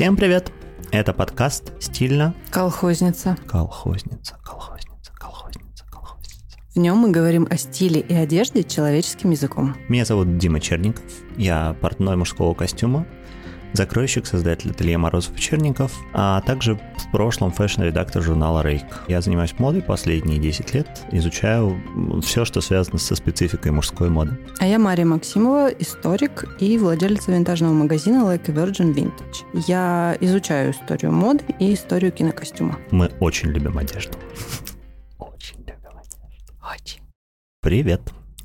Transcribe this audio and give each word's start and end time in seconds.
Всем 0.00 0.16
привет! 0.16 0.50
Это 0.92 1.12
подкаст 1.12 1.74
«Стильно». 1.78 2.34
Колхозница. 2.48 3.36
Колхозница, 3.46 4.34
колхозница, 4.42 5.12
колхозница, 5.12 5.84
колхозница. 5.90 6.58
В 6.74 6.76
нем 6.78 6.96
мы 6.96 7.10
говорим 7.10 7.46
о 7.50 7.58
стиле 7.58 8.00
и 8.00 8.14
одежде 8.14 8.64
человеческим 8.64 9.32
языком. 9.32 9.76
Меня 9.90 10.06
зовут 10.06 10.38
Дима 10.38 10.58
Черников. 10.58 11.04
Я 11.36 11.76
портной 11.82 12.16
мужского 12.16 12.54
костюма, 12.54 13.06
закройщик, 13.74 14.24
создатель 14.24 14.70
ателье 14.70 14.96
Морозов 14.96 15.36
и 15.36 15.38
Черников, 15.38 15.92
а 16.14 16.40
также 16.40 16.80
в 17.10 17.12
прошлом 17.12 17.50
фэшн-редактор 17.50 18.22
журнала 18.22 18.62
Rake. 18.62 18.84
Я 19.08 19.20
занимаюсь 19.20 19.58
модой 19.58 19.82
последние 19.82 20.38
10 20.38 20.74
лет, 20.74 21.02
изучаю 21.10 21.76
все, 22.22 22.44
что 22.44 22.60
связано 22.60 22.98
со 22.98 23.16
спецификой 23.16 23.72
мужской 23.72 24.08
моды. 24.08 24.38
А 24.60 24.66
я 24.66 24.78
Мария 24.78 25.04
Максимова, 25.04 25.70
историк 25.70 26.44
и 26.60 26.78
владелица 26.78 27.32
винтажного 27.32 27.72
магазина 27.72 28.18
Like 28.32 28.48
a 28.48 28.54
Virgin 28.54 28.94
Vintage. 28.94 29.44
Я 29.66 30.16
изучаю 30.20 30.70
историю 30.70 31.10
моды 31.10 31.44
и 31.58 31.74
историю 31.74 32.12
кинокостюма. 32.12 32.78
Мы 32.92 33.10
очень 33.18 33.48
любим 33.48 33.76
одежду. 33.76 34.16
Очень 35.18 35.58
любим 35.58 35.98
одежду. 35.98 36.54
Очень. 36.72 37.00
Привет! 37.60 38.02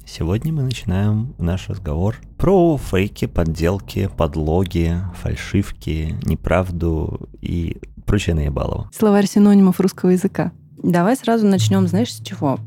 Сегодня 0.07 0.51
мы 0.51 0.63
начинаем 0.63 1.35
наш 1.37 1.69
разговор 1.69 2.15
про 2.37 2.77
фейки, 2.77 3.25
подделки, 3.25 4.09
подлоги, 4.17 4.95
фальшивки, 5.13 6.15
неправду 6.23 7.29
и 7.41 7.77
прочее 8.05 8.35
наебалово. 8.35 8.89
Словарь 8.93 9.27
синонимов 9.27 9.79
русского 9.79 10.11
языка. 10.11 10.51
Давай 10.77 11.15
сразу 11.15 11.45
начнем, 11.45 11.87
знаешь, 11.87 12.13
с 12.13 12.21
чего? 12.21 12.59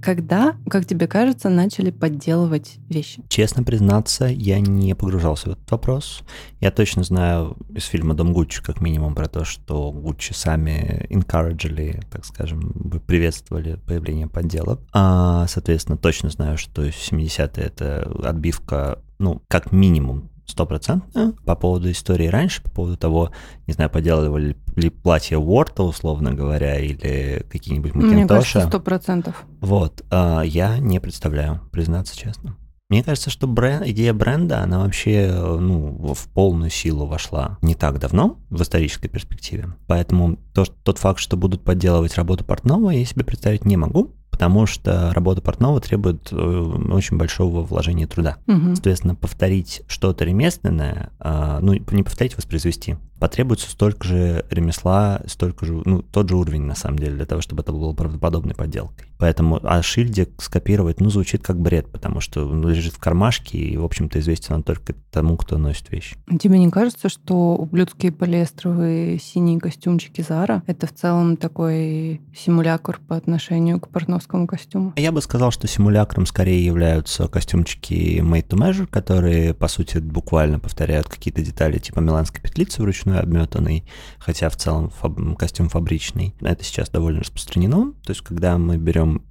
Когда, 0.00 0.54
как 0.70 0.86
тебе 0.86 1.08
кажется, 1.08 1.48
начали 1.48 1.90
подделывать 1.90 2.78
вещи? 2.88 3.22
Честно 3.28 3.64
признаться, 3.64 4.26
я 4.26 4.60
не 4.60 4.94
погружался 4.94 5.48
в 5.48 5.52
этот 5.54 5.70
вопрос. 5.70 6.22
Я 6.60 6.70
точно 6.70 7.02
знаю 7.02 7.56
из 7.74 7.84
фильма 7.86 8.14
«Дом 8.14 8.32
Гуччи» 8.32 8.62
как 8.62 8.80
минимум 8.80 9.16
про 9.16 9.26
то, 9.26 9.44
что 9.44 9.90
Гуччи 9.90 10.32
сами 10.32 11.06
encouraged, 11.10 12.04
так 12.10 12.24
скажем, 12.24 13.00
приветствовали 13.06 13.80
появление 13.86 14.28
подделок. 14.28 14.80
А, 14.92 15.46
соответственно, 15.48 15.98
точно 15.98 16.30
знаю, 16.30 16.58
что 16.58 16.86
70-е 16.86 17.64
это 17.64 18.08
отбивка, 18.22 19.00
ну, 19.18 19.42
как 19.48 19.72
минимум 19.72 20.30
стопроцентно. 20.50 21.34
По 21.44 21.54
поводу 21.54 21.90
истории 21.90 22.26
раньше, 22.26 22.62
по 22.62 22.70
поводу 22.70 22.96
того, 22.96 23.30
не 23.66 23.74
знаю, 23.74 23.90
поделывали 23.90 24.56
ли 24.76 24.90
платье 24.90 25.38
Уорта, 25.38 25.82
условно 25.82 26.32
говоря, 26.32 26.78
или 26.78 27.44
какие-нибудь 27.50 27.94
Мне 27.94 28.24
Макинтоши. 28.24 28.60
сто 28.62 28.80
процентов. 28.80 29.44
Вот, 29.60 30.04
а, 30.10 30.42
я 30.42 30.78
не 30.78 31.00
представляю, 31.00 31.60
признаться 31.70 32.16
честно. 32.16 32.56
Мне 32.88 33.04
кажется, 33.04 33.28
что 33.28 33.46
бренд, 33.46 33.86
идея 33.88 34.14
бренда, 34.14 34.62
она 34.62 34.78
вообще 34.78 35.30
ну, 35.30 36.14
в 36.14 36.28
полную 36.28 36.70
силу 36.70 37.04
вошла 37.04 37.58
не 37.60 37.74
так 37.74 37.98
давно 37.98 38.38
в 38.48 38.62
исторической 38.62 39.08
перспективе. 39.08 39.74
Поэтому 39.86 40.38
то, 40.54 40.64
тот 40.64 40.96
факт, 40.96 41.20
что 41.20 41.36
будут 41.36 41.62
подделывать 41.62 42.14
работу 42.14 42.44
портного, 42.44 42.88
я 42.88 43.04
себе 43.04 43.26
представить 43.26 43.66
не 43.66 43.76
могу, 43.76 44.14
потому 44.38 44.66
что 44.66 45.12
работа 45.14 45.42
портного 45.42 45.80
требует 45.80 46.28
э, 46.30 46.36
очень 46.36 47.16
большого 47.16 47.64
вложения 47.64 48.06
труда. 48.06 48.36
Мгм. 48.46 48.76
Соответственно, 48.76 49.16
повторить 49.16 49.82
что-то 49.88 50.24
ремесленное, 50.24 51.10
а, 51.18 51.58
ну, 51.60 51.72
не 51.72 52.04
повторить, 52.04 52.36
воспроизвести, 52.36 52.98
потребуется 53.18 53.68
столько 53.68 54.06
же 54.06 54.44
ремесла, 54.50 55.22
столько 55.26 55.66
же, 55.66 55.82
ну, 55.84 56.02
тот 56.02 56.28
же 56.28 56.36
уровень, 56.36 56.62
на 56.62 56.74
самом 56.74 56.98
деле, 56.98 57.16
для 57.16 57.26
того, 57.26 57.40
чтобы 57.40 57.62
это 57.62 57.72
было 57.72 57.92
правдоподобной 57.92 58.54
подделкой. 58.54 59.08
Поэтому, 59.18 59.58
а 59.64 59.82
шильдик 59.82 60.40
скопировать, 60.40 61.00
ну, 61.00 61.10
звучит 61.10 61.42
как 61.42 61.60
бред, 61.60 61.90
потому 61.90 62.20
что 62.20 62.46
он 62.46 62.66
лежит 62.68 62.94
в 62.94 62.98
кармашке, 62.98 63.58
и, 63.58 63.76
в 63.76 63.84
общем-то, 63.84 64.20
известен 64.20 64.54
он 64.54 64.62
только 64.62 64.94
тому, 65.10 65.36
кто 65.36 65.58
носит 65.58 65.90
вещь. 65.90 66.14
Тебе 66.40 66.58
не 66.58 66.70
кажется, 66.70 67.08
что 67.08 67.56
ублюдские 67.56 68.12
полиэстровые 68.12 69.18
синие 69.18 69.58
костюмчики 69.58 70.20
Зара 70.20 70.62
это 70.66 70.86
в 70.86 70.94
целом 70.94 71.36
такой 71.36 72.20
симулятор 72.36 73.00
по 73.08 73.16
отношению 73.16 73.80
к 73.80 73.88
портновскому 73.88 74.27
костюму? 74.28 74.92
Я 74.96 75.12
бы 75.12 75.20
сказал, 75.22 75.50
что 75.50 75.66
симулякром 75.66 76.26
скорее 76.26 76.64
являются 76.64 77.28
костюмчики 77.28 78.20
made 78.20 78.46
to 78.48 78.56
measure, 78.56 78.86
которые, 78.86 79.54
по 79.54 79.68
сути, 79.68 79.98
буквально 79.98 80.58
повторяют 80.58 81.08
какие-то 81.08 81.42
детали 81.42 81.78
типа 81.78 82.00
миланской 82.00 82.40
петлицы 82.40 82.82
вручную 82.82 83.20
обметанной, 83.20 83.84
хотя 84.18 84.48
в 84.48 84.56
целом 84.56 84.90
фаб- 84.90 85.36
костюм 85.36 85.68
фабричный. 85.68 86.34
Это 86.40 86.64
сейчас 86.64 86.90
довольно 86.90 87.20
распространено. 87.20 87.92
То 88.04 88.10
есть, 88.10 88.22
когда 88.22 88.58
мы 88.58 88.76
берем 88.76 89.22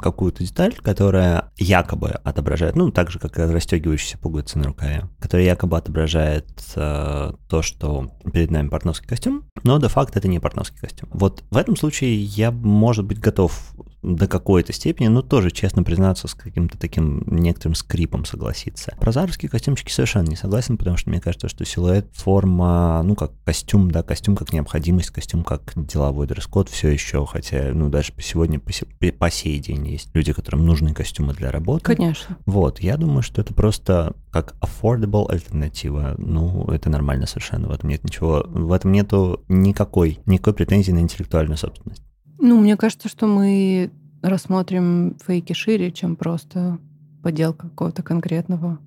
какую-то 0.00 0.44
деталь, 0.44 0.74
которая 0.74 1.50
якобы 1.56 2.10
отображает, 2.10 2.76
ну, 2.76 2.90
так 2.90 3.10
же, 3.10 3.18
как 3.18 3.38
и 3.38 4.16
пуговицы 4.20 4.58
на 4.58 4.64
рукаве, 4.64 5.08
которая 5.18 5.46
якобы 5.46 5.78
отображает 5.78 6.46
э, 6.76 7.32
то, 7.48 7.62
что 7.62 8.10
перед 8.32 8.50
нами 8.50 8.68
портновский 8.68 9.08
костюм, 9.08 9.44
но 9.62 9.78
де-факто 9.78 10.18
это 10.18 10.28
не 10.28 10.40
портновский 10.40 10.78
костюм. 10.78 11.08
Вот 11.12 11.44
в 11.50 11.56
этом 11.56 11.76
случае 11.76 12.22
я, 12.22 12.50
может 12.50 13.06
быть, 13.06 13.18
готов 13.18 13.74
до 14.02 14.26
какой-то 14.26 14.72
степени, 14.72 15.06
но 15.08 15.22
тоже, 15.22 15.50
честно 15.50 15.82
признаться, 15.82 16.26
с 16.28 16.34
каким-то 16.34 16.76
таким 16.76 17.22
некоторым 17.26 17.74
скрипом 17.74 18.24
согласиться. 18.24 18.94
Про 19.00 19.12
заровские 19.12 19.48
костюмчики 19.48 19.92
совершенно 19.92 20.28
не 20.28 20.36
согласен, 20.36 20.76
потому 20.76 20.96
что 20.96 21.10
мне 21.10 21.20
кажется, 21.20 21.48
что 21.48 21.64
силуэт, 21.64 22.08
форма, 22.12 23.02
ну, 23.04 23.14
как 23.14 23.32
костюм, 23.44 23.90
да, 23.90 24.02
костюм 24.02 24.36
как 24.36 24.52
необходимость, 24.52 25.10
костюм 25.10 25.44
как 25.44 25.72
деловой 25.76 26.26
дресс-код 26.26 26.68
все 26.68 26.88
еще, 26.88 27.24
хотя, 27.26 27.70
ну, 27.72 27.88
даже 27.88 28.12
по 28.12 28.22
сегодня, 28.22 28.58
по, 28.58 28.72
се- 28.72 28.86
по 28.86 29.30
сей 29.30 29.58
день 29.60 29.86
есть 29.88 30.10
люди, 30.14 30.32
которым 30.32 30.66
нужны 30.66 30.94
костюмы 30.94 31.32
для 31.34 31.50
работы. 31.50 31.84
Конечно. 31.84 32.36
Вот, 32.44 32.80
я 32.80 32.96
думаю, 32.96 33.22
что 33.22 33.40
это 33.40 33.54
просто 33.54 34.14
как 34.30 34.54
affordable 34.60 35.30
альтернатива. 35.30 36.14
Ну, 36.18 36.64
это 36.66 36.90
нормально 36.90 37.26
совершенно, 37.26 37.68
в 37.68 37.72
этом 37.72 37.90
нет 37.90 38.02
ничего, 38.02 38.44
в 38.48 38.72
этом 38.72 38.90
нету 38.92 39.44
никакой, 39.48 40.18
никакой 40.26 40.54
претензии 40.54 40.90
на 40.90 41.00
интеллектуальную 41.00 41.56
собственность. 41.58 42.02
Ну, 42.38 42.60
мне 42.60 42.76
кажется, 42.76 43.08
что 43.08 43.26
мы 43.26 43.90
рассмотрим 44.22 45.16
фейки 45.24 45.52
шире, 45.52 45.90
чем 45.90 46.16
просто 46.16 46.78
подделка 47.22 47.68
какого-то 47.68 48.02
конкретного, 48.02 48.78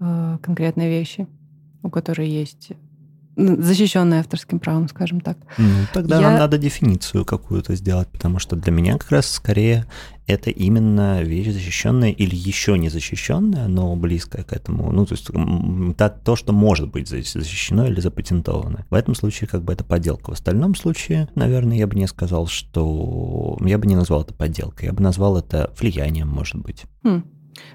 э, 0.00 0.38
конкретной 0.42 0.88
вещи, 0.88 1.26
у 1.82 1.90
которой 1.90 2.28
есть 2.28 2.72
защищенная 3.36 4.20
авторским 4.20 4.58
правом, 4.58 4.88
скажем 4.88 5.20
так. 5.20 5.38
Ну, 5.58 5.66
тогда 5.92 6.16
Я- 6.20 6.30
нам 6.30 6.38
надо 6.38 6.58
дефиницию 6.58 7.24
какую-то 7.24 7.74
сделать, 7.74 8.08
потому 8.08 8.38
что 8.38 8.56
для 8.56 8.72
меня 8.72 8.96
как 8.98 9.10
раз 9.10 9.26
скорее 9.30 9.86
это 10.26 10.48
именно 10.50 11.20
вещь 11.22 11.52
защищенная 11.52 12.10
или 12.10 12.34
еще 12.34 12.78
не 12.78 12.88
защищенная, 12.88 13.68
но 13.68 13.94
близкая 13.96 14.42
к 14.44 14.52
этому. 14.52 14.90
Ну, 14.90 15.04
то 15.04 15.14
есть 15.14 15.28
м, 15.30 15.94
та- 15.98 16.08
то, 16.08 16.34
что 16.36 16.52
может 16.52 16.90
быть 16.90 17.08
за- 17.08 17.16
защищено 17.22 17.86
или 17.86 18.00
запатентовано. 18.00 18.86
В 18.88 18.94
этом 18.94 19.14
случае 19.14 19.48
как 19.48 19.62
бы 19.64 19.72
это 19.72 19.84
подделка. 19.84 20.30
В 20.30 20.34
остальном 20.34 20.74
случае, 20.74 21.28
наверное, 21.34 21.76
я 21.76 21.86
бы 21.86 21.94
не 21.96 22.06
сказал, 22.06 22.46
что... 22.46 23.58
Я 23.60 23.76
бы 23.78 23.86
не 23.86 23.96
назвал 23.96 24.22
это 24.22 24.32
подделкой. 24.34 24.86
Я 24.86 24.92
бы 24.94 25.02
назвал 25.02 25.36
это 25.36 25.72
влиянием, 25.78 26.28
может 26.28 26.56
быть. 26.56 26.84
Хм. 27.02 27.24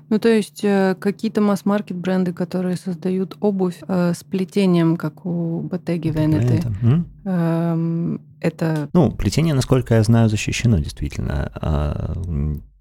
Ну, 0.10 0.20
то 0.20 0.30
есть 0.30 0.64
э, 0.64 0.96
какие-то 1.00 1.42
масс-маркет 1.42 1.98
бренды, 1.98 2.34
которые 2.34 2.76
создают 2.78 3.38
обувь 3.40 3.78
э, 3.88 4.14
с 4.14 4.24
плетением, 4.24 4.98
как 4.98 5.26
у 5.26 5.62
Bottega 5.62 6.12
Veneta, 6.12 6.66
м? 6.82 7.08
эм, 7.26 8.22
это 8.42 8.90
Ну, 8.94 9.12
плетение, 9.12 9.54
насколько 9.54 9.96
я 9.96 10.04
знаю, 10.04 10.30
защищено 10.30 10.80
действительно. 10.80 11.52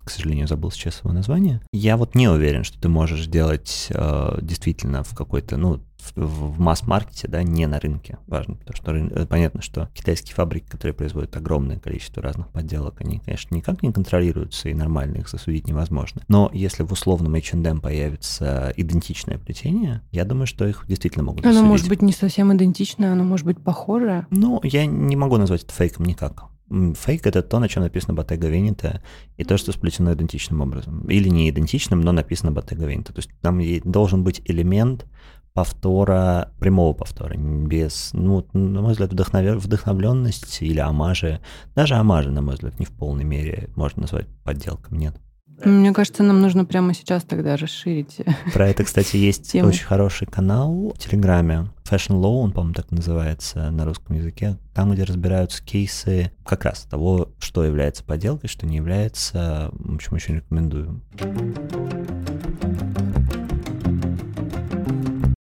К 0.09 0.11
сожалению, 0.11 0.49
забыл 0.49 0.71
сейчас 0.71 1.01
его 1.05 1.13
название. 1.13 1.61
Я 1.71 1.99
вот 1.99 2.15
не 2.15 2.29
уверен, 2.29 2.65
что 2.65 2.81
ты 2.81 2.89
можешь 2.89 3.27
делать 3.27 3.89
э, 3.91 4.39
действительно 4.41 5.05
в 5.05 5.15
какой-то, 5.15 5.59
ну, 5.59 5.83
в, 5.99 6.55
в 6.55 6.59
масс-маркете, 6.59 7.29
да, 7.29 7.43
не 7.43 7.67
на 7.67 7.79
рынке. 7.79 8.17
Важно, 8.27 8.55
потому 8.55 8.75
что 8.75 8.93
рын- 8.93 9.13
э, 9.15 9.27
понятно, 9.27 9.61
что 9.61 9.91
китайские 9.93 10.35
фабрики, 10.35 10.65
которые 10.67 10.95
производят 10.95 11.37
огромное 11.37 11.79
количество 11.79 12.23
разных 12.23 12.49
подделок, 12.49 13.03
они, 13.03 13.19
конечно, 13.19 13.55
никак 13.55 13.83
не 13.83 13.93
контролируются, 13.93 14.71
и 14.71 14.75
нормально 14.75 15.19
их 15.19 15.29
засудить 15.29 15.69
невозможно. 15.69 16.23
Но 16.27 16.51
если 16.55 16.85
в 16.85 16.93
условном 16.93 17.35
H&M 17.35 17.83
появится 17.83 18.73
идентичное 18.79 19.37
плетение, 19.37 20.01
я 20.11 20.25
думаю, 20.25 20.47
что 20.47 20.67
их 20.67 20.87
действительно 20.89 21.25
могут 21.25 21.45
оно 21.45 21.53
засудить. 21.53 21.69
может 21.71 21.89
быть 21.91 22.01
не 22.01 22.13
совсем 22.13 22.57
идентичное, 22.57 23.13
оно 23.13 23.25
может 23.25 23.45
быть 23.45 23.63
похожее. 23.63 24.27
Ну, 24.31 24.59
я 24.63 24.87
не 24.87 25.17
могу 25.17 25.37
назвать 25.37 25.65
это 25.65 25.75
фейком 25.75 26.07
никак. 26.07 26.45
Фейк— 26.71 27.27
это 27.27 27.43
то, 27.43 27.59
на 27.59 27.69
чем 27.69 27.83
написано 27.83 28.15
Bottega 28.15 28.51
Veneta, 28.51 29.01
и 29.37 29.45
то, 29.45 29.57
что 29.57 29.73
сплетено 29.73 30.13
идентичным 30.13 30.61
образом. 30.61 31.09
Или 31.09 31.29
не 31.29 31.49
идентичным, 31.49 32.01
но 32.01 32.13
написано 32.13 32.51
Bottega 32.51 32.87
Veneta. 32.87 33.13
То 33.13 33.19
есть 33.19 33.31
там 33.41 33.61
должен 33.85 34.25
быть 34.25 34.43
элемент 34.45 35.07
повтора, 35.55 36.53
прямого 36.61 36.93
повтора, 36.93 37.37
без, 37.37 38.11
ну, 38.13 38.47
на 38.53 38.81
мой 38.81 38.93
взгляд, 38.93 39.13
вдохнове- 39.13 39.59
вдохновленность 39.59 40.63
или 40.63 40.79
амажи. 40.79 41.41
Даже 41.75 41.95
амажи, 41.95 42.31
на 42.31 42.43
мой 42.43 42.55
взгляд, 42.55 42.79
не 42.79 42.87
в 42.87 42.91
полной 42.91 43.25
мере 43.25 43.69
можно 43.75 44.03
назвать 44.03 44.29
подделком, 44.45 44.99
нет. 44.99 45.17
Мне 45.65 45.93
кажется, 45.93 46.23
нам 46.23 46.41
нужно 46.41 46.65
прямо 46.65 46.95
сейчас 46.95 47.25
тогда 47.25 47.57
расширить. 47.57 48.19
Про 48.55 48.69
это, 48.69 48.85
кстати, 48.85 49.17
есть 49.17 49.53
Тему. 49.53 49.69
очень 49.69 49.85
хороший 49.85 50.27
канал 50.27 50.93
в 50.95 50.99
Телеграме. 50.99 51.69
Fashion 51.85 52.21
Law, 52.21 52.43
он, 52.43 52.53
по-моему, 52.53 52.75
так 52.75 52.91
называется 52.91 53.71
на 53.71 53.85
русском 53.85 54.17
языке. 54.17 54.57
Там, 54.75 54.93
где 54.93 55.05
разбираются 55.05 55.63
кейсы 55.65 56.31
как 56.45 56.65
раз 56.65 56.83
того, 56.83 57.31
что 57.39 57.65
является 57.65 58.05
подделкой, 58.05 58.49
что 58.49 58.67
не 58.67 58.77
является. 58.77 59.71
В 59.73 59.95
общем, 59.95 60.15
очень 60.15 60.37
рекомендую. 60.37 61.01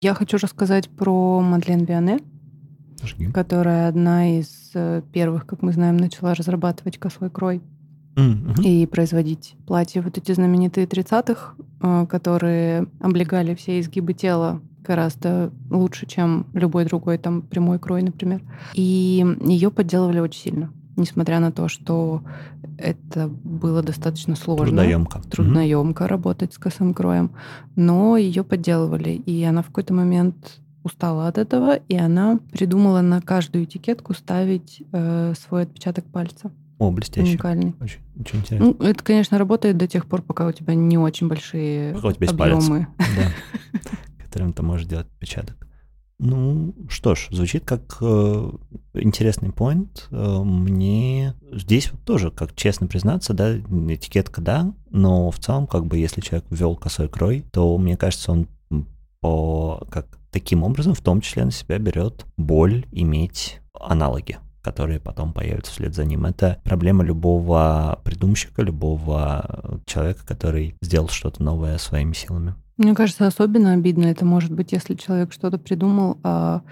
Я 0.00 0.14
хочу 0.14 0.38
рассказать 0.38 0.88
про 0.88 1.40
Мадлен 1.40 1.84
Биане. 1.84 2.20
Жги. 3.02 3.30
которая 3.30 3.88
одна 3.88 4.38
из 4.38 4.70
э, 4.74 5.02
первых, 5.12 5.46
как 5.46 5.62
мы 5.62 5.72
знаем, 5.72 5.96
начала 5.96 6.34
разрабатывать 6.34 6.98
косой 6.98 7.30
крой 7.30 7.62
И 8.62 8.86
производить 8.86 9.54
платья. 9.66 10.02
Вот 10.02 10.16
эти 10.16 10.32
знаменитые 10.32 10.86
30-х, 10.86 11.54
э, 11.82 12.06
которые 12.08 12.86
облегали 13.00 13.54
все 13.54 13.78
изгибы 13.80 14.14
тела 14.14 14.60
гораздо 14.82 15.52
лучше, 15.70 16.06
чем 16.06 16.46
любой 16.54 16.84
другой 16.84 17.18
там 17.18 17.42
прямой 17.42 17.78
крой, 17.78 18.02
например. 18.02 18.40
И 18.74 19.24
ее 19.40 19.70
подделывали 19.70 20.20
очень 20.20 20.40
сильно, 20.40 20.72
несмотря 20.96 21.40
на 21.40 21.52
то, 21.52 21.68
что 21.68 22.22
это 22.78 23.28
было 23.28 23.82
достаточно 23.82 24.36
сложно. 24.36 24.66
Трудоемко. 24.66 25.18
Мгм. 25.18 25.28
трудноемко 25.28 26.08
работать 26.08 26.54
с 26.54 26.58
косым 26.58 26.94
кроем, 26.94 27.32
но 27.74 28.16
ее 28.16 28.44
подделывали, 28.44 29.10
и 29.10 29.42
она 29.44 29.62
в 29.62 29.66
какой-то 29.66 29.92
момент 29.92 30.60
устала 30.84 31.26
от 31.26 31.36
этого, 31.36 31.74
и 31.74 31.96
она 31.96 32.38
придумала 32.52 33.00
на 33.00 33.20
каждую 33.20 33.64
этикетку 33.64 34.14
ставить 34.14 34.82
э, 34.92 35.34
свой 35.36 35.62
отпечаток 35.62 36.04
пальца 36.04 36.52
О, 36.78 36.90
блестяще. 36.90 37.30
уникальный. 37.30 37.74
Очень, 37.80 38.00
очень 38.20 38.38
интересно. 38.40 38.74
Ну, 38.78 38.86
это, 38.86 39.02
конечно, 39.02 39.38
работает 39.38 39.76
до 39.76 39.88
тех 39.88 40.06
пор, 40.06 40.22
пока 40.22 40.46
у 40.46 40.52
тебя 40.52 40.74
не 40.74 40.98
очень 40.98 41.28
большие 41.28 41.94
Пока 41.94 42.08
у 42.08 42.12
тебя 42.12 42.26
есть 42.26 42.38
палец. 42.38 42.64
объемы. 42.64 42.88
Да. 42.98 43.80
Которым 44.24 44.52
ты 44.52 44.62
можешь 44.62 44.86
делать 44.86 45.06
отпечаток. 45.06 45.66
Ну, 46.18 46.74
что 46.88 47.14
ж, 47.14 47.28
звучит 47.30 47.64
как 47.66 47.98
э, 48.00 48.50
интересный 48.94 49.52
поинт. 49.52 50.08
Э, 50.10 50.40
мне 50.42 51.34
здесь 51.52 51.92
вот 51.92 52.02
тоже, 52.04 52.30
как 52.30 52.54
честно 52.54 52.86
признаться, 52.86 53.34
да, 53.34 53.56
этикетка 53.56 54.40
да, 54.40 54.74
но 54.90 55.30
в 55.30 55.38
целом, 55.38 55.66
как 55.66 55.86
бы, 55.86 55.98
если 55.98 56.22
человек 56.22 56.46
ввел 56.50 56.74
косой 56.74 57.08
крой, 57.08 57.44
то, 57.52 57.76
мне 57.76 57.98
кажется, 57.98 58.32
он 58.32 58.48
по, 59.20 59.86
как, 59.90 60.18
таким 60.30 60.62
образом 60.62 60.94
в 60.94 61.00
том 61.00 61.20
числе 61.20 61.44
на 61.44 61.50
себя 61.50 61.78
берет 61.78 62.24
боль 62.36 62.86
иметь 62.92 63.60
аналоги 63.74 64.38
которые 64.66 64.98
потом 64.98 65.32
появятся 65.32 65.70
вслед 65.70 65.94
за 65.94 66.04
ним. 66.04 66.26
Это 66.26 66.58
проблема 66.64 67.04
любого 67.04 68.00
придумщика, 68.02 68.62
любого 68.62 69.80
человека, 69.86 70.26
который 70.26 70.74
сделал 70.82 71.08
что-то 71.08 71.40
новое 71.40 71.78
своими 71.78 72.14
силами. 72.14 72.56
Мне 72.76 72.92
кажется, 72.96 73.28
особенно 73.28 73.74
обидно 73.74 74.06
это 74.06 74.24
может 74.24 74.50
быть, 74.50 74.72
если 74.72 74.96
человек 74.96 75.32
что-то 75.32 75.58
придумал, 75.58 76.18
а 76.24 76.62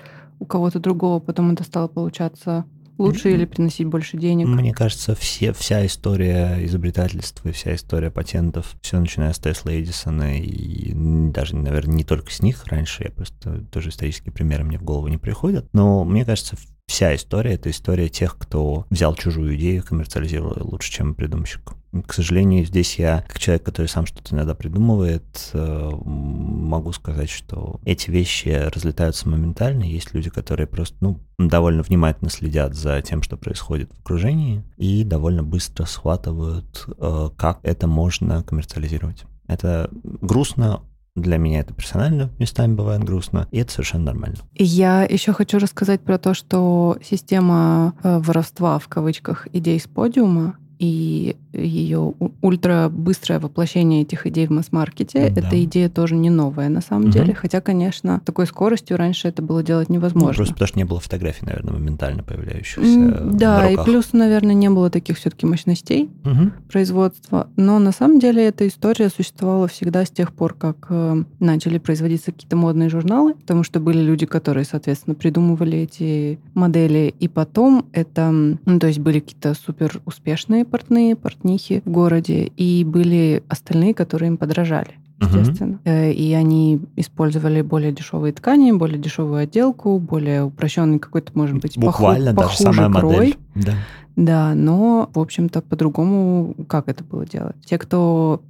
у 0.41 0.45
кого-то 0.45 0.81
другого 0.81 1.21
потом 1.21 1.53
это 1.53 1.63
стало 1.63 1.87
получаться 1.87 2.65
лучше 2.99 3.31
или 3.31 3.45
приносить 3.45 3.87
больше 3.87 4.19
денег. 4.19 4.49
Мне 4.49 4.73
кажется, 4.73 5.15
все, 5.15 5.53
вся 5.53 5.87
история 5.87 6.65
изобретательства 6.65 7.49
и 7.49 7.53
вся 7.53 7.77
история 7.77 8.11
патентов, 8.11 8.75
все 8.83 8.99
начиная 8.99 9.33
с 9.33 9.39
Тесла 9.39 9.73
Эдисона 9.81 10.41
и 10.41 10.93
даже, 11.31 11.55
наверное, 11.55 11.95
не 11.95 12.05
только 12.05 12.33
с 12.33 12.43
них 12.43 12.67
раньше, 12.67 13.05
я 13.05 13.11
просто 13.11 13.61
тоже 13.71 13.91
исторические 13.91 14.33
примеры 14.33 14.65
мне 14.65 14.79
в 14.79 14.83
голову 14.83 15.07
не 15.07 15.19
приходят, 15.19 15.69
но 15.73 16.05
мне 16.05 16.25
кажется, 16.25 16.57
вся 16.87 17.15
история— 17.15 17.55
это 17.55 17.71
история 17.71 18.09
тех, 18.09 18.37
кто 18.39 18.87
взял 18.91 19.15
чужую 19.15 19.57
идею 19.57 19.79
и 19.79 19.87
коммерциализировал 19.87 20.57
ее 20.57 20.63
лучше, 20.63 20.93
чем 20.93 21.15
придумщик. 21.15 21.73
К 22.07 22.13
сожалению, 22.13 22.65
здесь 22.65 22.99
я, 22.99 23.25
как 23.29 23.39
человек, 23.39 23.63
который 23.65 23.87
сам 23.87 24.07
что-то 24.07 24.35
иногда 24.35 24.55
придумывает, 24.55 25.51
э, 25.53 25.91
могу 26.05 26.93
сказать, 26.93 27.31
что 27.31 27.81
эти 27.85 28.11
вещи 28.11 28.49
разлетаются 28.49 29.29
моментально. 29.29 29.85
Есть 29.85 30.13
люди, 30.13 30.29
которые 30.29 30.67
просто, 30.67 30.97
ну, 31.01 31.21
довольно 31.39 31.83
внимательно 31.83 32.31
следят 32.31 32.75
за 32.75 33.01
тем, 33.03 33.23
что 33.23 33.37
происходит 33.37 33.93
в 33.93 34.01
окружении, 34.01 34.65
и 34.77 35.05
довольно 35.05 35.45
быстро 35.45 35.85
схватывают, 35.85 36.85
э, 36.99 37.31
как 37.37 37.61
это 37.63 37.87
можно 37.87 38.43
коммерциализировать. 38.43 39.25
Это 39.47 39.89
грустно, 40.03 40.83
для 41.15 41.39
меня 41.39 41.61
это 41.61 41.73
персонально 41.73 42.31
местами 42.39 42.75
бывает 42.75 43.05
грустно, 43.05 43.47
и 43.51 43.59
это 43.59 43.73
совершенно 43.73 44.07
нормально. 44.07 44.39
Я 44.55 45.05
еще 45.05 45.33
хочу 45.33 45.59
рассказать 45.59 46.01
про 46.01 46.19
то, 46.19 46.35
что 46.35 46.99
система 47.03 47.95
э, 48.03 48.19
воровства 48.19 48.79
в 48.79 48.89
кавычках 48.89 49.47
идей 49.53 49.79
с 49.79 49.87
подиума 49.87 50.57
и 50.79 51.37
ее 51.55 52.15
ультра 52.43 52.89
быстрое 52.91 53.41
воплощение 53.41 54.03
этих 54.03 54.27
идей 54.27 54.47
в 54.47 54.51
масс-маркете, 54.51 55.31
Да. 55.31 55.41
эта 55.41 55.65
идея 55.65 55.89
тоже 55.89 56.15
не 56.17 56.31
новая 56.31 56.69
на 56.69 56.81
самом 56.81 57.05
Мгм. 57.05 57.11
деле. 57.13 57.35
Хотя, 57.35 57.61
конечно, 57.61 58.21
такой 58.25 58.47
скоростью 58.47 58.97
раньше 58.97 59.29
это 59.29 59.43
было 59.43 59.63
делать 59.63 59.89
Ну, 59.89 59.97
невозможно. 59.97 60.35
просто 60.35 60.55
потому 60.55 60.69
что 60.69 60.79
не 60.79 60.85
было 60.85 61.01
фотографий, 61.01 61.47
наверное, 61.47 61.75
моментально 61.75 62.23
появляющихся 62.23 63.21
Да, 63.25 63.69
и 63.71 63.77
плюс, 63.85 64.13
наверное, 64.13 64.55
не 64.55 64.69
было 64.71 64.91
таких 64.91 65.17
все-таки 65.19 65.47
мощностей 65.47 66.11
Мгм. 66.25 66.53
производства. 66.71 67.49
Но 67.57 67.79
на 67.79 67.93
самом 67.93 68.19
деле 68.19 68.45
эта 68.47 68.67
история 68.69 69.09
существовала 69.09 69.69
всегда 69.69 70.05
с 70.05 70.11
тех 70.11 70.33
пор, 70.33 70.55
как 70.55 70.87
э, 70.91 71.23
начали 71.41 71.79
производиться 71.79 72.33
какие-то 72.33 72.57
модные 72.57 72.89
журналы, 72.89 73.35
потому 73.35 73.63
что 73.65 73.81
были 73.81 73.99
люди, 74.01 74.27
которые, 74.27 74.65
соответственно, 74.65 75.15
придумывали 75.15 75.79
эти 75.79 76.39
модели, 76.55 77.15
и 77.21 77.29
потом 77.29 77.87
это, 77.93 78.31
ну, 78.31 78.79
то 78.79 78.87
есть 78.87 78.99
были 78.99 79.21
какие-то 79.21 79.55
супер 79.55 80.01
успешные 80.05 80.65
портные, 80.65 81.17
портнихи 81.45 81.83
в 81.85 81.91
городе, 81.91 82.51
и 82.57 82.85
были 82.85 83.43
остальные, 83.49 83.95
которые 83.95 84.29
им 84.29 84.37
подражали 84.37 84.95
естественно. 85.21 85.79
Э, 85.85 86.11
И 86.13 86.33
они 86.35 86.81
использовали 86.97 87.63
более 87.63 87.93
дешевые 87.93 88.33
ткани, 88.33 88.73
более 88.73 88.99
дешевую 88.99 89.43
отделку, 89.43 89.99
более 89.99 90.45
упрощенный 90.45 90.99
какой-то, 90.99 91.33
может 91.35 91.59
быть, 91.61 91.77
поху- 91.77 91.87
Буквально 91.87 92.33
даже 92.33 92.49
похуже 92.59 92.63
самая 92.75 93.01
крой. 93.01 93.17
модель. 93.17 93.37
Да. 93.55 93.73
Да, 94.17 94.55
но, 94.55 95.09
в 95.15 95.19
общем-то, 95.19 95.61
по-другому 95.63 96.55
как 96.69 96.89
это 96.89 97.03
было 97.05 97.27
делать? 97.27 97.57
Те, 97.65 97.79
кто 97.79 98.41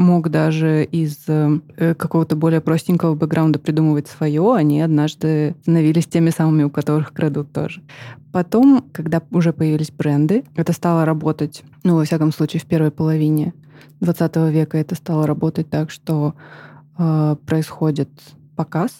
мог 0.00 0.30
даже 0.30 0.84
из 0.84 1.18
э, 1.28 1.60
какого-то 1.94 2.34
более 2.34 2.60
простенького 2.60 3.14
бэкграунда 3.14 3.58
придумывать 3.58 4.08
свое, 4.08 4.54
они 4.54 4.80
однажды 4.80 5.54
становились 5.62 6.06
теми 6.06 6.30
самыми, 6.30 6.64
у 6.64 6.70
которых 6.70 7.12
крадут 7.12 7.52
тоже. 7.52 7.82
Потом, 8.32 8.84
когда 8.92 9.22
уже 9.30 9.52
появились 9.52 9.90
бренды, 9.90 10.44
это 10.56 10.72
стало 10.72 11.04
работать, 11.04 11.62
ну, 11.84 11.96
во 11.96 12.04
всяком 12.04 12.32
случае, 12.32 12.60
в 12.60 12.66
первой 12.66 12.90
половине 12.90 13.52
20 14.00 14.36
века 14.50 14.78
это 14.78 14.94
стало 14.94 15.26
работать 15.26 15.68
так, 15.68 15.90
что 15.90 16.34
э, 16.98 17.36
происходит 17.46 18.08
показ 18.56 18.90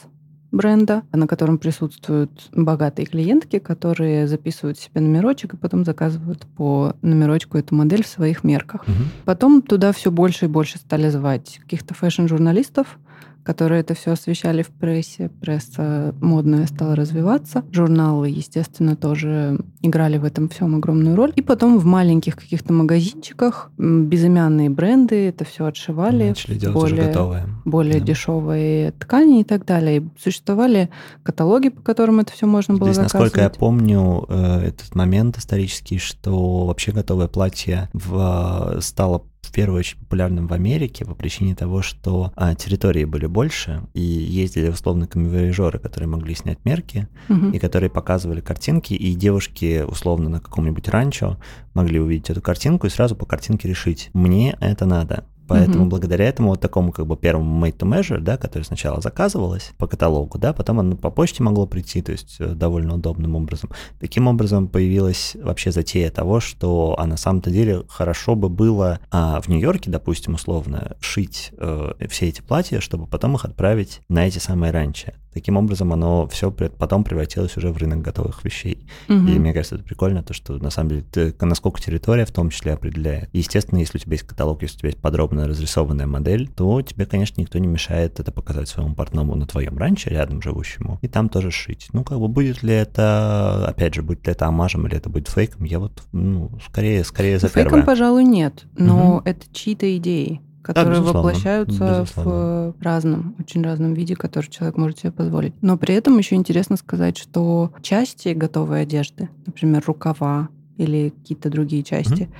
бренда, 0.52 1.02
на 1.12 1.26
котором 1.26 1.58
присутствуют 1.58 2.49
богатые 2.52 3.06
клиентки, 3.06 3.58
которые 3.58 4.26
записывают 4.26 4.79
себе 4.79 5.00
номерочек 5.00 5.55
и 5.55 5.56
потом 5.56 5.85
заказывают 5.85 6.47
по 6.56 6.95
номерочку 7.02 7.59
эту 7.59 7.75
модель 7.75 8.02
в 8.02 8.09
своих 8.09 8.45
мерках. 8.45 8.87
Мгм. 8.87 9.04
Потом 9.25 9.62
туда 9.62 9.92
все 9.92 10.11
больше 10.11 10.47
и 10.47 10.49
больше 10.49 10.78
стали 10.78 11.09
звать 11.09 11.59
каких-то 11.62 11.95
фэшн-журналистов, 11.95 12.99
которые 13.44 13.80
это 13.80 13.94
все 13.94 14.12
освещали 14.12 14.62
в 14.62 14.68
прессе. 14.68 15.28
Пресса 15.40 16.14
модная 16.20 16.66
стала 16.66 16.94
развиваться. 16.94 17.64
Журналы, 17.73 18.28
естественно, 18.28 18.97
тоже 18.97 19.59
играли 19.82 20.18
в 20.18 20.25
этом 20.25 20.49
всем 20.49 20.76
огромную 20.76 21.16
роль. 21.16 21.32
И 21.37 21.42
потом 21.42 21.78
в 21.78 21.85
маленьких 21.85 22.37
каких-то 22.37 22.73
магазинчиках 22.73 23.70
безымянные 23.78 24.70
бренды 24.70 25.28
это 25.28 25.44
все 25.44 25.64
отшивали. 25.66 26.28
Начали 26.28 26.54
делать 26.59 26.76
уже 26.76 26.94
более- 26.97 27.09
готовое. 27.09 27.47
более 27.64 28.00
Да. 28.00 28.06
дешевые 28.06 28.92
ткани 28.92 29.40
и 29.40 29.44
так 29.44 29.64
далее. 29.64 29.99
И 29.99 30.09
существовали 30.18 30.90
каталоги, 31.23 31.68
по 31.70 31.80
которым 31.82 32.20
это 32.20 32.32
все 32.32 32.47
можно 32.47 32.75
было 32.76 32.92
Здесь, 32.92 32.97
заказывать. 32.97 33.25
насколько 33.35 33.40
я 33.42 33.50
помню, 33.50 34.26
э, 34.28 34.61
этот 34.68 34.94
момент 34.94 35.38
исторический, 35.38 35.99
что 35.99 36.66
вообще 36.66 36.92
готовое 36.92 37.28
платье 37.28 37.88
в- 37.92 38.78
стало 38.80 39.25
в 39.42 39.52
первую 39.52 39.80
очередь 39.80 39.99
популярным 39.99 40.47
в 40.47 40.52
Америке 40.52 41.04
по 41.04 41.14
причине 41.14 41.54
того, 41.54 41.82
что 41.82 42.32
а, 42.37 42.54
территории 42.54 43.04
были 43.04 43.26
больше, 43.26 43.82
и 43.94 44.00
ездили 44.00 44.68
условно 44.68 45.06
камевояжеры, 45.06 45.78
которые 45.78 46.09
могли 46.09 46.35
снять 46.35 46.59
мерки, 46.64 47.09
Мгм. 47.28 47.50
и 47.50 47.59
которые 47.59 47.90
показывали 47.90 48.40
картинки, 48.40 48.94
и 48.94 49.14
девушки 49.14 49.82
условно 49.87 50.28
на 50.28 50.40
каком-нибудь 50.40 50.88
ранчо 50.88 51.38
могли 51.75 51.99
увидеть 52.00 52.30
эту 52.30 52.40
картинку 52.42 52.87
и 52.87 52.90
сразу 52.90 53.16
по 53.16 53.26
картинке 53.26 53.68
решить, 53.68 54.11
мне 54.12 54.56
это 54.61 54.87
надо. 54.87 55.25
Поэтому 55.50 55.80
Мгм. 55.80 55.88
благодаря 55.88 56.26
этому 56.26 56.50
вот 56.50 56.61
такому 56.61 56.92
как 56.92 57.09
бы 57.09 57.16
первому 57.16 57.66
made 57.66 57.76
to 57.76 57.85
measure, 57.85 58.21
да, 58.21 58.37
который 58.37 58.62
сначала 58.62 59.00
заказывалось 59.00 59.73
по 59.78 59.88
каталогу, 59.88 60.38
да, 60.38 60.52
потом 60.52 60.78
оно 60.78 60.95
по 60.97 61.11
почте 61.11 61.42
могло 61.42 61.66
прийти, 61.66 62.02
то 62.02 62.12
есть 62.12 62.37
э, 62.38 62.54
довольно 62.54 62.95
удобным 62.95 63.35
образом. 63.35 63.71
Таким 63.99 64.28
образом 64.28 64.69
появилась 64.69 65.37
вообще 65.42 65.73
затея 65.73 66.12
того, 66.12 66.38
что 66.38 66.95
а 66.97 67.04
на 67.04 67.16
самом-то 67.16 67.50
деле 67.50 67.83
хорошо 67.88 68.37
бы 68.37 68.49
было 68.49 69.00
а, 69.11 69.40
в 69.40 69.49
Нью-Йорке, 69.49 69.90
допустим, 69.90 70.35
условно, 70.35 70.97
шить 71.00 71.50
э, 71.59 71.95
все 72.09 72.28
эти 72.28 72.42
платья, 72.42 72.78
чтобы 72.78 73.09
потом 73.09 73.35
их 73.35 73.45
отправить 73.45 74.02
на 74.09 74.28
эти 74.28 74.38
самые 74.38 74.71
ранчо. 74.71 75.14
Таким 75.32 75.56
образом, 75.56 75.92
оно 75.92 76.26
все 76.28 76.50
потом 76.50 77.04
превратилось 77.04 77.56
уже 77.56 77.70
в 77.70 77.76
рынок 77.76 78.02
готовых 78.02 78.44
вещей. 78.44 78.87
Мгм. 79.08 79.28
И 79.28 79.38
мне 79.38 79.52
кажется, 79.52 79.76
это 79.76 79.84
прикольно, 79.84 80.22
то, 80.22 80.34
что 80.34 80.54
на 80.54 80.70
самом 80.70 80.90
деле, 80.90 81.04
ты, 81.10 81.34
насколько 81.40 81.80
территория 81.80 82.25
в 82.25 82.32
том 82.32 82.50
числе 82.50 82.72
определяет. 82.72 83.28
Естественно, 83.32 83.78
если 83.78 83.99
у 83.99 84.00
тебя 84.00 84.12
есть 84.14 84.26
каталог, 84.26 84.62
если 84.62 84.76
у 84.76 84.78
тебя 84.80 84.88
есть 84.88 85.00
подробно 85.00 85.46
разрисованная 85.46 86.06
модель, 86.06 86.49
то 86.49 86.82
тебе, 86.82 87.06
конечно, 87.06 87.40
никто 87.40 87.58
не 87.58 87.68
мешает 87.68 88.18
это 88.18 88.32
показать 88.32 88.68
своему 88.68 88.94
партнеру 88.94 89.34
на 89.34 89.46
твоем 89.46 89.76
ранчо, 89.78 90.10
рядом 90.10 90.40
живущему, 90.42 90.99
и 91.02 91.08
там 91.08 91.28
тоже 91.28 91.50
шить. 91.50 91.88
Ну, 91.92 92.04
как 92.04 92.18
бы 92.18 92.28
будет 92.28 92.62
ли 92.62 92.72
это, 92.75 93.66
опять 93.68 93.94
же, 93.94 94.02
будет 94.02 94.26
ли 94.26 94.32
это 94.32 94.46
амажем 94.46 94.87
или 94.87 94.96
это 94.96 95.08
будет 95.10 95.28
фейком, 95.28 95.64
я 95.64 95.78
вот, 95.78 96.02
ну, 96.12 96.50
скорее, 96.66 97.04
скорее 97.04 97.38
за 97.38 97.49
Фейком, 97.49 97.70
первое. 97.72 97.87
пожалуй, 97.87 98.25
нет, 98.25 98.64
но 98.76 99.16
Мгм. 99.16 99.22
это 99.26 99.40
чьи-то 99.52 99.96
идеи. 99.96 100.40
Которые 100.62 101.00
безусловно, 101.00 101.29
воплощаются 101.29 102.00
безусловно. 102.00 102.75
в 102.79 102.83
разном, 102.83 103.35
очень 103.38 103.62
разном 103.62 103.95
виде, 103.95 104.14
который 104.17 104.49
человек 104.49 104.76
может 104.76 104.99
себе 105.00 105.12
позволить. 105.12 105.55
Но 105.62 105.76
при 105.76 105.95
этом 105.95 106.19
еще 106.19 106.37
интересно 106.37 106.76
сказать, 106.76 107.17
что 107.17 107.73
части 107.83 108.29
готовой 108.31 108.83
одежды, 108.83 109.29
например, 109.47 109.83
рукава 109.87 110.49
или 110.76 111.11
какие-то 111.11 111.50
другие 111.50 111.83
части, 111.83 112.23
Мгм. 112.23 112.33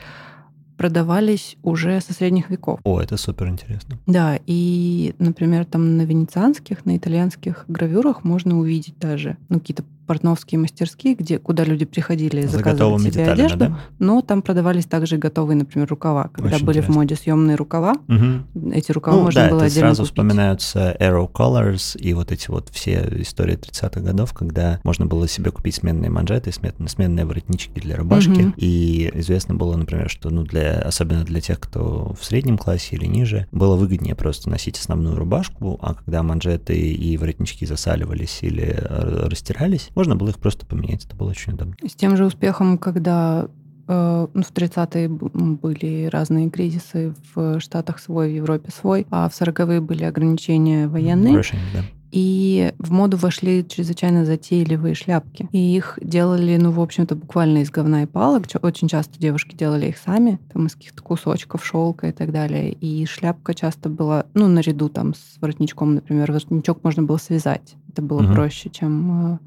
продавались 0.77 1.59
уже 1.62 2.00
со 2.00 2.15
средних 2.15 2.49
веков. 2.49 2.81
О, 2.85 3.00
это 3.00 3.19
супер 3.19 3.49
интересно. 3.49 3.99
Да, 4.07 4.39
и, 4.47 5.15
например, 5.19 5.67
там 5.67 5.99
на 5.99 6.03
венецианских, 6.03 6.87
на 6.87 6.97
итальянских 6.97 7.67
гравюрах 7.69 8.25
можно 8.25 8.59
увидеть 8.59 8.99
даже 8.99 9.37
ну, 9.50 9.61
какие-то 9.61 9.85
портновские 10.14 10.59
мастерские, 10.59 11.14
где, 11.14 11.38
куда 11.38 11.62
люди 11.62 11.85
приходили 11.85 12.40
За 12.43 12.49
заказывать 12.57 12.81
готовыми 12.81 13.02
себе 13.02 13.11
деталями, 13.12 13.40
одежду, 13.43 13.59
да? 13.61 13.79
но 14.00 14.23
там 14.23 14.43
продавались 14.43 14.85
также 14.87 15.14
и 15.14 15.19
готовые, 15.19 15.57
например, 15.57 15.87
рукава. 15.87 16.31
Когда 16.35 16.57
Очень 16.57 16.67
были 16.67 16.79
интересно. 16.79 16.93
в 16.93 16.97
моде 16.97 17.14
съемные 17.14 17.55
рукава, 17.57 17.95
Мгм. 18.09 18.45
эти 18.73 18.90
рукава 18.90 19.17
Ну 19.19 19.23
можно 19.23 19.43
да, 19.45 19.50
было 19.50 19.59
это 19.59 19.67
отдельно 19.67 19.87
сразу 19.90 20.02
купить. 20.02 20.12
вспоминаются 20.12 20.97
Arrow 20.99 21.31
Colors 21.31 21.97
и 21.97 22.12
вот 22.12 22.33
эти 22.33 22.50
вот 22.50 22.71
все 22.73 23.07
истории 23.21 23.57
30-х 23.57 24.00
годов, 24.00 24.33
когда 24.35 24.81
можно 24.83 25.07
было 25.07 25.29
себе 25.29 25.52
купить 25.52 25.76
сменные 25.76 26.11
манжеты, 26.11 26.50
смен- 26.50 26.88
сменные 26.88 27.25
воротнички 27.25 27.79
для 27.81 27.95
рубашки. 27.95 28.31
Мгм. 28.31 28.55
И 28.57 29.12
известно 29.14 29.55
было, 29.55 29.76
например, 29.76 30.11
что 30.11 30.31
ну 30.31 30.43
для, 30.43 30.81
особенно 30.81 31.23
для 31.23 31.40
тех, 31.40 31.61
кто 31.61 32.17
в 32.21 32.25
среднем 32.25 32.59
классе 32.59 32.97
или 32.97 33.07
ниже, 33.07 33.47
было 33.52 33.76
выгоднее 33.76 34.17
просто 34.17 34.50
носить 34.50 34.76
основную 34.76 35.14
рубашку, 35.14 35.79
а 35.81 35.95
когда 35.95 36.25
манжеты 36.25 36.76
и 36.76 37.17
воротнички 37.17 37.64
засаливались 37.64 38.38
или 38.43 38.75
э, 38.76 39.29
растирались, 39.29 39.90
можно 40.00 40.16
было 40.16 40.30
их 40.30 40.38
просто 40.38 40.64
поменять. 40.66 41.04
Это 41.04 41.14
было 41.14 41.30
очень 41.30 41.52
удобно. 41.52 41.75
С 41.87 41.95
тем 41.95 42.16
же 42.16 42.25
успехом, 42.25 42.78
когда 42.78 43.49
э, 43.87 44.26
ну, 44.33 44.42
в 44.42 44.52
30-е 44.52 45.09
б- 45.09 45.30
м, 45.35 45.57
были 45.57 46.07
разные 46.11 46.49
кризисы 46.49 47.14
в 47.35 47.61
Штатах 47.61 47.99
свой, 47.99 48.33
в 48.33 48.35
Европе 48.37 48.71
свой, 48.71 49.07
а 49.11 49.28
в 49.28 49.33
40-е 49.33 49.80
были 49.80 50.04
ограничения 50.04 50.88
военные. 50.88 51.37
Решение, 51.37 51.66
да. 51.75 51.80
И 52.12 52.73
в 52.78 52.90
моду 52.90 53.16
вошли 53.16 53.64
чрезвычайно 53.69 54.25
затейливые 54.25 54.97
шляпки. 54.97 55.49
И 55.52 55.76
их 55.76 55.97
делали, 56.02 56.57
ну, 56.57 56.73
в 56.73 56.80
общем-то, 56.80 57.14
буквально 57.14 57.59
из 57.59 57.71
говна 57.71 58.02
и 58.02 58.07
палок. 58.07 58.47
Очень 58.62 58.88
часто 58.88 59.16
девушки 59.21 59.54
делали 59.54 59.87
их 59.90 59.97
сами, 59.99 60.40
там, 60.52 60.66
из 60.66 60.75
каких-то 60.75 61.02
кусочков 61.04 61.64
шелка 61.64 62.09
и 62.09 62.12
так 62.12 62.33
далее. 62.33 62.73
И 62.73 63.07
шляпка 63.07 63.54
часто 63.54 63.88
была, 63.90 64.26
ну, 64.35 64.49
наряду 64.49 64.88
там 64.88 65.14
с 65.14 65.37
воротничком, 65.40 65.95
например. 65.95 66.33
Воротничок 66.33 66.83
можно 66.83 67.04
было 67.04 67.19
связать. 67.19 67.76
Это 67.92 68.02
было 68.02 68.23
Мгм. 68.23 68.35
проще, 68.35 68.71
чем 68.71 69.35
э, 69.35 69.38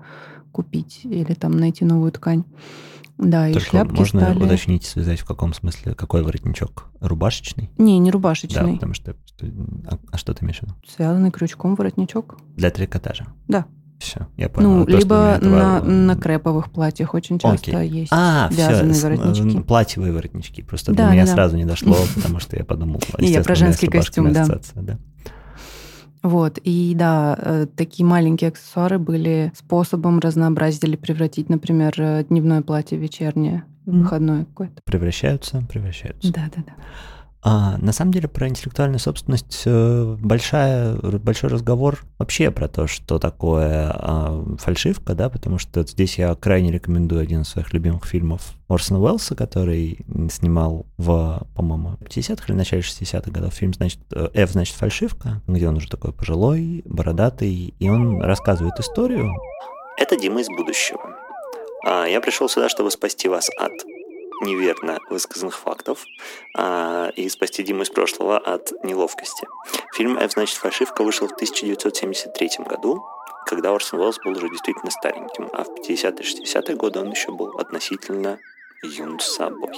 купить 0.53 1.01
или 1.03 1.33
там 1.33 1.51
найти 1.57 1.83
новую 1.83 2.11
ткань. 2.13 2.45
Да, 3.17 3.47
и 3.47 3.53
Только 3.53 3.69
шляпки 3.69 3.95
можно 3.99 4.21
стали... 4.21 4.43
уточнить, 4.43 4.85
связать 4.85 5.19
в 5.19 5.25
каком 5.25 5.53
смысле, 5.53 5.93
какой 5.93 6.23
воротничок? 6.23 6.85
Рубашечный? 6.99 7.69
Не, 7.77 7.99
не 7.99 8.09
Да, 8.09 8.13
рубашечный. 8.13 8.73
потому 8.73 8.93
что... 8.93 9.15
что- 9.25 9.45
А, 9.87 9.97
а 10.11 10.17
что 10.17 10.33
ты 10.33 10.43
имеешь 10.45 10.59
в 10.59 10.63
виду? 10.63 10.73
Связанный 10.87 11.29
крючком 11.31 11.75
воротничок. 11.75 12.37
Для 12.55 12.71
трикотажа? 12.71 13.27
Да. 13.47 13.65
Все, 13.99 14.27
я 14.35 14.49
понял. 14.49 14.69
Ну, 14.69 14.85
Просто 14.85 14.99
либо 14.99 15.39
на, 15.41 15.79
на 15.81 16.15
креповых 16.17 16.71
платьях 16.71 17.13
очень 17.13 17.39
часто 17.39 17.77
Окей. 17.77 17.89
есть 18.01 18.11
А, 18.11 18.49
вязаные 18.51 18.93
все, 18.93 19.03
воротнички. 19.09 19.61
платьевые 19.61 20.11
воротнички. 20.11 20.61
Просто 20.63 20.91
Да, 20.93 21.05
до 21.05 21.11
меня 21.13 21.23
да, 21.23 21.27
да. 21.29 21.33
сразу 21.35 21.55
не 21.55 21.65
дошло, 21.65 21.95
потому 22.15 22.39
что 22.39 22.57
я 22.57 22.65
подумал, 22.65 22.99
я 23.19 23.41
про 23.43 23.55
женский 23.55 23.87
костюм, 23.87 24.33
да. 24.33 24.45
да. 24.75 24.97
Вот, 26.23 26.57
и 26.63 26.93
да, 26.95 27.37
э, 27.37 27.67
такие 27.75 28.05
маленькие 28.05 28.47
аксессуары 28.47 28.97
были 28.97 29.51
способом 29.55 30.19
разнообразить 30.19 30.83
или 30.85 30.95
превратить, 30.95 31.49
например, 31.49 31.93
э, 31.97 32.23
дневное 32.23 32.61
платье 32.61 32.97
в 32.97 33.01
вечернее, 33.01 33.65
выходное 33.85 34.45
какое-то. 34.45 34.81
Превращаются, 34.85 35.61
превращаются. 35.69 36.31
Да, 36.31 36.49
да, 36.55 36.63
да. 36.65 36.73
А, 37.45 37.77
на 37.77 37.91
самом 37.91 38.13
деле 38.13 38.29
про 38.29 38.47
интеллектуальную 38.47 38.99
собственность 38.99 39.63
э, 39.65 40.15
большая, 40.21 40.95
большой 40.95 41.49
разговор 41.49 41.99
вообще 42.17 42.51
про 42.51 42.69
то, 42.69 42.87
что 42.87 43.19
такое 43.19 43.91
а, 43.93 44.45
фальшивка, 44.57 45.13
да, 45.13 45.29
потому 45.29 45.57
что 45.57 45.85
здесь 45.85 46.17
я 46.17 46.33
крайне 46.35 46.71
рекомендую 46.71 47.21
один 47.21 47.41
из 47.41 47.49
своих 47.49 47.73
любимых 47.73 48.05
фильмов 48.05 48.53
Орсона 48.69 49.01
Уэллса, 49.01 49.35
который 49.35 50.05
снимал 50.31 50.85
в, 50.97 51.45
по-моему, 51.53 51.97
50-х 51.99 52.45
или 52.47 52.55
начале 52.55 52.81
60-х 52.81 53.29
годов. 53.29 53.53
Фильм, 53.53 53.73
значит, 53.73 53.99
э, 54.13 54.29
F, 54.33 54.51
значит, 54.51 54.77
фальшивка, 54.77 55.41
где 55.45 55.67
он 55.67 55.75
уже 55.75 55.89
такой 55.89 56.13
пожилой, 56.13 56.81
бородатый, 56.85 57.73
и 57.77 57.89
он 57.89 58.21
рассказывает 58.21 58.79
историю. 58.79 59.33
Это 59.97 60.15
Дима 60.15 60.39
из 60.39 60.47
будущего. 60.47 61.01
А, 61.85 62.05
Я 62.05 62.21
пришел 62.21 62.47
сюда, 62.47 62.69
чтобы 62.69 62.89
спасти 62.89 63.27
вас 63.27 63.49
от 63.59 63.73
неверно 64.43 64.99
высказанных 65.09 65.57
фактов 65.57 66.05
а, 66.57 67.09
и 67.15 67.27
спасти 67.29 67.63
Диму 67.63 67.83
из 67.83 67.89
прошлого 67.89 68.37
от 68.37 68.71
неловкости. 68.83 69.47
Фильм 69.95 70.17
«F, 70.17 70.33
значит, 70.33 70.57
фальшивка» 70.57 71.03
вышел 71.03 71.27
в 71.27 71.33
1973 71.33 72.49
году, 72.67 73.03
когда 73.45 73.73
Орсон 73.73 73.99
Уэллс 73.99 74.19
был 74.23 74.31
уже 74.31 74.49
действительно 74.49 74.91
стареньким, 74.91 75.49
а 75.53 75.63
в 75.63 75.69
50-60-е 75.69 76.75
годы 76.75 76.99
он 76.99 77.11
еще 77.11 77.31
был 77.31 77.57
относительно 77.57 78.39
юн 78.83 79.19
собой. 79.19 79.73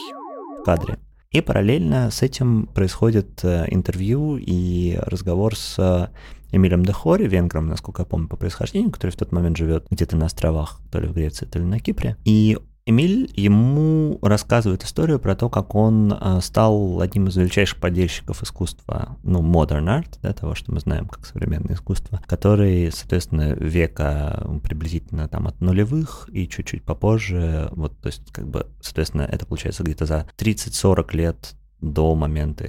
Кадре. 0.64 0.98
И 1.32 1.42
параллельно 1.42 2.12
с 2.12 2.22
этим 2.22 2.68
происходит 2.68 3.44
э, 3.44 3.66
интервью 3.68 4.38
и 4.38 4.98
разговор 5.02 5.56
с 5.56 5.78
э, 5.78 6.08
Эмилем 6.56 6.86
Дехори, 6.86 7.28
венгром, 7.28 7.68
насколько 7.68 8.04
я 8.04 8.06
помню, 8.06 8.30
по 8.30 8.38
происхождению, 8.38 8.92
который 8.92 9.12
в 9.12 9.18
тот 9.18 9.34
момент 9.34 9.58
живет 9.58 9.88
где-то 9.92 10.16
на 10.16 10.28
островах, 10.28 10.80
то 10.92 11.00
ли 11.00 11.08
в 11.08 11.14
Греции, 11.14 11.46
то 11.46 11.60
ли 11.60 11.66
на 11.66 11.80
Кипре. 11.80 12.16
И 12.24 12.58
Эмиль 12.88 13.32
ему 13.36 14.20
рассказывает 14.22 14.84
историю 14.84 15.20
про 15.20 15.36
то, 15.36 15.50
как 15.50 15.74
он 15.74 16.14
э, 16.14 16.40
стал 16.42 17.02
одним 17.02 17.28
из 17.28 17.36
величайших 17.36 17.80
подельщиков 17.80 18.44
искусства, 18.44 19.18
ну, 19.24 19.42
modern 19.42 19.86
art, 19.88 20.20
да, 20.22 20.34
того, 20.34 20.54
что 20.54 20.72
мы 20.72 20.80
знаем 20.80 21.08
как 21.08 21.26
современное 21.26 21.74
искусство, 21.74 22.22
который, 22.28 22.92
соответственно, 22.92 23.54
века 23.54 24.48
приблизительно 24.62 25.28
там 25.28 25.48
от 25.48 25.60
нулевых 25.62 26.30
и 26.32 26.48
чуть-чуть 26.48 26.84
попозже, 26.84 27.70
вот, 27.72 27.98
то 28.00 28.08
есть, 28.08 28.32
как 28.32 28.48
бы, 28.48 28.68
соответственно, 28.82 29.24
это 29.24 29.48
получается 29.48 29.82
где-то 29.82 30.06
за 30.06 30.28
30-40 30.38 31.16
лет 31.16 31.56
до 31.82 32.14
момента 32.14 32.68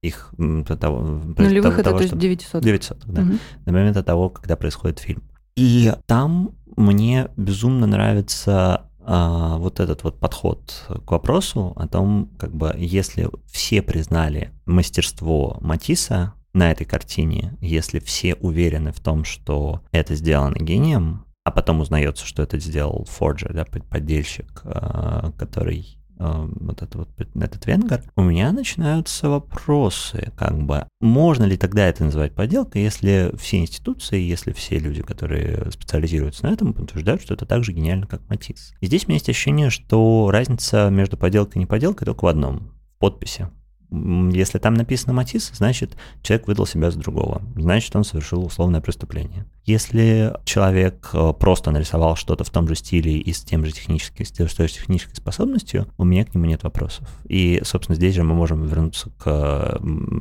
их 0.00 0.32
того, 0.78 1.00
Нулевых 1.02 1.62
того, 1.62 1.74
это 1.74 1.82
того, 1.82 1.96
то 1.98 2.02
есть 2.04 2.14
что- 2.14 2.18
900. 2.18 2.62
900, 2.62 2.98
да 3.04 3.20
Мгм. 3.20 3.38
до 3.66 3.72
момента 3.72 4.02
того, 4.02 4.30
когда 4.30 4.56
происходит 4.56 4.98
фильм. 5.00 5.24
И 5.56 5.92
там 6.06 6.52
мне 6.76 7.28
безумно 7.36 7.86
нравится 7.86 8.87
а, 9.10 9.56
вот 9.56 9.80
этот 9.80 10.04
вот 10.04 10.20
подход 10.20 10.84
к 11.06 11.10
вопросу 11.10 11.72
о 11.76 11.88
том, 11.88 12.30
как 12.38 12.54
бы, 12.54 12.74
если 12.76 13.30
все 13.46 13.80
признали 13.80 14.52
мастерство 14.66 15.56
Матисса 15.62 16.34
на 16.52 16.70
этой 16.70 16.84
картине, 16.84 17.56
если 17.62 18.00
все 18.00 18.34
уверены 18.34 18.92
в 18.92 19.00
том, 19.00 19.24
что 19.24 19.80
это 19.92 20.14
сделано 20.14 20.56
гением, 20.58 21.24
а 21.42 21.50
потом 21.50 21.80
узнается, 21.80 22.26
что 22.26 22.42
это 22.42 22.58
сделал 22.58 23.06
Форджер, 23.08 23.54
да, 23.54 23.64
под- 23.64 23.88
поддельщик, 23.88 24.60
а, 24.64 25.32
который 25.38 25.98
вот 26.18 26.82
это 26.82 26.98
вот 26.98 27.08
этот 27.18 27.66
венгер, 27.66 28.02
у 28.16 28.22
меня 28.22 28.52
начинаются 28.52 29.28
вопросы, 29.28 30.32
как 30.36 30.60
бы, 30.62 30.86
можно 31.00 31.44
ли 31.44 31.56
тогда 31.56 31.86
это 31.86 32.04
называть 32.04 32.34
подделкой, 32.34 32.82
если 32.82 33.32
все 33.38 33.58
институции, 33.58 34.20
если 34.20 34.52
все 34.52 34.78
люди, 34.78 35.02
которые 35.02 35.70
специализируются 35.70 36.46
на 36.46 36.52
этом, 36.52 36.70
утверждают, 36.70 37.22
что 37.22 37.34
это 37.34 37.46
так 37.46 37.64
же 37.64 37.72
гениально, 37.72 38.06
как 38.06 38.28
Матисс. 38.28 38.74
И 38.80 38.86
здесь 38.86 39.04
у 39.04 39.08
меня 39.08 39.16
есть 39.16 39.28
ощущение, 39.28 39.70
что 39.70 40.30
разница 40.30 40.88
между 40.90 41.16
подделкой 41.16 41.60
и 41.60 41.64
неподделкой 41.64 42.06
только 42.06 42.24
в 42.24 42.28
одном, 42.28 42.72
подписи. 42.98 43.48
Если 43.90 44.58
там 44.58 44.74
написано 44.74 45.14
Матисс, 45.14 45.50
значит, 45.54 45.96
человек 46.22 46.46
выдал 46.46 46.66
себя 46.66 46.90
за 46.90 46.98
другого. 46.98 47.42
Значит, 47.56 47.96
он 47.96 48.04
совершил 48.04 48.44
условное 48.44 48.82
преступление. 48.82 49.46
Если 49.64 50.34
человек 50.44 51.10
э, 51.14 51.32
просто 51.32 51.70
нарисовал 51.70 52.14
что-то 52.16 52.44
в 52.44 52.50
том 52.50 52.68
же 52.68 52.74
стиле 52.74 53.18
и 53.18 53.32
с 53.32 53.42
тем 53.42 53.64
же 53.64 53.72
технической, 53.72 54.26
с 54.26 54.30
той 54.30 54.46
же 54.68 54.74
технической 54.74 55.16
способностью, 55.16 55.86
у 55.96 56.04
меня 56.04 56.24
к 56.24 56.34
нему 56.34 56.44
нет 56.44 56.64
вопросов. 56.64 57.08
И, 57.28 57.60
собственно, 57.64 57.96
здесь 57.96 58.14
же 58.14 58.24
мы 58.24 58.34
можем 58.34 58.62
вернуться 58.64 59.10
к 59.18 59.80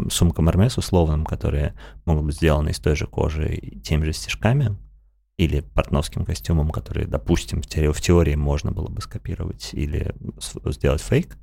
сумкам 0.10 0.48
Hermes 0.48 0.78
условным, 0.78 1.26
которые 1.26 1.74
могут 2.06 2.26
быть 2.26 2.36
сделаны 2.36 2.70
из 2.70 2.80
той 2.80 2.96
же 2.96 3.06
кожи 3.06 3.54
и 3.54 3.80
теми 3.80 4.06
же 4.06 4.14
стежками, 4.14 4.78
или 5.38 5.60
портновским 5.60 6.26
костюмом, 6.26 6.72
который, 6.72 7.06
допустим, 7.06 7.62
в 7.62 7.68
теории, 8.02 8.36
можно 8.36 8.72
было 8.72 8.88
бы 8.88 9.02
скопировать 9.02 9.70
или 9.74 10.14
сделать 10.72 11.02
фейк. 11.02 11.38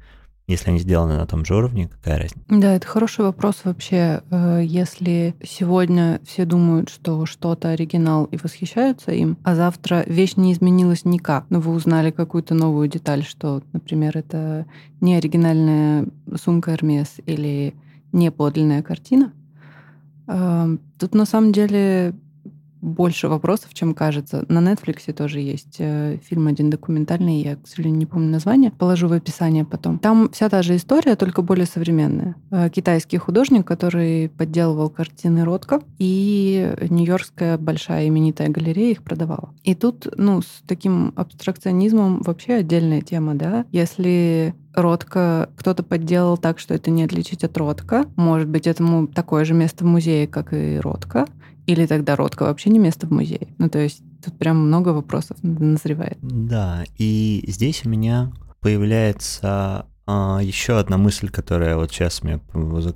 Если 0.46 0.68
они 0.68 0.78
сделаны 0.78 1.16
на 1.16 1.26
том 1.26 1.44
же 1.46 1.54
уровне, 1.56 1.88
какая 1.88 2.18
разница? 2.18 2.44
Да, 2.48 2.74
это 2.74 2.86
хороший 2.86 3.24
вопрос 3.24 3.62
вообще. 3.64 4.22
Э, 4.30 4.60
Если 4.62 5.34
сегодня 5.42 6.20
все 6.26 6.44
думают, 6.44 6.90
что 6.90 7.24
что-то 7.24 7.70
оригинал 7.70 8.24
и 8.26 8.36
восхищаются 8.36 9.12
им, 9.12 9.38
а 9.42 9.54
завтра 9.54 10.04
вещь 10.06 10.36
не 10.36 10.52
изменилась 10.52 11.06
никак, 11.06 11.46
но 11.48 11.60
вы 11.60 11.72
узнали 11.72 12.10
какую-то 12.10 12.54
новую 12.54 12.88
деталь, 12.88 13.24
что, 13.24 13.62
например, 13.72 14.18
это 14.18 14.66
не 15.00 15.14
оригинальная 15.16 16.06
сумка 16.38 16.74
Hermes 16.74 17.08
или 17.24 17.74
не 18.12 18.30
подлинная 18.30 18.82
картина, 18.82 19.32
э, 20.26 20.76
тут 20.98 21.14
на 21.14 21.24
самом 21.24 21.52
деле 21.52 22.14
больше 22.84 23.28
вопросов, 23.28 23.72
чем 23.72 23.94
кажется. 23.94 24.44
На 24.48 24.58
Netflix 24.58 25.12
тоже 25.12 25.40
есть 25.40 25.76
э, 25.78 26.18
фильм 26.22 26.46
один 26.46 26.70
документальный, 26.70 27.40
я, 27.42 27.56
к 27.56 27.66
сожалению, 27.66 27.98
не 27.98 28.06
помню 28.06 28.30
название, 28.30 28.70
положу 28.70 29.08
в 29.08 29.12
описание 29.12 29.64
потом. 29.64 29.98
Там 29.98 30.30
вся 30.30 30.48
та 30.48 30.62
же 30.62 30.76
история, 30.76 31.16
только 31.16 31.42
более 31.42 31.66
современная. 31.66 32.36
Э, 32.50 32.68
китайский 32.68 33.16
художник, 33.16 33.66
который 33.66 34.28
подделывал 34.28 34.90
картины 34.90 35.44
Ротко, 35.44 35.80
и 35.98 36.74
Нью-Йоркская 36.90 37.58
большая 37.58 38.08
именитая 38.08 38.48
галерея 38.48 38.92
их 38.92 39.02
продавала. 39.02 39.54
И 39.64 39.74
тут, 39.74 40.06
ну, 40.16 40.42
с 40.42 40.62
таким 40.66 41.12
абстракционизмом 41.16 42.20
вообще 42.22 42.54
отдельная 42.54 43.00
тема, 43.00 43.34
да. 43.34 43.64
Если 43.72 44.54
Ротко 44.74 45.48
кто-то 45.56 45.82
подделал 45.82 46.36
так, 46.36 46.58
что 46.58 46.74
это 46.74 46.90
не 46.90 47.04
отличить 47.04 47.44
от 47.44 47.56
Ротко. 47.56 48.06
Может 48.16 48.48
быть, 48.48 48.66
этому 48.66 49.06
такое 49.06 49.44
же 49.44 49.54
место 49.54 49.84
в 49.84 49.86
музее, 49.86 50.26
как 50.26 50.52
и 50.52 50.78
Ротко. 50.78 51.26
Или 51.66 51.86
тогда 51.86 52.16
Ротко 52.16 52.44
вообще 52.44 52.70
не 52.70 52.78
место 52.78 53.06
в 53.06 53.10
музее. 53.10 53.48
Ну, 53.58 53.68
то 53.68 53.78
есть 53.78 54.02
тут 54.24 54.36
прям 54.38 54.66
много 54.66 54.90
вопросов 54.90 55.36
назревает. 55.42 56.18
Да, 56.20 56.84
и 56.98 57.44
здесь 57.46 57.84
у 57.84 57.88
меня 57.88 58.32
появляется 58.60 59.86
а, 60.06 60.40
еще 60.42 60.78
одна 60.78 60.98
мысль, 60.98 61.28
которая 61.28 61.76
вот 61.76 61.90
сейчас 61.90 62.22
мне 62.22 62.40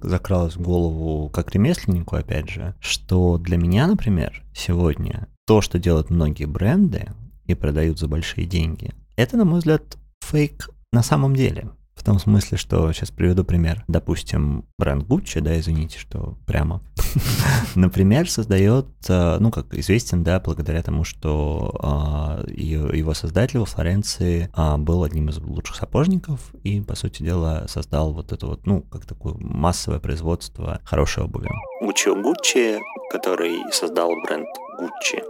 закралась 0.02 0.56
в 0.56 0.60
голову 0.60 1.30
как 1.30 1.54
ремесленнику, 1.54 2.16
опять 2.16 2.50
же, 2.50 2.74
что 2.80 3.38
для 3.38 3.56
меня, 3.56 3.86
например, 3.86 4.42
сегодня 4.54 5.28
то, 5.46 5.62
что 5.62 5.78
делают 5.78 6.10
многие 6.10 6.44
бренды 6.44 7.08
и 7.46 7.54
продают 7.54 7.98
за 7.98 8.08
большие 8.08 8.46
деньги, 8.46 8.92
это, 9.16 9.36
на 9.36 9.44
мой 9.44 9.58
взгляд, 9.60 9.96
фейк 10.20 10.68
на 10.92 11.02
самом 11.02 11.34
деле. 11.34 11.70
В 11.98 12.04
том 12.04 12.20
смысле, 12.20 12.56
что 12.56 12.92
сейчас 12.92 13.10
приведу 13.10 13.44
пример. 13.44 13.84
Допустим, 13.88 14.64
бренд 14.78 15.02
Gucci, 15.02 15.40
да, 15.40 15.58
извините, 15.58 15.98
что 15.98 16.38
прямо, 16.46 16.80
например, 17.74 18.30
создает, 18.30 18.86
э, 19.08 19.38
ну, 19.40 19.50
как 19.50 19.74
известен, 19.74 20.22
да, 20.22 20.38
благодаря 20.38 20.80
тому, 20.82 21.02
что 21.02 21.74
а, 21.82 22.44
его 22.54 23.14
создатель 23.14 23.58
во 23.58 23.66
Флоренции 23.66 24.48
а, 24.54 24.78
был 24.78 25.02
одним 25.02 25.28
из 25.30 25.38
лучших 25.38 25.74
сапожников 25.74 26.52
и, 26.62 26.80
по 26.80 26.94
сути 26.94 27.24
дела, 27.24 27.66
создал 27.68 28.12
вот 28.12 28.30
это 28.32 28.46
вот, 28.46 28.64
ну, 28.64 28.82
как 28.82 29.04
такое 29.04 29.34
массовое 29.38 29.98
производство 29.98 30.80
хорошей 30.84 31.24
обуви. 31.24 31.48
Гуччо 31.82 32.14
Гуччи, 32.14 32.78
который 33.10 33.58
создал 33.72 34.12
бренд 34.22 34.46
Gucci, 34.80 35.20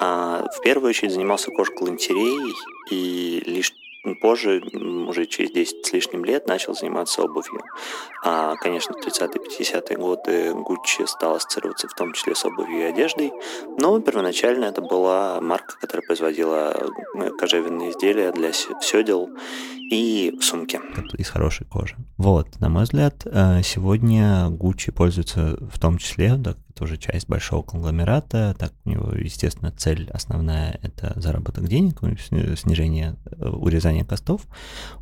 а, 0.00 0.46
в 0.50 0.62
первую 0.62 0.88
очередь 0.88 1.12
занимался 1.12 1.50
кожгалантереей 1.50 2.54
и 2.90 3.42
лишь 3.46 3.72
позже, 4.14 4.62
уже 5.08 5.26
через 5.26 5.50
10 5.50 5.84
с 5.84 5.92
лишним 5.92 6.24
лет, 6.24 6.46
начал 6.46 6.74
заниматься 6.74 7.22
обувью. 7.22 7.62
А, 8.24 8.54
конечно, 8.56 8.94
в 8.94 9.06
30-50-е 9.06 9.96
годы 9.96 10.50
Gucci 10.50 11.06
стал 11.06 11.36
ассоциироваться 11.36 11.88
в 11.88 11.94
том 11.94 12.12
числе 12.12 12.34
с 12.34 12.44
обувью 12.44 12.80
и 12.80 12.82
одеждой, 12.82 13.32
но 13.78 14.00
первоначально 14.00 14.66
это 14.66 14.80
была 14.80 15.40
марка, 15.40 15.76
которая 15.80 16.06
производила 16.06 16.74
кожевенные 17.38 17.90
изделия 17.90 18.32
для 18.32 18.52
седел 18.52 19.28
и 19.90 20.36
сумки 20.40 20.80
из 21.16 21.28
хорошей 21.28 21.66
кожи. 21.66 21.96
Вот, 22.16 22.60
на 22.60 22.68
мой 22.68 22.84
взгляд, 22.84 23.22
э, 23.24 23.62
сегодня 23.62 24.48
Gucci 24.50 24.92
пользуется 24.92 25.56
в 25.60 25.78
том 25.78 25.98
числе, 25.98 26.34
да, 26.36 26.54
тоже 26.76 26.98
часть 26.98 27.28
большого 27.28 27.62
конгломерата, 27.62 28.54
так 28.58 28.72
у 28.84 28.90
него, 28.90 29.12
естественно, 29.12 29.72
цель 29.72 30.08
основная— 30.12 30.78
это 30.82 31.12
заработок 31.16 31.66
денег, 31.66 32.00
снижение, 32.58 33.16
э, 33.24 33.48
урезание 33.48 34.04
костов. 34.04 34.42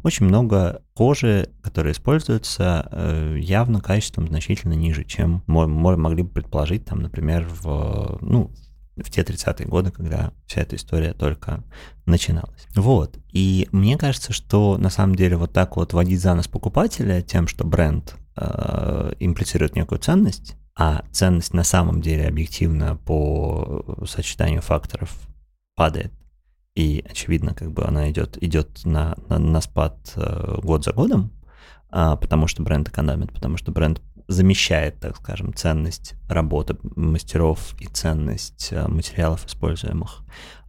Очень 0.04 0.26
много 0.26 0.82
кожи, 0.94 1.50
которая 1.62 1.92
используется, 1.92 2.88
э, 2.90 3.36
явно 3.40 3.80
качеством 3.80 4.28
значительно 4.28 4.74
ниже, 4.74 5.04
чем 5.04 5.42
мы 5.46 5.66
могли 5.66 6.22
бы 6.22 6.28
предположить, 6.28 6.84
там, 6.84 7.02
например, 7.02 7.46
в, 7.48 8.18
ну, 8.20 8.50
в 8.96 9.10
те 9.10 9.22
30-е 9.22 9.66
годы, 9.66 9.90
когда 9.90 10.32
вся 10.46 10.60
эта 10.60 10.76
история 10.76 11.12
только 11.12 11.64
начиналась. 12.06 12.68
Вот. 12.76 13.18
И 13.32 13.68
мне 13.72 13.98
кажется, 13.98 14.32
что 14.32 14.78
на 14.78 14.90
самом 14.90 15.16
деле 15.16 15.36
вот 15.36 15.52
так 15.52 15.76
вот 15.76 15.92
водить 15.92 16.20
за 16.20 16.34
нос 16.34 16.46
покупателя 16.46 17.20
тем, 17.20 17.48
что 17.48 17.64
бренд 17.64 18.14
э, 18.36 19.14
имплицирует 19.18 19.74
некую 19.74 19.98
ценность, 19.98 20.56
а 20.76 21.04
ценность 21.12 21.54
на 21.54 21.64
самом 21.64 22.00
деле 22.00 22.26
объективно 22.26 22.96
по 22.96 24.04
сочетанию 24.06 24.62
факторов 24.62 25.16
падает, 25.76 26.12
и 26.74 27.04
очевидно, 27.08 27.54
как 27.54 27.72
бы 27.72 27.84
она 27.84 28.10
идет, 28.10 28.42
идет 28.42 28.84
на, 28.84 29.16
на, 29.28 29.38
на 29.38 29.60
спад 29.60 30.12
э, 30.16 30.58
год 30.62 30.84
за 30.84 30.92
годом, 30.92 31.30
а, 31.90 32.16
потому 32.16 32.48
что 32.48 32.62
бренд 32.62 32.88
экономит, 32.88 33.32
потому 33.32 33.56
что 33.56 33.70
бренд 33.70 34.02
замещает, 34.26 34.98
так 34.98 35.16
скажем, 35.16 35.54
ценность 35.54 36.14
работы 36.28 36.76
мастеров 36.96 37.74
и 37.80 37.86
ценность 37.86 38.68
э, 38.72 38.88
материалов 38.88 39.46
используемых, 39.46 40.22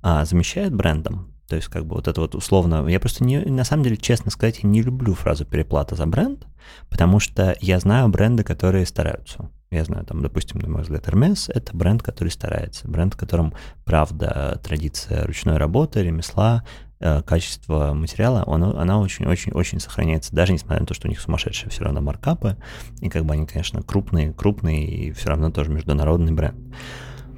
а 0.04 0.26
замещает 0.26 0.76
брендом. 0.76 1.34
То 1.48 1.56
есть, 1.56 1.68
как 1.68 1.86
бы 1.86 1.96
вот 1.96 2.08
это 2.08 2.22
вот 2.22 2.36
условно... 2.36 2.88
Я 2.88 3.00
просто 3.00 3.24
не, 3.24 3.40
на 3.40 3.64
самом 3.64 3.84
деле, 3.84 3.98
честно 3.98 4.30
сказать, 4.32 4.60
я 4.64 4.70
не 4.70 4.82
люблю 4.82 5.14
фразу 5.14 5.46
переплата 5.46 5.96
за 5.96 6.06
бренд, 6.06 6.46
потому 6.90 7.20
что 7.20 7.56
я 7.62 7.80
знаю 7.80 8.10
бренды, 8.10 8.44
которые 8.44 8.86
стараются. 8.86 9.50
Я 9.72 9.84
знаю, 9.84 10.06
там, 10.06 10.22
допустим, 10.22 10.60
на 10.60 10.70
мой 10.70 10.84
взгляд, 10.84 11.08
Hermes— 11.08 11.52
это 11.54 11.76
бренд, 11.76 12.04
который 12.04 12.30
старается. 12.30 12.88
Бренд, 12.88 13.16
в 13.16 13.18
котором, 13.18 13.54
правда, 13.84 14.60
традиция 14.64 15.26
ручной 15.26 15.58
работы, 15.58 16.04
ремесла, 16.04 16.64
э, 17.00 17.22
качество 17.24 17.94
материала, 17.94 18.44
оно, 18.46 18.78
она 18.78 19.00
очень-очень-очень 19.00 19.80
сохраняется, 19.80 20.36
даже 20.36 20.54
несмотря 20.54 20.82
на 20.82 20.86
то, 20.86 20.94
что 20.94 21.08
у 21.08 21.10
них 21.10 21.20
сумасшедшие 21.20 21.70
все 21.72 21.84
равно 21.84 22.02
маркапы, 22.02 22.58
и 23.02 23.10
как 23.10 23.26
бы 23.26 23.34
они, 23.34 23.48
конечно, 23.48 23.82
крупные, 23.82 24.34
крупные, 24.34 24.86
и 24.86 25.12
все 25.12 25.30
равно 25.30 25.52
тоже 25.52 25.72
международный 25.72 26.32
бренд. 26.32 26.58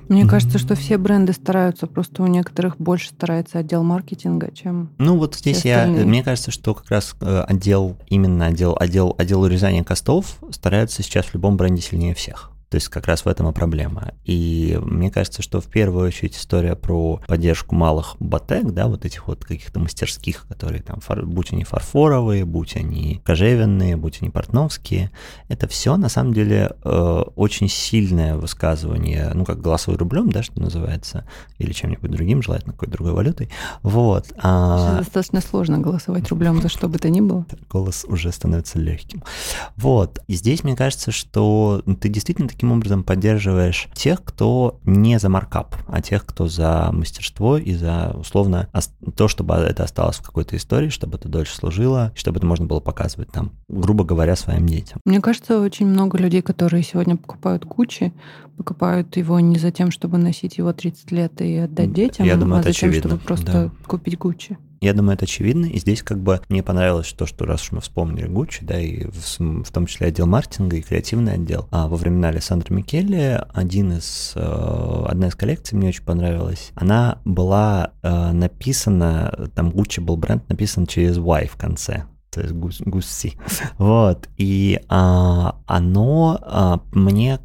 Мне 0.10 0.24
mm-hmm. 0.24 0.30
кажется, 0.30 0.58
что 0.58 0.76
все 0.76 0.98
бренды 0.98 1.34
стараются, 1.34 1.88
просто 1.88 2.24
у 2.24 2.28
некоторых 2.28 2.78
больше 2.78 3.10
старается 3.10 3.60
отдел 3.60 3.84
маркетинга, 3.84 4.52
чем. 4.52 4.92
Ну 4.98 5.18
вот 5.18 5.36
здесь 5.36 5.66
я, 5.66 5.86
мне 5.88 6.24
кажется, 6.24 6.52
что 6.52 6.74
как 6.74 6.90
раз 6.90 7.16
э, 7.22 7.44
отдел 7.48 7.98
именно 8.08 8.48
отдел 8.48 8.76
отдел 8.80 9.16
отдел 9.18 9.42
урезания 9.42 9.84
костов 9.84 10.38
стараются 10.52 11.04
сейчас 11.04 11.28
в 11.28 11.34
любом 11.34 11.58
бренде 11.58 11.82
сильнее 11.82 12.14
всех. 12.14 12.52
То 12.70 12.76
есть 12.76 12.90
как 12.90 13.08
раз 13.08 13.24
в 13.24 13.28
этом 13.28 13.50
и 13.50 13.54
проблема. 13.54 14.14
И 14.26 14.78
мне 14.82 15.10
кажется, 15.10 15.42
что 15.42 15.62
в 15.62 15.68
первую 15.68 16.08
очередь 16.08 16.36
история 16.36 16.76
про 16.76 17.22
поддержку 17.26 17.76
малых 17.76 18.18
ботек, 18.20 18.72
да, 18.72 18.88
вот 18.88 19.06
этих 19.06 19.28
вот 19.28 19.46
каких-то 19.46 19.80
мастерских, 19.80 20.46
которые 20.48 20.82
там, 20.82 21.00
фар, 21.00 21.26
будь 21.26 21.54
они 21.54 21.64
фарфоровые, 21.64 22.44
будь 22.44 22.76
они 22.76 23.22
кожевенные, 23.24 23.96
будь 23.96 24.22
они 24.22 24.30
портновские, 24.30 25.12
это 25.48 25.68
все 25.68 25.96
на 25.96 26.10
самом 26.10 26.34
деле 26.34 26.74
э, 26.84 27.24
очень 27.36 27.70
сильное 27.70 28.36
высказывание, 28.36 29.32
ну 29.34 29.46
как 29.46 29.62
голосовой 29.62 29.98
рублем, 29.98 30.30
да, 30.30 30.44
что 30.44 30.60
называется, 30.60 31.26
или 31.60 31.72
чем-нибудь 31.72 32.12
другим, 32.12 32.42
желательно 32.42 32.74
какой-то 32.74 32.94
другой 32.94 33.14
валютой. 33.14 33.50
Вот. 33.82 34.34
А... 34.42 34.98
Достаточно 34.98 35.40
сложно 35.40 35.78
голосовать 35.78 36.28
рублем 36.30 36.62
за 36.62 36.68
что 36.68 36.90
бы 36.90 37.00
то 37.00 37.10
ни 37.10 37.22
было. 37.22 37.46
Голос 37.70 38.06
уже 38.10 38.32
становится 38.34 38.78
легким. 38.78 39.24
Вот. 39.78 40.20
И 40.28 40.34
здесь 40.34 40.66
мне 40.66 40.76
кажется, 40.76 41.12
что 41.12 41.82
ты 42.02 42.10
действительно 42.10 42.50
таким 42.58 42.72
образом 42.72 43.04
поддерживаешь 43.04 43.88
тех, 43.94 44.24
кто 44.24 44.80
не 44.84 45.20
за 45.20 45.30
маркап, 45.30 45.76
а 45.86 46.02
тех, 46.02 46.26
кто 46.26 46.48
за 46.48 46.90
мастерство 46.92 47.56
и 47.56 47.76
за, 47.76 48.16
условно, 48.20 48.68
то, 49.16 49.28
чтобы 49.28 49.54
это 49.54 49.84
осталось 49.84 50.16
в 50.16 50.24
какой-то 50.24 50.58
истории, 50.58 50.90
чтобы 50.90 51.18
это 51.18 51.30
дольше 51.30 51.56
служило, 51.56 52.12
чтобы 52.16 52.38
это 52.38 52.48
можно 52.48 52.66
было 52.66 52.80
показывать 52.80 53.32
там, 53.32 53.52
грубо 53.68 54.04
говоря, 54.04 54.36
своим 54.36 54.66
детям. 54.66 55.00
Мне 55.06 55.22
кажется, 55.22 55.62
очень 55.62 55.86
много 55.86 56.18
людей, 56.18 56.42
которые 56.42 56.82
сегодня 56.82 57.16
покупают 57.16 57.64
Гуччи, 57.64 58.12
покупают 58.58 59.16
его 59.18 59.40
не 59.40 59.60
за 59.60 59.70
тем, 59.70 59.92
чтобы 59.92 60.18
носить 60.18 60.58
его 60.58 60.74
30 60.74 61.12
лет 61.12 61.40
и 61.42 61.58
отдать 61.58 61.94
детям, 61.94 62.26
Я 62.26 62.38
думаю, 62.38 62.62
а 62.62 62.64
за 62.64 62.74
тем, 62.74 62.92
чтобы 62.92 63.18
просто 63.18 63.52
да. 63.52 63.72
купить 63.86 64.18
Гуччи. 64.18 64.58
Я 64.82 64.94
думаю, 64.94 65.16
это 65.16 65.26
очевидно. 65.26 65.66
И 65.66 65.80
здесь 65.80 66.04
как 66.04 66.20
бы 66.20 66.42
мне 66.50 66.64
понравилось 66.64 67.14
то, 67.14 67.26
что 67.26 67.46
раз 67.46 67.64
уж 67.64 67.72
мы 67.72 67.82
вспомнили 67.82 68.28
Гуччи, 68.28 68.64
да, 68.64 68.80
и 68.80 69.06
в, 69.06 69.64
в 69.64 69.72
том 69.72 69.86
числе 69.86 70.08
отдел 70.08 70.28
маркетинга 70.28 70.78
и 70.78 70.82
креативный 70.82 71.34
отдел, 71.34 71.68
а 71.72 71.88
во 71.88 71.98
времена 71.98 72.30
Александра 72.30 72.74
Микелли 72.74 73.42
один 73.54 73.94
из, 73.94 74.34
э, 74.36 75.04
одна 75.08 75.28
из 75.28 75.36
коллекций 75.36 75.78
мне 75.78 75.90
очень 75.90 76.04
понравилась. 76.04 76.72
Она 76.76 77.20
была 77.26 77.92
э, 78.04 78.32
написана, 78.32 79.50
там 79.56 79.72
Гуччи 79.72 80.00
был 80.00 80.18
бренд 80.18 80.48
написан 80.50 80.86
через 80.86 81.18
Y 81.18 81.48
в 81.48 81.56
конце 81.56 82.06
то 82.32 82.42
есть 82.42 82.54
гус, 82.54 82.82
гуси. 82.82 83.34
Вот. 83.78 84.30
И 84.38 84.80
а, 84.90 85.58
оно 85.66 86.40
а, 86.42 86.82
мне... 86.92 87.40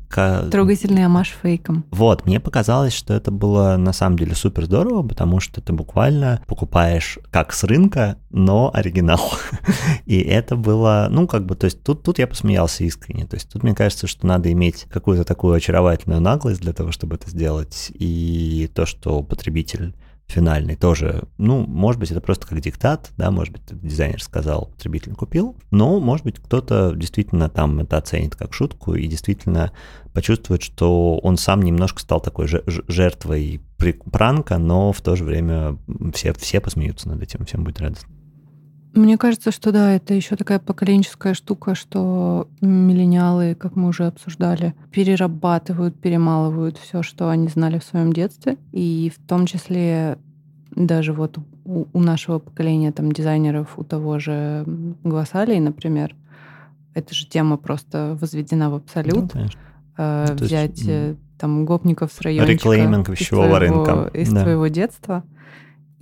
Трогательный 0.50 1.06
амаш 1.06 1.34
фейком. 1.42 1.84
Вот. 1.90 2.26
Мне 2.26 2.40
показалось, 2.40 2.92
что 2.92 3.14
это 3.14 3.30
было 3.30 3.76
на 3.76 3.92
самом 3.92 4.18
деле 4.18 4.34
супер 4.34 4.66
здорово, 4.66 5.06
потому 5.06 5.40
что 5.40 5.60
ты 5.60 5.72
буквально 5.72 6.42
покупаешь 6.46 7.18
как 7.30 7.52
с 7.52 7.64
рынка, 7.64 8.18
но 8.30 8.70
оригинал. 8.74 9.32
И 10.06 10.20
это 10.20 10.56
было, 10.56 11.08
ну, 11.10 11.26
как 11.26 11.46
бы, 11.46 11.54
то 11.54 11.64
есть 11.64 11.82
тут, 11.82 12.02
тут 12.02 12.18
я 12.18 12.26
посмеялся 12.26 12.84
искренне. 12.84 13.26
То 13.26 13.36
есть 13.36 13.48
тут 13.50 13.62
мне 13.62 13.74
кажется, 13.74 14.06
что 14.06 14.26
надо 14.26 14.52
иметь 14.52 14.86
какую-то 14.90 15.24
такую 15.24 15.54
очаровательную 15.54 16.20
наглость 16.20 16.60
для 16.60 16.72
того, 16.72 16.92
чтобы 16.92 17.16
это 17.16 17.30
сделать. 17.30 17.90
И 17.94 18.70
то, 18.74 18.84
что 18.84 19.22
потребитель 19.22 19.94
финальный 20.32 20.76
тоже, 20.76 21.24
ну, 21.38 21.64
может 21.66 22.00
быть, 22.00 22.10
это 22.10 22.20
просто 22.20 22.46
как 22.46 22.60
диктат, 22.60 23.10
да, 23.16 23.30
может 23.30 23.52
быть, 23.52 23.62
дизайнер 23.70 24.22
сказал, 24.22 24.66
потребитель 24.66 25.14
купил, 25.14 25.56
но, 25.70 26.00
может 26.00 26.24
быть, 26.24 26.38
кто-то 26.38 26.94
действительно 26.96 27.48
там 27.48 27.78
это 27.80 27.98
оценит 27.98 28.34
как 28.34 28.54
шутку 28.54 28.94
и 28.94 29.06
действительно 29.06 29.72
почувствует, 30.12 30.62
что 30.62 31.18
он 31.18 31.36
сам 31.36 31.62
немножко 31.62 32.00
стал 32.00 32.20
такой 32.20 32.48
жертвой 32.48 33.60
пранка, 34.10 34.58
но 34.58 34.92
в 34.92 35.00
то 35.00 35.16
же 35.16 35.24
время 35.24 35.78
все, 36.14 36.32
все 36.34 36.60
посмеются 36.60 37.08
над 37.08 37.22
этим, 37.22 37.44
всем 37.44 37.64
будет 37.64 37.80
радостно. 37.80 38.08
Мне 38.94 39.16
кажется, 39.16 39.50
что 39.52 39.72
да, 39.72 39.94
это 39.94 40.12
еще 40.12 40.36
такая 40.36 40.58
поколенческая 40.58 41.32
штука, 41.34 41.74
что 41.74 42.48
миллениалы, 42.60 43.54
как 43.54 43.74
мы 43.74 43.88
уже 43.88 44.06
обсуждали, 44.06 44.74
перерабатывают, 44.90 45.98
перемалывают 45.98 46.76
все, 46.76 47.02
что 47.02 47.30
они 47.30 47.48
знали 47.48 47.78
в 47.78 47.84
своем 47.84 48.12
детстве. 48.12 48.58
И 48.72 49.10
в 49.14 49.26
том 49.26 49.46
числе 49.46 50.18
даже 50.70 51.12
вот 51.12 51.38
у, 51.64 51.86
у 51.92 52.00
нашего 52.00 52.38
поколения 52.38 52.92
там 52.92 53.12
дизайнеров, 53.12 53.78
у 53.78 53.84
того 53.84 54.18
же 54.18 54.64
Гвасалии, 55.04 55.58
например, 55.58 56.14
эта 56.94 57.14
же 57.14 57.26
тема 57.26 57.56
просто 57.56 58.18
возведена 58.20 58.70
в 58.70 58.74
абсолют. 58.74 59.32
Ну, 59.34 59.46
э, 59.96 60.34
взять 60.34 60.78
есть, 60.78 60.88
э, 60.88 61.14
там 61.38 61.64
гопников 61.64 62.12
с 62.12 62.20
райончика 62.20 62.52
реклейминг 62.52 63.10
пищевого 63.10 63.58
рынка 63.58 64.10
из 64.12 64.30
да. 64.30 64.42
твоего 64.42 64.66
детства 64.66 65.24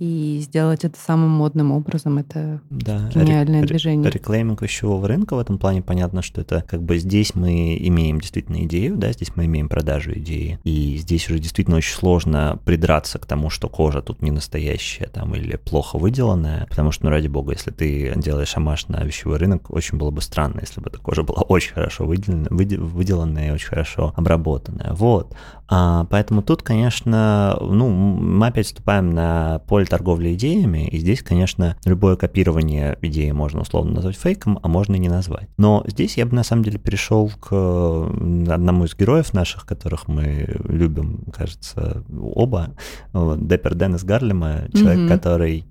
и 0.01 0.39
сделать 0.39 0.83
это 0.83 0.97
самым 0.99 1.29
модным 1.29 1.71
образом, 1.71 2.17
это 2.17 2.59
да, 2.71 3.07
гениальное 3.13 3.61
рек- 3.61 3.69
движение. 3.69 4.09
Реклейминг 4.09 4.63
вещевого 4.63 5.07
рынка 5.07 5.35
в 5.35 5.39
этом 5.39 5.59
плане 5.59 5.83
понятно, 5.83 6.23
что 6.23 6.41
это 6.41 6.65
как 6.67 6.81
бы 6.81 6.97
здесь 6.97 7.35
мы 7.35 7.77
имеем 7.77 8.19
действительно 8.19 8.63
идею, 8.63 8.97
да, 8.97 9.11
здесь 9.13 9.35
мы 9.35 9.45
имеем 9.45 9.69
продажу 9.69 10.13
идеи, 10.13 10.57
и 10.63 10.97
здесь 10.97 11.29
уже 11.29 11.37
действительно 11.37 11.77
очень 11.77 11.93
сложно 11.93 12.59
придраться 12.65 13.19
к 13.19 13.27
тому, 13.27 13.51
что 13.51 13.69
кожа 13.69 14.01
тут 14.01 14.23
не 14.23 14.31
настоящая 14.31 15.05
там 15.05 15.35
или 15.35 15.57
плохо 15.57 15.99
выделанная, 15.99 16.65
потому 16.67 16.91
что, 16.91 17.05
ну, 17.05 17.11
ради 17.11 17.27
бога, 17.27 17.51
если 17.51 17.69
ты 17.69 18.13
делаешь 18.15 18.57
амаш 18.57 18.87
на 18.87 19.03
вещевой 19.03 19.37
рынок, 19.37 19.69
очень 19.69 19.99
было 19.99 20.09
бы 20.09 20.21
странно, 20.21 20.61
если 20.61 20.81
бы 20.81 20.89
эта 20.89 20.97
кожа 20.97 21.21
была 21.21 21.41
очень 21.47 21.73
хорошо 21.73 22.05
выделена, 22.05 22.47
выделанная 22.49 23.49
и 23.49 23.51
очень 23.51 23.67
хорошо 23.67 24.13
обработанная. 24.15 24.93
Вот. 24.93 25.35
А, 25.73 26.05
поэтому 26.09 26.41
тут, 26.41 26.63
конечно, 26.63 27.57
ну, 27.61 27.89
мы 27.89 28.47
опять 28.47 28.65
вступаем 28.65 29.11
на 29.11 29.59
поле 29.67 29.85
торговли 29.85 30.33
идеями, 30.33 30.89
и 30.89 30.97
здесь, 30.97 31.23
конечно, 31.23 31.77
любое 31.85 32.17
копирование 32.17 32.97
идеи 33.01 33.31
можно 33.31 33.61
условно 33.61 33.93
назвать 33.93 34.17
фейком, 34.17 34.59
а 34.61 34.67
можно 34.67 34.95
и 34.95 34.99
не 34.99 35.07
назвать. 35.07 35.47
Но 35.55 35.85
здесь 35.87 36.17
я 36.17 36.25
бы 36.25 36.35
на 36.35 36.43
самом 36.43 36.65
деле 36.65 36.77
перешел 36.77 37.31
к 37.39 37.53
одному 37.53 38.83
из 38.83 38.97
героев 38.97 39.33
наших, 39.33 39.65
которых 39.65 40.09
мы 40.09 40.59
любим, 40.65 41.23
кажется, 41.31 42.03
оба, 42.11 42.71
Деппер 43.13 43.73
Деннис 43.75 44.03
Гарлема, 44.03 44.67
человек, 44.73 44.99
mm-hmm. 44.99 45.07
который 45.07 45.65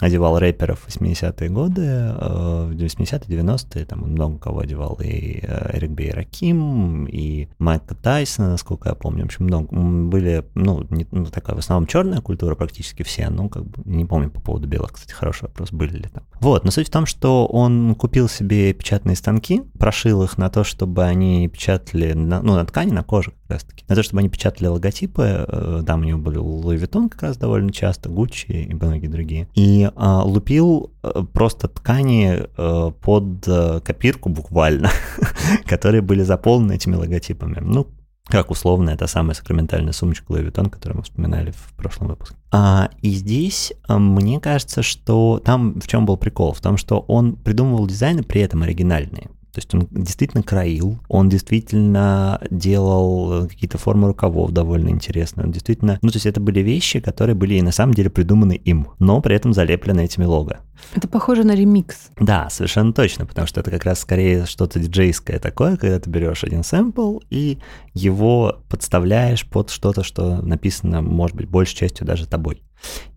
одевал 0.00 0.38
рэперов 0.38 0.80
в 0.80 0.88
80-е 0.88 1.48
годы, 1.48 1.82
э, 1.82 2.70
в 2.70 2.72
80-е, 2.72 3.38
90-е, 3.38 3.84
там 3.86 4.00
много 4.00 4.38
кого 4.38 4.60
одевал, 4.60 4.98
и 5.02 5.40
э, 5.42 5.76
Эрик 5.76 5.90
Бей 5.90 6.10
Раким, 6.10 7.06
и 7.06 7.48
Майка 7.58 7.94
Тайсона, 7.94 8.50
насколько 8.50 8.90
я 8.90 8.94
помню, 8.94 9.22
в 9.22 9.26
общем, 9.26 9.46
много, 9.46 9.68
были, 9.74 10.44
ну, 10.54 10.86
не, 10.90 11.06
ну, 11.10 11.26
такая 11.26 11.56
в 11.56 11.60
основном 11.60 11.86
черная 11.86 12.20
культура 12.20 12.54
практически 12.54 13.02
все, 13.02 13.30
ну, 13.30 13.48
как 13.48 13.64
бы, 13.64 13.82
не 13.84 14.04
помню 14.04 14.30
по 14.30 14.40
поводу 14.40 14.68
белых, 14.68 14.92
кстати, 14.92 15.12
хороший 15.12 15.44
вопрос, 15.44 15.70
были 15.72 15.96
ли 15.96 16.08
там. 16.12 16.24
Вот, 16.40 16.64
но 16.64 16.70
суть 16.70 16.88
в 16.88 16.92
том, 16.92 17.06
что 17.06 17.46
он 17.46 17.94
купил 17.94 18.28
себе 18.28 18.72
печатные 18.74 19.16
станки, 19.16 19.62
прошил 19.78 20.22
их 20.22 20.36
на 20.36 20.50
то, 20.50 20.64
чтобы 20.64 21.04
они 21.04 21.48
печатали, 21.48 22.12
на, 22.12 22.42
ну, 22.42 22.54
на 22.54 22.66
ткани, 22.66 22.92
на 22.92 23.02
коже 23.02 23.32
как 23.42 23.52
раз-таки, 23.52 23.84
на 23.88 23.94
то, 23.94 24.02
чтобы 24.02 24.20
они 24.20 24.28
печатали 24.28 24.66
логотипы, 24.66 25.46
э, 25.48 25.82
там 25.86 26.00
у 26.00 26.04
него 26.04 26.18
были 26.18 26.38
Vuitton 26.38 27.08
как 27.08 27.22
раз 27.22 27.36
довольно 27.38 27.72
часто, 27.72 28.10
Гуччи 28.10 28.50
и 28.50 28.74
многие 28.74 29.06
другие, 29.06 29.48
и 29.54 29.85
а, 29.94 30.22
лупил 30.24 30.92
э, 31.02 31.22
просто 31.32 31.68
ткани 31.68 32.42
э, 32.56 32.92
под 33.00 33.46
э, 33.46 33.80
копирку 33.80 34.28
буквально, 34.28 34.90
которые 35.66 36.02
были 36.02 36.22
заполнены 36.22 36.72
этими 36.74 36.96
логотипами. 36.96 37.58
Ну, 37.60 37.86
как 38.26 38.50
условно, 38.50 38.90
это 38.90 39.06
самая 39.06 39.34
сакраментальная 39.34 39.92
сумочка 39.92 40.32
Louis 40.32 40.50
Vuitton, 40.50 40.68
которую 40.68 40.98
мы 40.98 41.02
вспоминали 41.04 41.52
в 41.52 41.74
прошлом 41.76 42.08
выпуске. 42.08 42.36
А, 42.50 42.90
и 43.00 43.10
здесь 43.10 43.72
мне 43.88 44.40
кажется, 44.40 44.82
что 44.82 45.40
там 45.44 45.78
в 45.80 45.86
чем 45.86 46.06
был 46.06 46.16
прикол? 46.16 46.52
В 46.52 46.60
том, 46.60 46.76
что 46.76 47.00
он 47.00 47.36
придумывал 47.36 47.86
дизайны 47.86 48.22
при 48.22 48.40
этом 48.40 48.62
оригинальные. 48.62 49.30
То 49.56 49.60
есть 49.60 49.74
он 49.74 49.88
действительно 49.90 50.42
краил, 50.42 50.98
он 51.08 51.30
действительно 51.30 52.38
делал 52.50 53.48
какие-то 53.48 53.78
формы 53.78 54.08
рукавов 54.08 54.52
довольно 54.52 54.90
интересные. 54.90 55.46
Он 55.46 55.50
действительно, 55.50 55.98
ну 56.02 56.10
то 56.10 56.16
есть 56.16 56.26
это 56.26 56.42
были 56.42 56.60
вещи, 56.60 57.00
которые 57.00 57.34
были 57.34 57.54
и 57.54 57.62
на 57.62 57.72
самом 57.72 57.94
деле 57.94 58.10
придуманы 58.10 58.52
им, 58.52 58.88
но 58.98 59.22
при 59.22 59.34
этом 59.34 59.54
залеплены 59.54 60.02
этими 60.02 60.26
лого. 60.26 60.58
Это 60.94 61.08
похоже 61.08 61.44
на 61.44 61.54
ремикс. 61.54 62.10
Да, 62.20 62.50
совершенно 62.50 62.92
точно, 62.92 63.24
потому 63.24 63.46
что 63.46 63.60
это 63.60 63.70
как 63.70 63.86
раз 63.86 64.00
скорее 64.00 64.44
что-то 64.44 64.78
диджейское 64.78 65.38
такое, 65.38 65.78
когда 65.78 65.98
ты 65.98 66.10
берешь 66.10 66.44
один 66.44 66.62
сэмпл 66.62 67.20
и 67.30 67.56
его 67.94 68.58
подставляешь 68.68 69.46
под 69.46 69.70
что-то, 69.70 70.02
что 70.02 70.42
написано, 70.42 71.00
может 71.00 71.34
быть, 71.34 71.48
большей 71.48 71.76
частью 71.76 72.06
даже 72.06 72.26
тобой. 72.26 72.62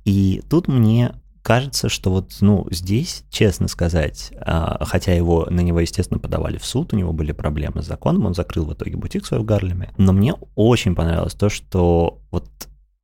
И 0.06 0.42
тут 0.50 0.70
мне 0.70 1.16
кажется, 1.50 1.90
что 1.90 2.12
вот, 2.12 2.32
ну, 2.42 2.68
здесь, 2.70 3.24
честно 3.32 3.68
сказать, 3.68 4.32
а, 4.40 4.86
хотя 4.86 5.14
его, 5.16 5.48
на 5.50 5.62
него, 5.62 5.80
естественно, 5.80 6.20
подавали 6.20 6.60
в 6.60 6.66
суд, 6.66 6.94
у 6.94 6.96
него 6.96 7.12
были 7.12 7.32
проблемы 7.32 7.82
с 7.82 7.88
законом, 7.88 8.28
он 8.28 8.36
закрыл 8.36 8.66
в 8.66 8.74
итоге 8.74 8.96
бутик 8.98 9.26
свой 9.26 9.40
в 9.40 9.46
Гарлеме, 9.46 9.90
но 9.98 10.14
мне 10.14 10.36
очень 10.54 10.94
понравилось 10.94 11.34
то, 11.34 11.50
что 11.50 12.20
вот 12.30 12.46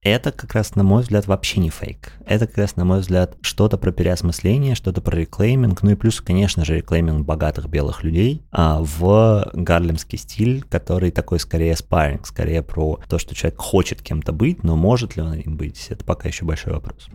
это 0.05 0.31
как 0.31 0.53
раз, 0.53 0.75
на 0.75 0.84
мой 0.84 1.01
взгляд, 1.01 1.25
вообще 1.25 1.60
не 1.60 1.71
фейк. 1.71 2.13
Это 2.27 2.45
как 2.45 2.60
раз, 2.60 2.75
на 2.75 2.86
мой 2.86 2.99
взгляд, 2.99 3.36
что-то 3.41 3.79
про 3.79 3.91
переосмысление, 3.91 4.75
что-то 4.75 5.01
про 5.01 5.17
реклейминг, 5.17 5.81
ну 5.81 5.89
и 5.91 5.95
плюс, 5.95 6.21
конечно 6.21 6.63
же, 6.63 6.75
реклейминг 6.75 7.25
богатых 7.25 7.67
белых 7.67 8.03
людей 8.03 8.43
а, 8.51 8.79
в 8.84 9.49
гарлемский 9.53 10.19
стиль, 10.19 10.62
который 10.62 11.10
такой 11.10 11.39
скорее 11.39 11.75
спарринг, 11.75 12.27
скорее 12.27 12.62
про 12.62 12.99
то, 13.10 13.17
что 13.17 13.34
человек 13.34 13.60
хочет 13.60 14.03
кем-то 14.03 14.31
быть, 14.31 14.63
но 14.63 14.75
может 14.75 15.15
ли 15.15 15.23
он 15.23 15.34
им 15.34 15.58
быть, 15.58 15.88
это 15.89 16.05
пока 16.05 16.27
еще 16.29 16.45
большой 16.45 16.73
вопрос. 16.73 17.10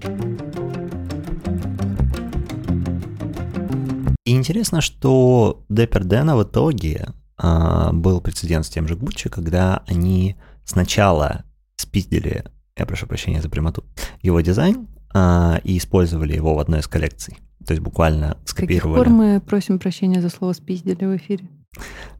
И 4.25 4.33
интересно, 4.33 4.81
что 4.81 5.65
Деппер 5.69 6.05
Дэна 6.05 6.37
в 6.37 6.45
итоге 6.45 7.09
а, 7.37 7.93
был 7.93 8.21
прецедент 8.21 8.67
с 8.67 8.71
тем 8.71 8.87
же 8.87 8.97
Гуччи, 8.97 9.29
когда 9.29 9.83
они 9.87 10.37
сначала 10.65 11.45
спиздили 11.77 12.45
я 12.81 12.87
прошу 12.87 13.07
прощения 13.07 13.43
за 13.43 13.51
прямоту, 13.51 13.85
его 14.23 14.41
дизайн 14.41 14.89
а, 15.13 15.61
и 15.65 15.77
использовали 15.77 16.35
его 16.35 16.55
в 16.55 16.59
одной 16.59 16.81
из 16.81 16.89
коллекций. 16.89 17.37
То 17.67 17.75
есть 17.75 17.83
буквально 17.83 18.39
скопировали. 18.47 19.01
С 19.01 19.05
каких 19.05 19.05
пор 19.05 19.09
мы 19.11 19.41
просим 19.41 19.79
прощения 19.79 20.23
за 20.23 20.31
слово 20.31 20.55
«спиздили» 20.55 21.05
в 21.05 21.17
эфире? 21.17 21.47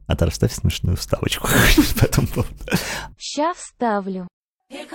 Атар, 0.05 0.29
вставь 0.29 0.53
смешную 0.53 0.97
вставочку 0.97 1.47
по 1.99 2.05
этому 2.05 2.27
поводу. 2.27 2.53
Сейчас 3.17 3.57
вставлю. 3.57 4.27
Here 4.71 4.85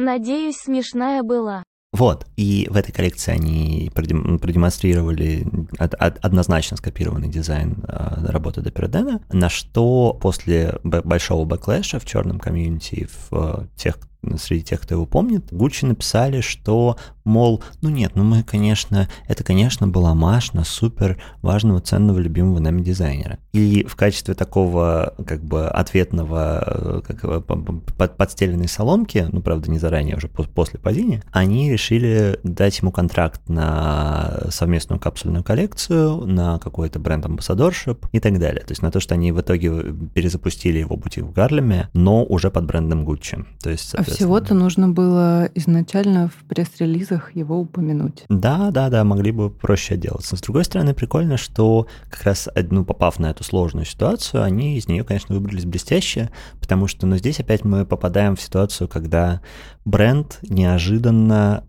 Надеюсь, 0.00 0.56
смешная 0.56 1.22
была. 1.22 1.62
Вот, 1.92 2.26
и 2.36 2.68
в 2.70 2.76
этой 2.76 2.92
коллекции 2.92 3.32
они 3.32 3.90
продемонстрировали 3.94 5.44
однозначно 5.78 6.76
скопированный 6.78 7.28
дизайн 7.28 7.84
а, 7.86 8.24
работы 8.28 8.62
Dapper 8.62 8.94
Dan 8.94 9.10
а, 9.10 9.20
на 9.30 9.50
что 9.50 10.14
после 10.14 10.78
большого 10.84 11.44
backlash 11.44 11.92
а 11.92 11.98
в 11.98 12.06
черном 12.06 12.38
комьюнити, 12.38 13.08
в 13.10 13.32
а, 13.32 13.66
тех, 13.76 13.98
среди 14.36 14.62
тех, 14.62 14.80
кто 14.80 14.94
его 14.94 15.06
помнит, 15.06 15.52
Гуччи 15.52 15.84
написали, 15.84 16.40
что, 16.40 16.96
мол, 17.24 17.62
ну 17.80 17.88
нет, 17.88 18.12
ну 18.14 18.24
мы, 18.24 18.42
конечно, 18.42 19.08
это, 19.26 19.44
конечно, 19.44 19.88
был 19.88 20.14
оммаж 20.14 20.52
на 20.52 20.64
супер 20.64 21.18
важного, 21.42 21.80
ценного, 21.80 22.18
любимого 22.18 22.58
нами 22.58 22.82
дизайнера. 22.82 23.38
И 23.52 23.84
в 23.84 23.96
качестве 23.96 24.34
такого, 24.34 25.14
как 25.26 25.42
бы, 25.42 25.68
ответного, 25.68 27.02
как, 27.06 27.46
под, 27.46 28.16
подстеленной 28.16 28.68
соломки, 28.68 29.26
ну, 29.32 29.40
правда, 29.40 29.70
не 29.70 29.78
заранее, 29.78 30.16
уже 30.16 30.28
после 30.28 30.78
падения, 30.78 31.22
они 31.32 31.70
решили 31.70 32.38
дать 32.42 32.78
ему 32.80 32.92
контракт 32.92 33.48
на 33.48 34.46
совместную 34.50 35.00
капсульную 35.00 35.42
коллекцию, 35.44 36.26
на 36.26 36.58
какой-то 36.58 36.98
brand 36.98 37.26
ambassadorship 37.26 38.06
и 38.12 38.20
так 38.20 38.38
далее. 38.38 38.62
То 38.62 38.72
есть 38.72 38.82
на 38.82 38.90
то, 38.90 39.00
что 39.00 39.14
они 39.14 39.32
в 39.32 39.40
итоге 39.40 39.94
перезапустили 40.14 40.78
его 40.78 40.96
бутик 40.96 41.24
в 41.24 41.32
Гарлеме, 41.32 41.88
но 41.94 42.24
уже 42.24 42.50
под 42.50 42.66
брендом 42.66 43.04
Гуччи. 43.04 43.44
То 43.62 43.70
есть, 43.70 43.94
всего-то 44.14 44.54
нужно 44.54 44.88
было 44.88 45.48
изначально 45.54 46.28
в 46.28 46.44
пресс-релизах 46.48 47.34
его 47.34 47.58
упомянуть. 47.58 48.24
Да, 48.28 48.70
да, 48.70 48.88
да, 48.88 49.04
могли 49.04 49.32
бы 49.32 49.50
проще 49.50 49.94
отделаться. 49.94 50.36
С 50.36 50.40
другой 50.40 50.64
стороны, 50.64 50.94
прикольно, 50.94 51.36
что 51.36 51.86
как 52.10 52.22
раз, 52.24 52.48
ну, 52.70 52.84
попав 52.84 53.18
на 53.18 53.30
эту 53.30 53.44
сложную 53.44 53.86
ситуацию, 53.86 54.42
они 54.42 54.76
из 54.76 54.88
нее, 54.88 55.04
конечно, 55.04 55.34
выбрались 55.34 55.64
блестяще, 55.64 56.30
потому 56.60 56.86
что, 56.86 57.06
ну, 57.06 57.16
здесь 57.16 57.40
опять 57.40 57.64
мы 57.64 57.86
попадаем 57.86 58.36
в 58.36 58.42
ситуацию, 58.42 58.88
когда 58.88 59.40
бренд 59.84 60.38
неожиданно 60.42 61.64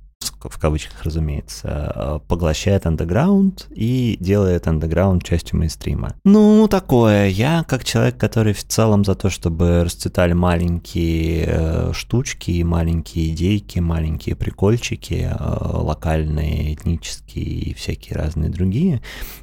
в 0.50 0.58
кавычках, 0.60 1.04
разумеется, 1.04 1.94
э, 1.96 2.20
поглощает 2.28 2.86
андеграунд 2.86 3.68
и 3.72 4.18
делает 4.20 4.68
андеграунд 4.68 5.24
частью 5.24 5.60
мейнстрима. 5.60 6.16
Ну, 6.24 6.68
такое. 6.70 7.28
Я, 7.28 7.64
как 7.68 7.84
человек, 7.84 8.18
который 8.18 8.54
в 8.54 8.64
целом 8.64 9.06
за 9.06 9.16
то, 9.16 9.30
чтобы 9.30 9.84
расцветали 9.84 10.34
маленькие 10.34 11.46
э, 11.48 11.94
штучки, 11.94 12.64
маленькие 12.64 13.30
идейки, 13.30 13.80
маленькие 13.80 14.36
прикольчики, 14.36 15.30
э, 15.32 15.36
локальные, 15.40 16.74
этнические 16.74 17.46
и 17.46 17.74
всякие 17.74 18.18
разные 18.18 18.50
другие, 18.50 19.02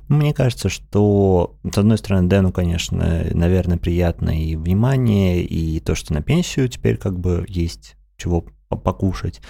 мне 0.09 0.33
кажется, 0.33 0.69
что, 0.69 1.57
с 1.71 1.79
одной 1.79 1.99
стороны, 1.99 2.29
Дэну, 2.29 2.53
конечно, 2.53 3.27
наверное, 3.33 3.79
приятно 3.79 4.31
и 4.31 4.57
внимание, 4.57 5.43
и 5.43 5.81
то, 5.81 5.95
что 5.95 6.15
на 6.15 6.23
пенсию 6.23 6.69
теперь 6.69 6.97
как 6.97 7.19
бы 7.19 7.45
есть 7.49 7.97
чего 8.17 8.45
покушать. 8.77 9.41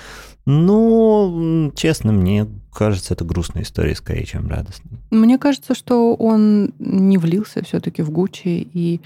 Но, 0.47 1.71
честно, 1.75 2.13
мне 2.13 2.47
кажется, 2.73 3.15
это 3.15 3.25
грустная 3.25 3.65
история 3.65 3.95
скорее, 3.95 4.25
чем 4.25 4.49
радостная. 4.49 4.99
Мне 5.11 5.39
кажется, 5.39 5.75
что 5.75 6.15
он 6.15 6.73
не 6.79 7.19
влился 7.19 7.63
все-таки 7.65 8.03
в 8.03 8.11
Гуччи, 8.11 8.69
и 8.73 9.01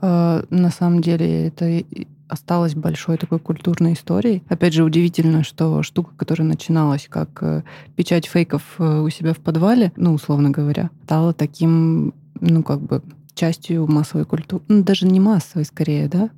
э, 0.00 0.42
на 0.50 0.70
самом 0.70 1.00
деле 1.00 1.46
это 1.46 1.84
осталось 2.28 2.74
большой 2.74 3.16
такой 3.16 3.38
культурной 3.38 3.94
историей. 3.94 4.42
Опять 4.48 4.74
же, 4.74 4.84
удивительно, 4.84 5.44
что 5.44 5.82
штука, 5.82 6.10
которая 6.16 6.48
начиналась 6.48 7.06
как 7.08 7.42
э, 7.42 7.62
печать 7.96 8.26
фейков 8.26 8.62
э, 8.78 9.00
у 9.00 9.08
себя 9.10 9.32
в 9.32 9.38
подвале, 9.38 9.92
ну, 9.96 10.12
условно 10.14 10.50
говоря, 10.50 10.90
стала 11.04 11.32
таким, 11.32 12.14
ну, 12.40 12.62
как 12.62 12.80
бы 12.80 13.02
частью 13.34 13.86
массовой 13.86 14.24
культуры. 14.24 14.62
Ну, 14.68 14.82
даже 14.82 15.06
не 15.06 15.20
массовой, 15.20 15.64
скорее, 15.64 16.08
да? 16.08 16.30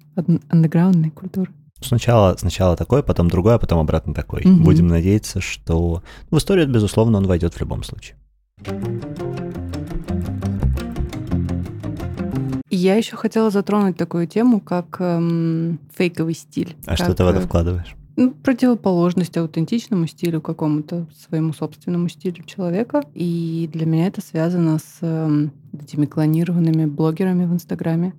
Андеграундной 0.48 1.10
культуры. 1.10 1.50
Сначала, 1.80 2.36
сначала 2.38 2.76
такой, 2.76 3.02
потом 3.02 3.28
другой, 3.28 3.54
а 3.54 3.58
потом 3.58 3.78
обратно 3.78 4.14
такой. 4.14 4.42
Угу. 4.42 4.64
Будем 4.64 4.88
надеяться, 4.88 5.40
что 5.40 6.02
в 6.30 6.38
историю, 6.38 6.68
безусловно, 6.68 7.18
он 7.18 7.26
войдет 7.26 7.54
в 7.54 7.60
любом 7.60 7.82
случае. 7.82 8.16
Я 12.70 12.96
еще 12.96 13.16
хотела 13.16 13.50
затронуть 13.50 13.96
такую 13.96 14.26
тему, 14.26 14.60
как 14.60 14.96
эм, 15.00 15.78
фейковый 15.96 16.34
стиль. 16.34 16.76
А 16.86 16.96
что 16.96 17.14
ты 17.14 17.24
в 17.24 17.26
это 17.28 17.38
э, 17.38 17.42
вкладываешь? 17.42 17.96
Ну, 18.16 18.32
противоположность 18.32 19.36
аутентичному 19.36 20.06
стилю, 20.06 20.40
какому-то 20.40 21.06
своему 21.26 21.52
собственному 21.52 22.08
стилю 22.08 22.42
человека. 22.44 23.02
И 23.14 23.68
для 23.72 23.86
меня 23.86 24.06
это 24.06 24.20
связано 24.20 24.78
с 24.78 24.98
э, 25.00 25.48
этими 25.80 26.06
клонированными 26.06 26.86
блогерами 26.86 27.44
в 27.44 27.52
Инстаграме 27.52 28.14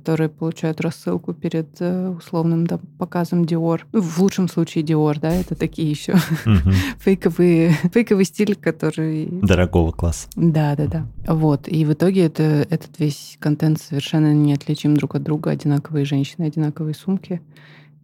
которые 0.00 0.30
получают 0.30 0.80
рассылку 0.80 1.34
перед 1.34 1.68
э, 1.80 2.08
условным 2.08 2.66
да, 2.66 2.80
показом 2.98 3.42
Dior. 3.42 3.82
Ну, 3.92 4.00
в 4.00 4.18
лучшем 4.18 4.48
случае 4.48 4.82
Dior, 4.82 5.20
да, 5.20 5.30
это 5.30 5.54
такие 5.54 5.90
еще 5.90 6.14
фейковые, 6.98 7.72
фейковый 7.92 8.24
стиль, 8.24 8.56
который... 8.56 9.28
Дорогого 9.42 9.92
класса. 9.92 10.28
Да, 10.36 10.74
да, 10.74 10.86
да. 10.86 11.06
Вот. 11.26 11.68
И 11.68 11.84
в 11.84 11.92
итоге 11.92 12.24
это, 12.24 12.66
этот 12.70 12.98
весь 12.98 13.36
контент 13.38 13.78
совершенно 13.78 14.32
неотличим 14.32 14.96
друг 14.96 15.16
от 15.16 15.22
друга. 15.22 15.50
Одинаковые 15.50 16.06
женщины, 16.06 16.46
одинаковые 16.46 16.94
сумки. 16.94 17.42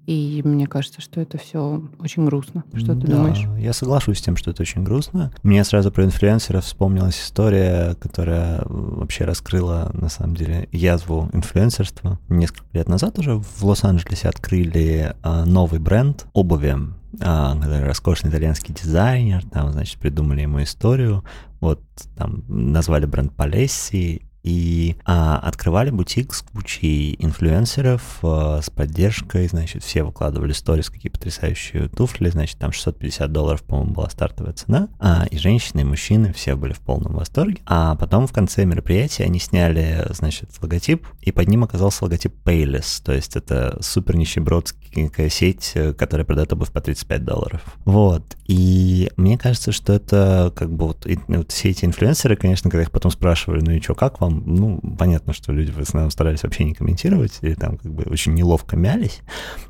И 0.06 0.40
мне 0.44 0.66
кажется, 0.66 1.00
что 1.00 1.20
это 1.20 1.36
все 1.36 1.82
очень 1.98 2.24
грустно. 2.24 2.64
Что 2.74 2.94
ты 2.94 3.06
да, 3.06 3.16
думаешь? 3.16 3.44
Я 3.58 3.72
соглашусь 3.72 4.18
с 4.18 4.22
тем, 4.22 4.36
что 4.36 4.52
это 4.52 4.62
очень 4.62 4.84
грустно. 4.84 5.32
Мне 5.42 5.64
сразу 5.64 5.90
про 5.90 6.04
инфлюенсеров 6.04 6.64
вспомнилась 6.64 7.20
история, 7.20 7.94
которая 7.94 8.62
вообще 8.66 9.24
раскрыла, 9.24 9.90
на 9.94 10.08
самом 10.08 10.36
деле, 10.36 10.68
язву 10.70 11.28
инфлюенсерства. 11.32 12.20
Несколько 12.28 12.66
лет 12.72 12.88
назад 12.88 13.18
уже 13.18 13.34
в 13.36 13.64
Лос-Анджелесе 13.64 14.28
открыли 14.28 15.16
а, 15.22 15.44
новый 15.44 15.80
бренд 15.80 16.26
обуви, 16.32 16.76
а, 17.20 17.58
роскошный 17.84 18.30
итальянский 18.30 18.74
дизайнер, 18.74 19.44
там, 19.46 19.72
значит, 19.72 19.98
придумали 19.98 20.42
ему 20.42 20.62
историю, 20.62 21.24
вот 21.60 21.80
там 22.16 22.44
назвали 22.46 23.06
бренд 23.06 23.34
Полесси, 23.34 24.22
и 24.46 24.96
а, 25.04 25.38
открывали 25.38 25.90
бутик 25.90 26.32
с 26.32 26.40
кучей 26.40 27.16
инфлюенсеров 27.18 28.18
а, 28.22 28.60
с 28.62 28.70
поддержкой, 28.70 29.48
значит, 29.48 29.82
все 29.82 30.04
выкладывали 30.04 30.52
сторис, 30.52 30.88
какие 30.88 31.10
потрясающие 31.10 31.88
туфли, 31.88 32.30
значит, 32.30 32.56
там 32.56 32.70
650 32.70 33.32
долларов, 33.32 33.64
по-моему, 33.64 33.94
была 33.94 34.08
стартовая 34.08 34.52
цена, 34.52 34.88
а, 35.00 35.26
и 35.28 35.36
женщины, 35.36 35.80
и 35.80 35.84
мужчины, 35.84 36.32
все 36.32 36.54
были 36.54 36.72
в 36.72 36.78
полном 36.78 37.14
восторге, 37.14 37.60
а 37.66 37.96
потом 37.96 38.28
в 38.28 38.32
конце 38.32 38.64
мероприятия 38.64 39.24
они 39.24 39.40
сняли, 39.40 40.06
значит, 40.10 40.50
логотип, 40.62 41.04
и 41.22 41.32
под 41.32 41.48
ним 41.48 41.64
оказался 41.64 42.04
логотип 42.04 42.32
Payless, 42.44 43.02
то 43.04 43.12
есть 43.12 43.34
это 43.34 43.76
супер 43.80 44.14
нищебродская 44.14 45.28
сеть, 45.28 45.74
которая 45.98 46.24
продает 46.24 46.52
обувь 46.52 46.70
по 46.70 46.80
35 46.80 47.24
долларов. 47.24 47.62
Вот, 47.84 48.36
и 48.46 49.10
мне 49.16 49.38
кажется, 49.38 49.72
что 49.72 49.92
это 49.92 50.52
как 50.54 50.70
бы 50.70 50.86
вот, 50.86 51.04
и, 51.04 51.18
вот 51.26 51.50
все 51.50 51.70
эти 51.70 51.84
инфлюенсеры, 51.84 52.36
конечно, 52.36 52.70
когда 52.70 52.82
их 52.82 52.92
потом 52.92 53.10
спрашивали, 53.10 53.60
ну 53.60 53.72
и 53.72 53.80
что, 53.80 53.96
как 53.96 54.20
вам, 54.20 54.35
ну, 54.44 54.80
понятно, 54.98 55.32
что 55.32 55.52
люди 55.52 55.70
в 55.70 55.78
основном 55.78 56.10
старались 56.10 56.42
вообще 56.42 56.64
не 56.64 56.74
комментировать, 56.74 57.38
или 57.42 57.54
там 57.54 57.76
как 57.76 57.92
бы 57.92 58.04
очень 58.04 58.34
неловко 58.34 58.76
мялись. 58.76 59.20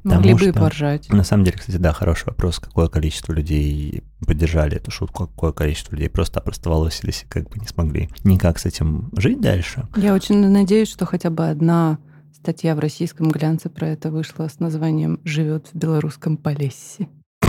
Могли 0.04 0.34
бы 0.34 0.46
и 0.46 0.52
поржать. 0.52 1.08
На 1.10 1.24
самом 1.24 1.44
деле, 1.44 1.58
кстати, 1.58 1.76
да, 1.76 1.92
хороший 1.92 2.26
вопрос, 2.26 2.58
какое 2.58 2.88
количество 2.88 3.32
людей 3.32 4.02
поддержали 4.26 4.76
эту 4.76 4.90
шутку, 4.90 5.26
какое 5.26 5.52
количество 5.52 5.94
людей 5.94 6.08
просто 6.08 6.40
опростоволосились 6.40 7.22
и 7.24 7.26
как 7.26 7.48
бы 7.50 7.58
не 7.58 7.66
смогли 7.66 8.08
никак 8.24 8.58
с 8.58 8.66
этим 8.66 9.10
жить 9.16 9.40
дальше. 9.40 9.86
Я 9.96 10.14
очень 10.14 10.46
надеюсь, 10.48 10.88
что 10.88 11.06
хотя 11.06 11.30
бы 11.30 11.48
одна 11.48 11.98
статья 12.34 12.74
в 12.74 12.78
российском 12.78 13.28
глянце 13.30 13.68
про 13.68 13.88
это 13.88 14.10
вышла 14.10 14.48
с 14.48 14.60
названием 14.60 15.20
«Живет 15.24 15.68
в 15.72 15.76
белорусском 15.76 16.36
Полессе». 16.36 17.08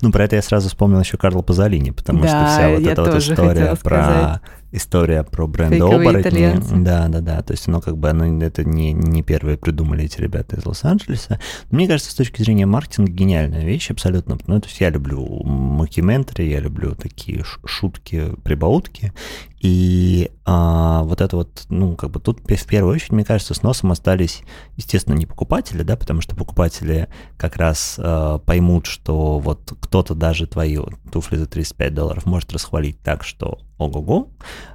Ну, 0.00 0.10
про 0.10 0.24
это 0.24 0.36
я 0.36 0.42
сразу 0.42 0.68
вспомнил 0.68 1.00
еще 1.00 1.16
Карла 1.16 1.42
Пазолини, 1.42 1.90
потому 1.90 2.22
да, 2.22 2.28
что 2.28 2.46
вся 2.52 2.70
вот 2.70 2.86
эта 2.86 3.02
вот 3.02 3.14
история 3.14 3.76
про 3.76 4.40
история 4.72 5.22
про 5.22 5.46
бренд 5.46 5.80
оборотни. 5.80 6.82
Да, 6.82 7.08
да, 7.08 7.20
да. 7.20 7.42
То 7.42 7.52
есть 7.52 7.68
оно 7.68 7.80
как 7.80 7.96
бы 7.96 8.08
оно 8.08 8.42
это 8.42 8.64
не, 8.64 8.92
не 8.92 9.22
первые 9.22 9.56
придумали 9.56 10.04
эти 10.04 10.20
ребята 10.20 10.56
из 10.56 10.66
Лос-Анджелеса. 10.66 11.38
Мне 11.70 11.86
кажется, 11.86 12.10
с 12.10 12.14
точки 12.14 12.42
зрения 12.42 12.66
маркетинга 12.66 13.12
гениальная 13.12 13.64
вещь 13.64 13.90
абсолютно. 13.90 14.38
Ну, 14.46 14.60
то 14.60 14.68
есть 14.68 14.80
я 14.80 14.90
люблю 14.90 15.24
макиментри, 15.44 16.48
я 16.48 16.60
люблю 16.60 16.94
такие 16.94 17.44
шутки, 17.64 18.34
прибаутки. 18.42 19.12
И 19.60 20.32
а, 20.44 21.04
вот 21.04 21.20
это 21.20 21.36
вот, 21.36 21.66
ну, 21.68 21.94
как 21.94 22.10
бы 22.10 22.18
тут 22.18 22.40
в 22.40 22.66
первую 22.66 22.96
очередь, 22.96 23.12
мне 23.12 23.24
кажется, 23.24 23.54
с 23.54 23.62
носом 23.62 23.92
остались, 23.92 24.42
естественно, 24.76 25.14
не 25.14 25.24
покупатели, 25.24 25.84
да, 25.84 25.96
потому 25.96 26.20
что 26.20 26.34
покупатели 26.34 27.08
как 27.36 27.56
раз 27.56 27.94
а, 27.98 28.38
поймут, 28.38 28.86
что 28.86 29.38
вот 29.38 29.72
кто-то 29.80 30.16
даже 30.16 30.48
твои 30.48 30.78
туфли 31.12 31.36
за 31.36 31.46
35 31.46 31.94
долларов 31.94 32.26
может 32.26 32.52
расхвалить 32.52 33.00
так, 33.02 33.22
что 33.22 33.60
ого-го. 33.82 34.28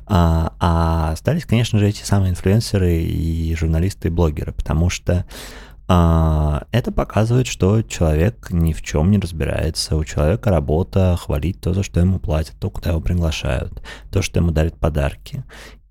А, 0.05 0.53
а 0.59 1.11
остались, 1.11 1.45
конечно 1.45 1.79
же, 1.79 1.87
эти 1.87 2.03
самые 2.03 2.31
инфлюенсеры 2.31 3.01
и 3.01 3.55
журналисты 3.55 4.07
и 4.07 4.11
блогеры, 4.11 4.53
потому 4.53 4.89
что 4.89 5.25
а, 5.89 6.63
это 6.71 6.91
показывает, 6.91 7.47
что 7.47 7.81
человек 7.81 8.47
ни 8.51 8.73
в 8.73 8.81
чем 8.81 9.11
не 9.11 9.19
разбирается. 9.19 9.95
У 9.95 10.03
человека 10.03 10.49
работа 10.49 11.17
хвалить 11.19 11.61
то, 11.61 11.73
за 11.73 11.83
что 11.83 11.99
ему 11.99 12.19
платят, 12.19 12.55
то, 12.59 12.69
куда 12.69 12.91
его 12.91 12.99
приглашают, 12.99 13.81
то, 14.11 14.21
что 14.21 14.39
ему 14.39 14.51
дарят 14.51 14.77
подарки. 14.77 15.43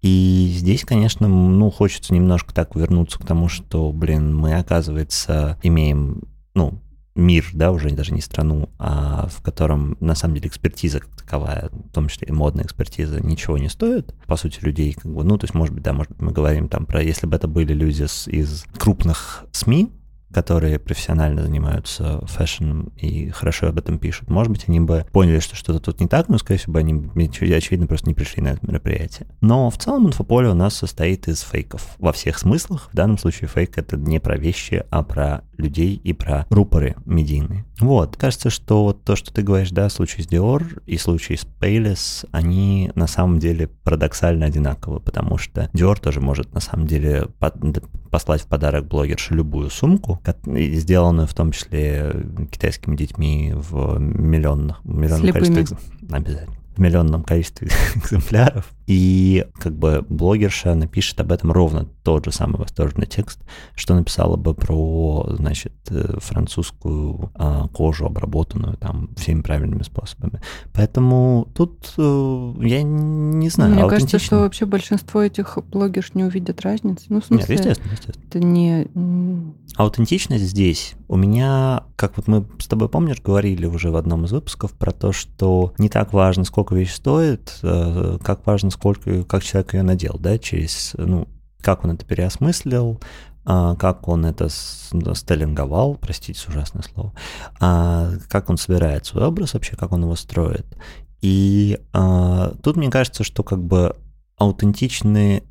И 0.02 0.52
здесь, 0.54 0.84
конечно, 0.84 1.26
ну, 1.26 1.70
хочется 1.70 2.14
немножко 2.14 2.54
так 2.54 2.76
вернуться 2.76 3.18
к 3.18 3.26
тому, 3.26 3.48
что, 3.48 3.90
блин, 3.92 4.36
мы, 4.36 4.54
оказывается, 4.54 5.58
имеем, 5.62 6.22
ну, 6.54 6.78
мир, 7.16 7.46
да, 7.52 7.72
уже 7.72 7.90
даже 7.90 8.12
не 8.12 8.20
страну, 8.20 8.68
а 8.78 9.28
в 9.28 9.42
котором 9.42 9.96
на 10.00 10.14
самом 10.14 10.34
деле 10.34 10.48
экспертиза 10.48 11.00
как 11.00 11.10
таковая, 11.16 11.70
в 11.72 11.92
том 11.92 12.08
числе 12.08 12.28
и 12.28 12.32
модная 12.32 12.64
экспертиза, 12.64 13.20
ничего 13.20 13.58
не 13.58 13.68
стоит. 13.68 14.14
По 14.26 14.36
сути, 14.36 14.60
людей, 14.60 14.92
как 14.92 15.12
бы, 15.12 15.24
ну, 15.24 15.38
то 15.38 15.44
есть, 15.44 15.54
может 15.54 15.74
быть, 15.74 15.82
да, 15.82 15.92
может 15.92 16.12
быть, 16.12 16.20
мы 16.20 16.32
говорим 16.32 16.68
там 16.68 16.86
про, 16.86 17.02
если 17.02 17.26
бы 17.26 17.36
это 17.36 17.48
были 17.48 17.72
люди 17.72 18.04
с, 18.04 18.28
из 18.28 18.64
крупных 18.76 19.44
СМИ, 19.52 19.90
которые 20.32 20.78
профессионально 20.78 21.42
занимаются 21.42 22.20
фэшном 22.26 22.92
и 22.96 23.30
хорошо 23.30 23.68
об 23.68 23.78
этом 23.78 23.98
пишут. 23.98 24.28
Может 24.28 24.52
быть, 24.52 24.64
они 24.68 24.80
бы 24.80 25.06
поняли, 25.12 25.38
что 25.38 25.56
что-то 25.56 25.80
тут 25.80 26.00
не 26.00 26.08
так, 26.08 26.28
но, 26.28 26.36
скорее 26.36 26.58
всего, 26.58 26.76
они, 26.78 27.10
очевидно, 27.54 27.86
просто 27.86 28.08
не 28.08 28.14
пришли 28.14 28.42
на 28.42 28.48
это 28.48 28.66
мероприятие. 28.66 29.28
Но 29.40 29.70
в 29.70 29.78
целом 29.78 30.08
инфополе 30.08 30.48
у 30.48 30.54
нас 30.54 30.74
состоит 30.74 31.28
из 31.28 31.40
фейков 31.40 31.96
во 31.98 32.12
всех 32.12 32.38
смыслах. 32.38 32.90
В 32.92 32.96
данном 32.96 33.18
случае 33.18 33.48
фейк— 33.48 33.72
это 33.78 33.96
не 33.96 34.18
про 34.18 34.36
вещи, 34.36 34.84
а 34.90 35.02
про 35.02 35.42
людей 35.58 36.00
и 36.02 36.12
про 36.12 36.46
рупоры 36.50 36.96
медийные. 37.04 37.64
Вот. 37.80 38.16
Кажется, 38.16 38.50
что 38.50 38.84
вот 38.84 39.04
то, 39.04 39.16
что 39.16 39.32
ты 39.32 39.42
говоришь, 39.42 39.70
да, 39.70 39.88
случай 39.88 40.22
с 40.22 40.26
Dior 40.26 40.82
и 40.86 40.96
случай 40.96 41.36
с 41.36 41.46
Payless, 41.60 42.26
они 42.32 42.90
на 42.94 43.06
самом 43.06 43.38
деле 43.38 43.68
парадоксально 43.68 44.46
одинаковы, 44.46 45.00
потому 45.00 45.38
что 45.38 45.70
Dior 45.74 46.00
тоже 46.00 46.20
может 46.20 46.54
на 46.54 46.60
самом 46.60 46.86
деле 46.86 47.28
послать 48.10 48.42
в 48.42 48.46
подарок 48.46 48.86
блогерше 48.86 49.34
любую 49.34 49.70
сумку, 49.70 50.20
сделанную 50.46 51.26
в 51.26 51.34
том 51.34 51.52
числе 51.52 52.12
китайскими 52.50 52.96
детьми 52.96 53.52
в 53.54 53.98
миллионных, 53.98 54.84
миллионном 54.84 55.32
количестве. 55.32 55.76
Обязательно 56.10 56.56
в 56.76 56.80
миллионном 56.80 57.24
количестве 57.24 57.68
экземпляров. 57.94 58.72
И 58.86 59.44
как 59.54 59.76
бы 59.76 60.04
блогерша 60.08 60.74
напишет 60.74 61.20
об 61.20 61.32
этом 61.32 61.50
ровно 61.50 61.86
тот 62.04 62.24
же 62.24 62.32
самый 62.32 62.58
восторженный 62.58 63.06
текст, 63.06 63.40
что 63.74 63.94
написала 63.94 64.36
бы 64.36 64.54
про, 64.54 65.26
значит, 65.30 65.72
э, 65.90 66.18
французскую 66.20 67.32
а, 67.34 67.66
кожу, 67.68 68.06
обработанную 68.06 68.76
там 68.76 69.10
всеми 69.16 69.42
правильными 69.42 69.82
способами. 69.82 70.40
Поэтому 70.72 71.48
тут 71.54 71.94
э, 71.98 72.54
я 72.60 72.82
не 72.82 73.48
знаю. 73.48 73.74
Мне 73.74 73.88
кажется, 73.88 74.20
что 74.20 74.40
вообще 74.40 74.66
большинство 74.66 75.20
этих 75.20 75.58
блогерш 75.70 76.14
не 76.14 76.22
увидят 76.22 76.60
разницы. 76.60 77.06
Ну, 77.08 77.20
в 77.20 77.24
смысле, 77.24 77.56
Нет, 77.56 77.66
естественно, 77.66 77.92
естественно. 77.92 78.26
это 78.28 78.38
не... 78.38 78.88
Аутентичность 79.76 80.44
здесь 80.44 80.94
у 81.08 81.16
меня, 81.16 81.84
как 81.96 82.16
вот 82.16 82.26
мы 82.26 82.46
с 82.58 82.66
тобой, 82.66 82.88
помнишь, 82.88 83.20
говорили 83.22 83.66
уже 83.66 83.90
в 83.90 83.96
одном 83.96 84.24
из 84.24 84.32
выпусков 84.32 84.72
про 84.72 84.90
то, 84.92 85.12
что 85.12 85.72
не 85.78 85.88
так 85.88 86.12
важно, 86.12 86.44
сколько 86.44 86.74
вещь 86.74 86.94
стоит, 86.94 87.58
э, 87.62 88.18
как 88.22 88.46
важно, 88.46 88.70
сколько, 88.76 89.24
как 89.24 89.42
человек 89.42 89.74
ее 89.74 89.82
надел, 89.82 90.16
да, 90.18 90.38
через, 90.38 90.94
ну, 90.98 91.26
как 91.62 91.84
он 91.84 91.92
это 91.92 92.04
переосмыслил, 92.04 93.00
а, 93.44 93.74
как 93.76 94.06
он 94.08 94.26
это 94.26 94.48
стеллинговал, 94.48 95.96
простите 95.96 96.48
ужасное 96.48 96.82
слово, 96.82 97.14
а, 97.58 98.12
как 98.28 98.50
он 98.50 98.58
собирает 98.58 99.06
свой 99.06 99.24
образ 99.24 99.54
вообще, 99.54 99.76
как 99.76 99.92
он 99.92 100.02
его 100.02 100.14
строит. 100.16 100.66
И 101.22 101.80
а, 101.92 102.52
тут 102.62 102.76
мне 102.76 102.90
кажется, 102.90 103.24
что 103.24 103.42
как 103.42 103.62
бы 103.64 103.96
аутентичны, 104.36 105.42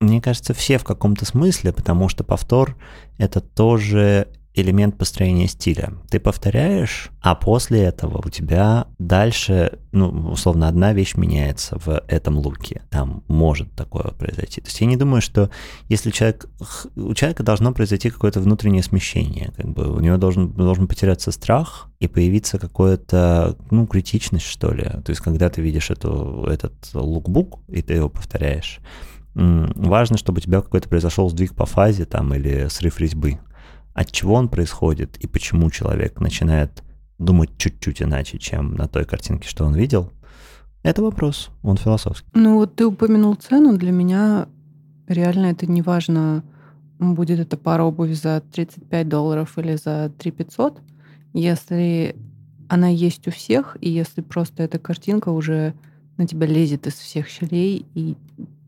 мне 0.00 0.22
кажется, 0.22 0.54
все 0.54 0.78
в 0.78 0.84
каком-то 0.84 1.26
смысле, 1.26 1.72
потому 1.72 2.08
что 2.08 2.24
повтор— 2.24 2.76
это 3.18 3.40
тоже 3.40 4.28
элемент 4.56 4.96
построения 4.96 5.46
стиля. 5.46 5.92
Ты 6.10 6.18
повторяешь, 6.18 7.10
а 7.20 7.34
после 7.34 7.82
этого 7.82 8.22
у 8.24 8.30
тебя 8.30 8.86
дальше, 8.98 9.78
ну, 9.92 10.08
условно, 10.30 10.66
одна 10.66 10.94
вещь 10.94 11.14
меняется 11.14 11.78
в 11.78 12.02
этом 12.08 12.38
луке. 12.38 12.82
Там 12.90 13.22
может 13.28 13.72
такое 13.74 14.12
произойти. 14.12 14.62
То 14.62 14.68
есть 14.68 14.80
я 14.80 14.86
не 14.86 14.96
думаю, 14.96 15.20
что 15.20 15.50
если 15.88 16.10
человек... 16.10 16.46
У 16.96 17.12
человека 17.14 17.42
должно 17.42 17.72
произойти 17.72 18.08
какое-то 18.08 18.40
внутреннее 18.40 18.82
смещение. 18.82 19.52
Как 19.56 19.68
бы 19.68 19.92
у 19.92 20.00
него 20.00 20.16
должен, 20.16 20.50
должен 20.52 20.88
потеряться 20.88 21.30
страх 21.32 21.88
и 22.00 22.08
появиться 22.08 22.58
какое-то, 22.58 23.56
ну, 23.70 23.86
критичность, 23.86 24.46
что 24.46 24.72
ли. 24.72 24.84
То 24.84 25.10
есть 25.10 25.20
когда 25.20 25.50
ты 25.50 25.60
видишь 25.60 25.90
эту, 25.90 26.46
этот 26.50 26.74
лукбук, 26.94 27.60
и 27.68 27.82
ты 27.82 27.94
его 27.94 28.08
повторяешь, 28.08 28.80
важно, 29.34 30.16
чтобы 30.16 30.38
у 30.38 30.40
тебя 30.40 30.62
какой-то 30.62 30.88
произошел 30.88 31.28
сдвиг 31.28 31.54
по 31.54 31.66
фазе 31.66 32.06
там 32.06 32.32
или 32.32 32.68
срыв 32.68 32.98
резьбы 33.00 33.38
от 33.96 34.12
чего 34.12 34.34
он 34.34 34.48
происходит 34.48 35.16
и 35.16 35.26
почему 35.26 35.70
человек 35.70 36.20
начинает 36.20 36.82
думать 37.18 37.56
чуть-чуть 37.56 38.02
иначе, 38.02 38.38
чем 38.38 38.74
на 38.74 38.88
той 38.88 39.06
картинке, 39.06 39.48
что 39.48 39.64
он 39.64 39.74
видел, 39.74 40.12
это 40.82 41.02
вопрос, 41.02 41.48
он 41.62 41.78
философский. 41.78 42.28
Ну 42.34 42.56
вот 42.56 42.76
ты 42.76 42.84
упомянул 42.86 43.34
цену, 43.36 43.78
для 43.78 43.92
меня 43.92 44.48
реально 45.08 45.46
это 45.46 45.66
не 45.66 45.80
важно, 45.80 46.44
будет 46.98 47.40
это 47.40 47.56
пара 47.56 47.84
обуви 47.84 48.12
за 48.12 48.42
35 48.52 49.08
долларов 49.08 49.58
или 49.58 49.76
за 49.76 50.12
3 50.18 50.30
500, 50.30 50.78
если 51.32 52.16
она 52.68 52.88
есть 52.88 53.26
у 53.26 53.30
всех, 53.30 53.78
и 53.80 53.88
если 53.88 54.20
просто 54.20 54.62
эта 54.62 54.78
картинка 54.78 55.30
уже 55.30 55.72
на 56.18 56.26
тебя 56.26 56.46
лезет 56.46 56.86
из 56.86 56.94
всех 56.94 57.28
щелей, 57.28 57.86
и 57.94 58.14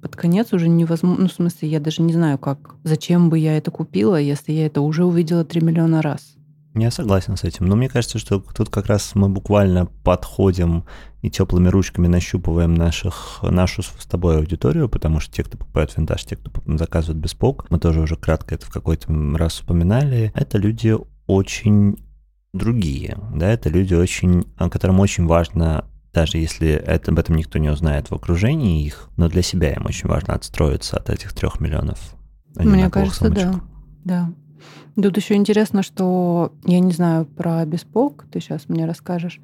под 0.00 0.16
конец 0.16 0.52
уже 0.52 0.68
невозможно, 0.68 1.24
ну, 1.24 1.28
в 1.28 1.32
смысле, 1.32 1.68
я 1.68 1.80
даже 1.80 2.02
не 2.02 2.12
знаю, 2.12 2.38
как, 2.38 2.76
зачем 2.84 3.30
бы 3.30 3.38
я 3.38 3.56
это 3.56 3.70
купила, 3.70 4.16
если 4.16 4.52
я 4.52 4.66
это 4.66 4.80
уже 4.80 5.04
увидела 5.04 5.44
3 5.44 5.60
миллиона 5.60 6.02
раз. 6.02 6.38
Я 6.74 6.90
согласен 6.90 7.36
с 7.36 7.44
этим. 7.44 7.66
Но 7.66 7.76
мне 7.76 7.88
кажется, 7.88 8.18
что 8.18 8.40
тут 8.40 8.68
как 8.68 8.86
раз 8.86 9.14
мы 9.14 9.28
буквально 9.28 9.86
подходим 9.86 10.84
и 11.22 11.30
теплыми 11.30 11.68
ручками 11.68 12.06
нащупываем 12.06 12.74
наших, 12.74 13.40
нашу 13.42 13.82
с 13.82 14.06
тобой 14.06 14.36
аудиторию, 14.38 14.88
потому 14.88 15.18
что 15.18 15.34
те, 15.34 15.42
кто 15.42 15.58
покупают 15.58 15.96
винтаж, 15.96 16.24
те, 16.24 16.36
кто 16.36 16.52
заказывают 16.76 17.18
беспок, 17.18 17.66
мы 17.70 17.80
тоже 17.80 18.00
уже 18.00 18.16
кратко 18.16 18.54
это 18.54 18.66
в 18.66 18.70
какой-то 18.70 19.12
раз 19.36 19.60
упоминали, 19.60 20.30
это 20.34 20.58
люди 20.58 20.96
очень 21.26 21.98
другие, 22.52 23.18
да, 23.34 23.50
это 23.50 23.68
люди 23.68 23.94
очень, 23.94 24.44
которым 24.56 25.00
очень 25.00 25.26
важно 25.26 25.84
даже 26.12 26.38
если 26.38 26.68
это, 26.68 27.10
об 27.10 27.18
этом 27.18 27.36
никто 27.36 27.58
не 27.58 27.68
узнает 27.68 28.10
в 28.10 28.14
окружении 28.14 28.84
их, 28.84 29.08
но 29.16 29.28
для 29.28 29.42
себя 29.42 29.72
им 29.72 29.86
очень 29.86 30.08
важно 30.08 30.34
отстроиться 30.34 30.96
от 30.96 31.10
этих 31.10 31.32
трех 31.32 31.60
миллионов. 31.60 32.14
Мне 32.56 32.90
кажется, 32.90 33.26
сумочек. 33.26 33.50
да. 33.50 33.60
Да. 34.04 34.32
Тут 35.00 35.16
еще 35.16 35.34
интересно, 35.34 35.82
что 35.82 36.52
я 36.64 36.80
не 36.80 36.92
знаю 36.92 37.24
про 37.24 37.64
беспок, 37.64 38.24
ты 38.32 38.40
сейчас 38.40 38.68
мне 38.68 38.84
расскажешь, 38.84 39.40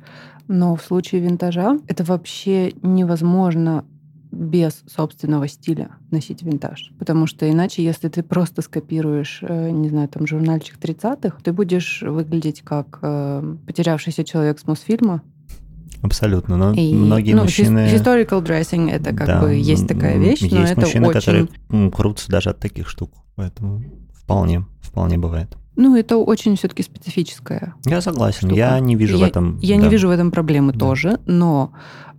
но 0.48 0.74
в 0.74 0.82
случае 0.82 1.20
винтажа 1.20 1.78
это 1.86 2.02
вообще 2.02 2.72
невозможно 2.82 3.84
без 4.32 4.82
собственного 4.92 5.46
стиля 5.46 5.90
носить 6.10 6.42
винтаж. 6.42 6.92
Потому 6.98 7.26
что 7.26 7.48
иначе, 7.48 7.84
если 7.84 8.08
ты 8.08 8.24
просто 8.24 8.62
скопируешь, 8.62 9.40
э, 9.42 9.70
не 9.70 9.88
знаю, 9.88 10.08
там, 10.08 10.26
журнальчик 10.26 10.76
30-х, 10.76 11.38
ты 11.42 11.52
будешь 11.52 12.02
выглядеть 12.02 12.62
как 12.62 12.98
э, 13.02 13.56
потерявшийся 13.64 14.24
человек 14.24 14.58
с 14.58 14.66
Мосфильма, 14.66 15.22
Абсолютно, 16.04 16.58
но 16.58 16.72
и, 16.74 16.92
многие 16.92 17.32
ну, 17.32 17.44
мужчины... 17.44 17.90
Historical 17.90 18.44
dressing— 18.44 18.90
это 18.92 19.14
как 19.14 19.26
да, 19.26 19.40
бы 19.40 19.54
есть 19.54 19.88
такая 19.88 20.18
вещь, 20.18 20.42
есть 20.42 20.52
но 20.52 20.62
это 20.64 20.80
мужчины, 20.82 21.08
очень... 21.08 21.18
которые 21.20 21.90
крутятся 21.90 22.30
даже 22.30 22.50
от 22.50 22.60
таких 22.60 22.90
штук, 22.90 23.10
поэтому 23.36 23.82
вполне, 24.12 24.66
вполне 24.82 25.16
бывает. 25.16 25.56
Ну, 25.76 25.96
это 25.96 26.18
очень 26.18 26.56
все-таки 26.56 26.82
специфическая. 26.82 27.74
Я 27.86 28.02
согласен, 28.02 28.48
штука. 28.48 28.54
я 28.54 28.78
не 28.80 28.96
вижу 28.96 29.16
я, 29.16 29.24
в 29.24 29.28
этом. 29.28 29.58
Я 29.62 29.76
да. 29.76 29.82
не 29.82 29.88
вижу 29.88 30.08
в 30.08 30.10
этом 30.10 30.30
проблемы 30.30 30.72
да. 30.72 30.78
тоже, 30.78 31.18
но 31.24 31.72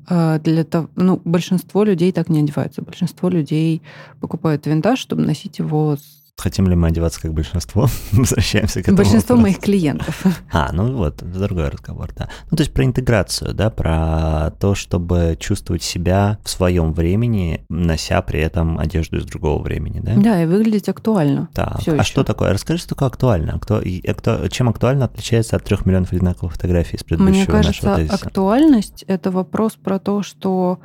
э, 0.09 0.39
для 0.43 0.63
того, 0.63 0.89
ну, 0.95 1.21
большинство 1.23 1.83
людей 1.83 2.11
так 2.11 2.27
не 2.27 2.39
одеваются. 2.39 2.81
Большинство 2.81 3.29
людей 3.29 3.83
покупают 4.19 4.65
винтаж, 4.65 4.97
чтобы 4.97 5.21
носить 5.21 5.59
его 5.59 5.95
Хотим 6.37 6.67
ли 6.67 6.75
мы 6.75 6.89
одеваться 6.89 7.21
как 7.21 7.33
большинство? 7.33 7.87
Возвращаемся 8.11 8.79
к 8.81 8.83
этому 8.83 8.97
Большинство 8.97 9.35
вопросу. 9.35 9.41
моих 9.41 9.59
клиентов. 9.59 10.23
А, 10.51 10.71
ну 10.73 10.95
вот, 10.95 11.21
это 11.21 11.39
другой 11.39 11.69
разговор, 11.69 12.09
да. 12.15 12.27
Ну, 12.51 12.57
то 12.57 12.61
есть 12.63 12.73
про 12.73 12.83
интеграцию, 12.83 13.53
да, 13.53 13.69
про 13.69 14.51
то, 14.59 14.75
чтобы 14.75 15.37
чувствовать 15.39 15.81
себя 15.81 16.37
в 16.43 16.49
своем 16.49 16.91
времени, 16.93 17.65
нося 17.69 18.21
при 18.21 18.41
этом 18.41 18.77
одежду 18.77 19.17
из 19.17 19.25
другого 19.25 19.61
времени, 19.63 20.01
да? 20.01 20.13
Да, 20.17 20.43
и 20.43 20.45
выглядеть 20.45 20.89
актуально. 20.89 21.47
Так, 21.53 21.79
а 21.87 21.91
еще. 21.91 22.03
что 22.03 22.23
такое? 22.25 22.51
Расскажи, 22.51 22.79
что 22.79 22.89
такое 22.89 23.07
актуально. 23.07 23.57
Кто, 23.59 23.79
и, 23.79 24.01
кто, 24.01 24.47
чем 24.49 24.67
актуально 24.67 25.05
отличается 25.05 25.55
от 25.55 25.63
трех 25.63 25.85
миллионов 25.85 26.11
одинаковых 26.11 26.53
фотографий 26.53 26.97
из 26.97 27.03
предыдущего 27.03 27.33
Мне 27.33 27.45
кажется, 27.45 27.85
нашего 27.85 27.95
тезиса? 28.07 28.25
актуальность— 28.27 29.03
это 29.07 29.31
вопрос 29.31 29.73
про 29.81 29.99
то, 29.99 30.21
что 30.21 30.79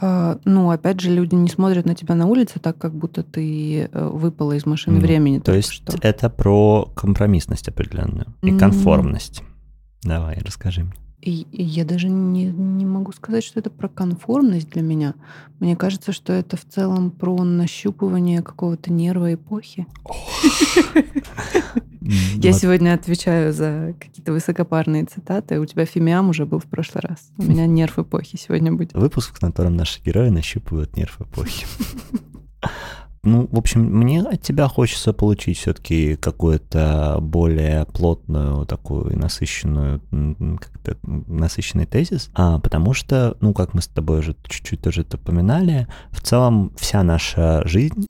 ну, 0.00 0.70
опять 0.70 1.00
же, 1.00 1.10
люди 1.10 1.34
не 1.34 1.48
смотрят 1.48 1.86
на 1.86 1.94
тебя 1.94 2.14
на 2.14 2.26
улице 2.26 2.60
так, 2.60 2.78
как 2.78 2.94
будто 2.94 3.22
ты 3.22 3.88
э, 3.90 4.08
выпала 4.08 4.52
из 4.52 4.64
машины 4.64 4.98
mm. 4.98 5.00
времени. 5.00 5.38
То 5.40 5.54
есть 5.54 5.70
что. 5.70 5.96
это 6.02 6.30
про 6.30 6.90
компромиссность 6.94 7.68
определенную 7.68 8.26
и 8.42 8.50
mm. 8.50 8.58
конформность. 8.58 9.42
Давай, 10.02 10.38
расскажи 10.44 10.84
мне. 10.84 10.94
И, 11.20 11.46
и 11.50 11.64
я 11.64 11.84
даже 11.84 12.08
не, 12.08 12.44
не 12.44 12.86
могу 12.86 13.10
сказать, 13.10 13.42
что 13.42 13.58
это 13.58 13.70
про 13.70 13.88
конформность 13.88 14.70
для 14.70 14.82
меня. 14.82 15.14
Мне 15.58 15.74
кажется, 15.74 16.12
что 16.12 16.32
это 16.32 16.56
в 16.56 16.64
целом 16.64 17.10
про 17.10 17.42
нащупывание 17.42 18.40
какого-то 18.40 18.92
нерва 18.92 19.34
эпохи. 19.34 19.86
Я 22.36 22.52
сегодня 22.52 22.94
отвечаю 22.94 23.52
за 23.52 23.94
какие-то 23.98 24.32
высокопарные 24.32 25.04
цитаты. 25.04 25.60
У 25.60 25.66
тебя 25.66 25.84
фимиам 25.84 26.30
уже 26.30 26.46
был 26.46 26.58
в 26.58 26.64
прошлый 26.64 27.02
раз. 27.02 27.30
У 27.36 27.42
меня 27.42 27.66
нерв 27.66 27.98
эпохи 27.98 28.36
сегодня 28.36 28.72
будет. 28.72 28.94
Выпуск, 28.94 29.36
в 29.36 29.40
котором 29.40 29.76
наши 29.76 30.00
герои 30.02 30.30
нащупывают 30.30 30.96
нерв 30.96 31.20
эпохи. 31.20 31.66
Ну, 33.24 33.48
в 33.50 33.58
общем, 33.58 33.82
мне 33.82 34.22
от 34.22 34.40
тебя 34.42 34.68
хочется 34.68 35.12
получить 35.12 35.58
все-таки 35.58 36.16
какую-то 36.16 37.18
более 37.20 37.84
плотную, 37.86 38.64
такую 38.64 39.18
насыщенную, 39.18 40.00
как-то 40.58 40.96
насыщенный 41.02 41.84
тезис, 41.84 42.30
а, 42.32 42.58
потому 42.60 42.94
что, 42.94 43.36
ну, 43.40 43.52
как 43.52 43.74
мы 43.74 43.82
с 43.82 43.88
тобой 43.88 44.20
уже 44.20 44.36
чуть-чуть 44.48 44.80
тоже 44.80 45.02
это 45.02 45.16
упоминали, 45.16 45.88
в 46.10 46.22
целом 46.22 46.72
вся 46.78 47.02
наша 47.02 47.66
жизнь 47.66 48.06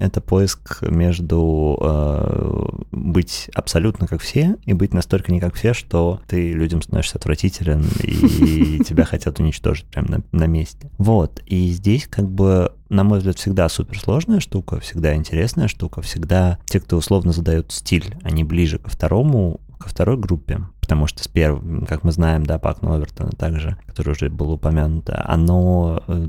это 0.00 0.22
поиск 0.22 0.82
между 0.82 1.78
э, 1.80 2.68
быть 2.90 3.50
абсолютно 3.54 4.06
как 4.06 4.22
все 4.22 4.56
и 4.64 4.72
быть 4.72 4.94
настолько 4.94 5.30
не 5.30 5.40
как 5.40 5.54
все, 5.54 5.74
что 5.74 6.20
ты 6.26 6.52
людям 6.52 6.80
становишься 6.80 7.18
отвратителен 7.18 7.84
и 8.02 8.78
тебя 8.88 9.04
хотят 9.04 9.38
уничтожить 9.40 9.84
прямо 9.86 10.22
на, 10.32 10.46
месте. 10.46 10.90
Вот. 10.96 11.42
И 11.46 11.68
здесь 11.70 12.06
как 12.08 12.28
бы 12.28 12.72
на 12.88 13.04
мой 13.04 13.18
взгляд, 13.18 13.38
всегда 13.38 13.68
суперсложная 13.68 14.40
штука, 14.40 14.80
всегда 14.80 15.14
интересная 15.14 15.68
штука, 15.68 16.02
всегда 16.02 16.58
те, 16.64 16.80
кто 16.80 16.96
условно 16.96 17.32
задают 17.32 17.70
стиль, 17.70 18.16
они 18.24 18.42
ближе 18.42 18.78
ко 18.78 18.90
второму, 18.90 19.60
ко 19.80 19.88
второй 19.88 20.16
группе. 20.16 20.60
потому 20.80 21.06
что 21.06 21.22
с 21.22 21.28
первым, 21.28 21.86
как 21.86 22.02
мы 22.02 22.10
знаем, 22.12 22.44
да, 22.44 22.58
Пак 22.58 22.82
Новертона 22.82 23.30
также, 23.30 23.76
который 23.86 24.10
уже 24.10 24.28
был 24.28 24.50
упомянут, 24.50 25.08
оно, 25.08 26.02
э, 26.08 26.28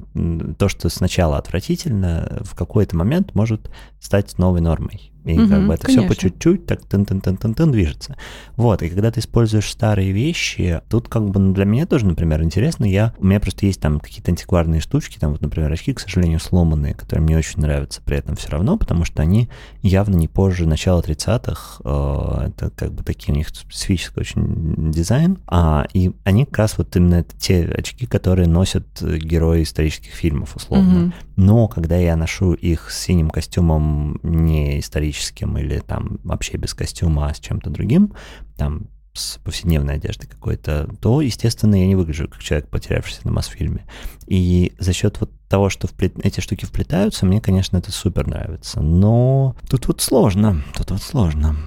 то, 0.58 0.70
что 0.70 0.88
сначала 0.90 1.38
отвратительно, 1.38 2.40
в 2.42 2.56
какой-то 2.56 2.96
момент 2.96 3.34
может 3.34 3.72
стать 4.00 4.38
новой 4.38 4.62
нормой. 4.62 5.11
И 5.24 5.38
угу, 5.38 5.50
как 5.50 5.68
бы 5.68 5.74
это 5.74 5.86
конечно. 5.86 6.08
все 6.08 6.10
по 6.10 6.20
чуть-чуть 6.20 6.66
так 6.66 6.86
тын 6.86 7.06
тын 7.06 7.22
тын 7.22 7.38
тын 7.38 7.54
тын 7.54 7.72
движется. 7.72 8.18
Вот, 8.56 8.82
и 8.82 8.90
когда 8.90 9.12
ты 9.12 9.20
используешь 9.20 9.70
старые 9.70 10.12
вещи, 10.12 10.82
тут 10.90 11.08
как 11.08 11.30
бы 11.30 11.40
ну, 11.40 11.54
для 11.54 11.66
меня 11.66 11.86
тоже, 11.86 12.06
например, 12.06 12.42
интересно, 12.42 12.86
я, 12.86 13.14
у 13.20 13.26
меня 13.26 13.40
просто 13.40 13.66
есть 13.66 13.80
там 13.80 14.00
какие-то 14.00 14.32
антикварные 14.32 14.82
штучки, 14.82 15.20
там 15.20 15.32
вот, 15.32 15.42
например, 15.42 15.72
очки, 15.72 15.94
к 15.94 16.00
сожалению, 16.00 16.40
сломанные, 16.40 16.96
которые 16.96 17.24
мне 17.24 17.38
очень 17.38 17.62
нравятся 17.62 18.02
при 18.04 18.18
этом 18.18 18.36
все 18.36 18.50
равно, 18.50 18.78
потому 18.78 19.06
что 19.06 19.22
они 19.22 19.50
явно 19.84 20.16
не 20.16 20.28
позже 20.28 20.68
начала 20.68 21.02
30-х, 21.02 21.82
э, 21.84 22.48
это 22.48 22.72
как 22.72 22.92
бы 22.94 23.04
такие 23.04 23.34
у 23.34 23.38
них 23.38 23.50
специфический 23.50 24.20
очень 24.20 24.92
дизайн, 24.92 25.38
а, 25.48 25.86
и 25.94 26.12
они 26.24 26.46
как 26.46 26.58
раз 26.58 26.78
вот 26.78 26.96
именно 26.96 27.16
это 27.16 27.38
те 27.38 27.66
очки, 27.66 28.06
которые 28.08 28.48
носят 28.48 28.86
герои 29.02 29.64
исторических 29.64 30.14
фильмов, 30.14 30.56
условно. 30.56 31.06
Угу. 31.06 31.14
Но 31.38 31.68
когда 31.68 31.98
я 31.98 32.16
ношу 32.16 32.54
их 32.54 32.92
с 32.92 33.00
синим 33.00 33.30
костюмом 33.30 34.20
не 34.24 34.80
историческим, 34.80 35.11
историческим 35.12 35.58
или 35.58 35.80
там 35.80 36.20
вообще 36.24 36.58
без 36.58 36.74
костюма, 36.74 37.28
а 37.28 37.34
с 37.34 37.40
чем-то 37.40 37.70
другим, 37.70 38.14
там 38.58 38.88
с 39.14 39.38
повседневной 39.44 39.96
одеждой 39.96 40.28
какой-то, 40.28 40.90
то, 41.02 41.20
естественно, 41.20 41.76
я 41.76 41.86
не 41.86 41.96
выгляжу 41.96 42.30
как 42.30 42.42
человек, 42.42 42.70
потерявшийся 42.70 43.22
на 43.26 43.32
Мосфильме. 43.32 43.86
И 44.26 44.72
за 44.80 44.94
счет 44.94 45.20
вот 45.20 45.32
того, 45.50 45.70
что 45.70 45.88
вплет... 45.88 46.14
эти 46.24 46.40
штуки 46.40 46.64
вплетаются, 46.64 47.26
мне, 47.26 47.42
конечно, 47.42 47.76
это 47.76 47.92
супер 47.92 48.28
нравится. 48.28 48.80
Но 48.80 49.58
тут 49.70 49.88
вот 49.88 50.00
сложно, 50.00 50.64
тут 50.78 50.92
вот 50.92 51.02
сложно. 51.02 51.58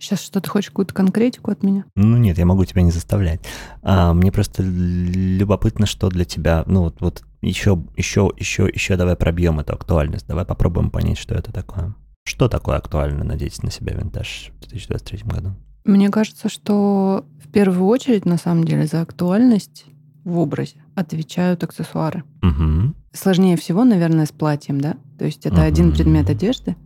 Сейчас 0.00 0.20
что, 0.20 0.40
ты 0.40 0.50
хочешь 0.50 0.70
какую-то 0.70 0.92
конкретику 0.92 1.52
от 1.52 1.62
меня? 1.62 1.84
Ну 1.94 2.16
нет, 2.16 2.36
я 2.38 2.44
могу 2.44 2.64
тебя 2.64 2.82
не 2.82 2.90
заставлять. 2.90 3.40
А, 3.82 4.12
мне 4.12 4.32
просто 4.32 4.64
любопытно, 4.64 5.86
что 5.86 6.08
для 6.08 6.24
тебя, 6.24 6.64
ну 6.66 6.82
вот, 6.82 6.96
вот 7.00 7.22
еще, 7.40 7.80
еще, 7.96 8.32
еще, 8.36 8.68
еще 8.68 8.96
давай 8.96 9.14
пробьем 9.14 9.60
эту 9.60 9.74
актуальность, 9.74 10.26
давай 10.26 10.44
попробуем 10.44 10.90
понять, 10.90 11.18
что 11.18 11.36
это 11.36 11.52
такое. 11.52 11.94
Что 12.24 12.48
такое 12.48 12.76
актуально 12.76 13.22
надеть 13.22 13.62
на 13.62 13.70
себя 13.70 13.94
винтаж 13.94 14.50
в 14.56 14.60
2023 14.68 15.20
году? 15.24 15.54
Мне 15.84 16.08
кажется, 16.08 16.48
что 16.48 17.26
в 17.42 17.48
первую 17.52 17.86
очередь, 17.86 18.24
на 18.24 18.38
самом 18.38 18.64
деле, 18.64 18.86
за 18.86 19.02
актуальность 19.02 19.84
в 20.24 20.38
образе 20.38 20.76
отвечают 20.94 21.62
аксессуары. 21.62 22.24
Угу. 22.42 22.94
Сложнее 23.12 23.56
всего, 23.58 23.84
наверное, 23.84 24.24
с 24.24 24.32
платьем, 24.32 24.80
да? 24.80 24.96
То 25.18 25.26
есть 25.26 25.44
это 25.44 25.56
угу. 25.56 25.64
один 25.64 25.92
предмет 25.92 26.30
одежды. 26.30 26.76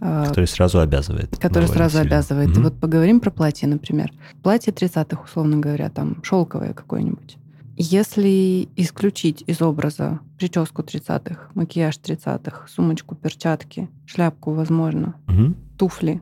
А, 0.00 0.26
который 0.26 0.46
сразу 0.46 0.80
обязывает. 0.80 1.38
Который 1.38 1.68
сразу 1.68 1.98
сильно. 1.98 2.16
обязывает. 2.16 2.50
Угу. 2.50 2.60
И 2.60 2.62
вот 2.64 2.80
поговорим 2.80 3.20
про 3.20 3.30
платье, 3.30 3.68
например. 3.68 4.12
Платье 4.42 4.72
30-х, 4.72 5.22
условно 5.22 5.58
говоря, 5.58 5.88
там 5.88 6.22
шелковое 6.24 6.74
какое-нибудь. 6.74 7.38
Если 7.76 8.68
исключить 8.76 9.42
из 9.46 9.60
образа 9.60 10.20
прическу 10.38 10.82
30-х, 10.82 11.48
макияж 11.54 11.96
30-х, 11.96 12.68
сумочку, 12.68 13.14
перчатки, 13.14 13.88
шляпку, 14.06 14.52
возможно, 14.52 15.16
угу. 15.26 15.54
туфли, 15.76 16.20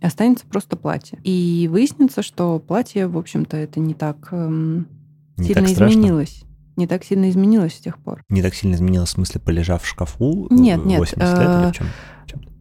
останется 0.00 0.46
просто 0.46 0.76
платье. 0.76 1.18
И 1.22 1.68
выяснится, 1.70 2.22
что 2.22 2.58
платье, 2.58 3.06
в 3.06 3.16
общем-то, 3.16 3.56
это 3.56 3.80
не 3.80 3.94
так 3.94 4.28
эм, 4.32 4.88
не 5.36 5.46
сильно 5.46 5.62
так 5.62 5.70
изменилось. 5.70 6.44
Не 6.76 6.88
так 6.88 7.04
сильно 7.04 7.30
изменилось 7.30 7.74
с 7.74 7.80
тех 7.80 7.98
пор. 7.98 8.24
Не 8.28 8.42
так 8.42 8.54
сильно 8.54 8.74
изменилось 8.74 9.10
в 9.10 9.12
смысле, 9.12 9.40
полежав 9.40 9.82
в 9.82 9.86
шкафу 9.86 10.48
нет, 10.50 10.84
нет, 10.84 10.98
80 10.98 11.38
лет 11.38 11.48
или 11.48 11.70
в 11.70 11.72
чем? 11.72 11.86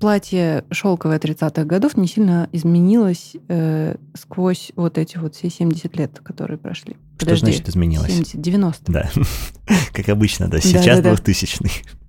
платье 0.03 0.65
шелковое 0.69 1.17
30-х 1.17 1.63
годов 1.63 1.95
не 1.95 2.07
сильно 2.07 2.49
изменилось 2.51 3.37
э, 3.47 3.95
сквозь 4.15 4.73
вот 4.75 4.97
эти 4.97 5.17
вот 5.17 5.33
все 5.33 5.49
70 5.49 5.95
лет, 5.95 6.19
которые 6.21 6.57
прошли. 6.57 6.97
Что 7.23 7.31
Подожди, 7.31 7.45
значит 7.45 7.69
изменилось? 7.69 8.11
70, 8.11 8.41
90. 8.41 8.91
Да, 8.91 9.09
как 9.93 10.09
обычно, 10.09 10.47
да, 10.47 10.59
сейчас 10.59 10.97
да, 10.97 11.11
да, 11.11 11.15
2000 11.15 11.59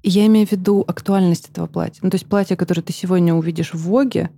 Я 0.03 0.27
имею 0.27 0.47
в 0.47 0.53
виду 0.53 0.85
актуальность 0.87 1.49
этого 1.51 1.67
платья. 1.67 2.01
Ну, 2.03 2.11
то 2.11 2.17
есть 2.17 2.27
платье, 2.27 2.57
которое 2.57 2.83
ты 2.83 2.93
сегодня 2.93 3.35
увидишь 3.35 3.73
в 3.73 3.79
Воге, 3.79 4.31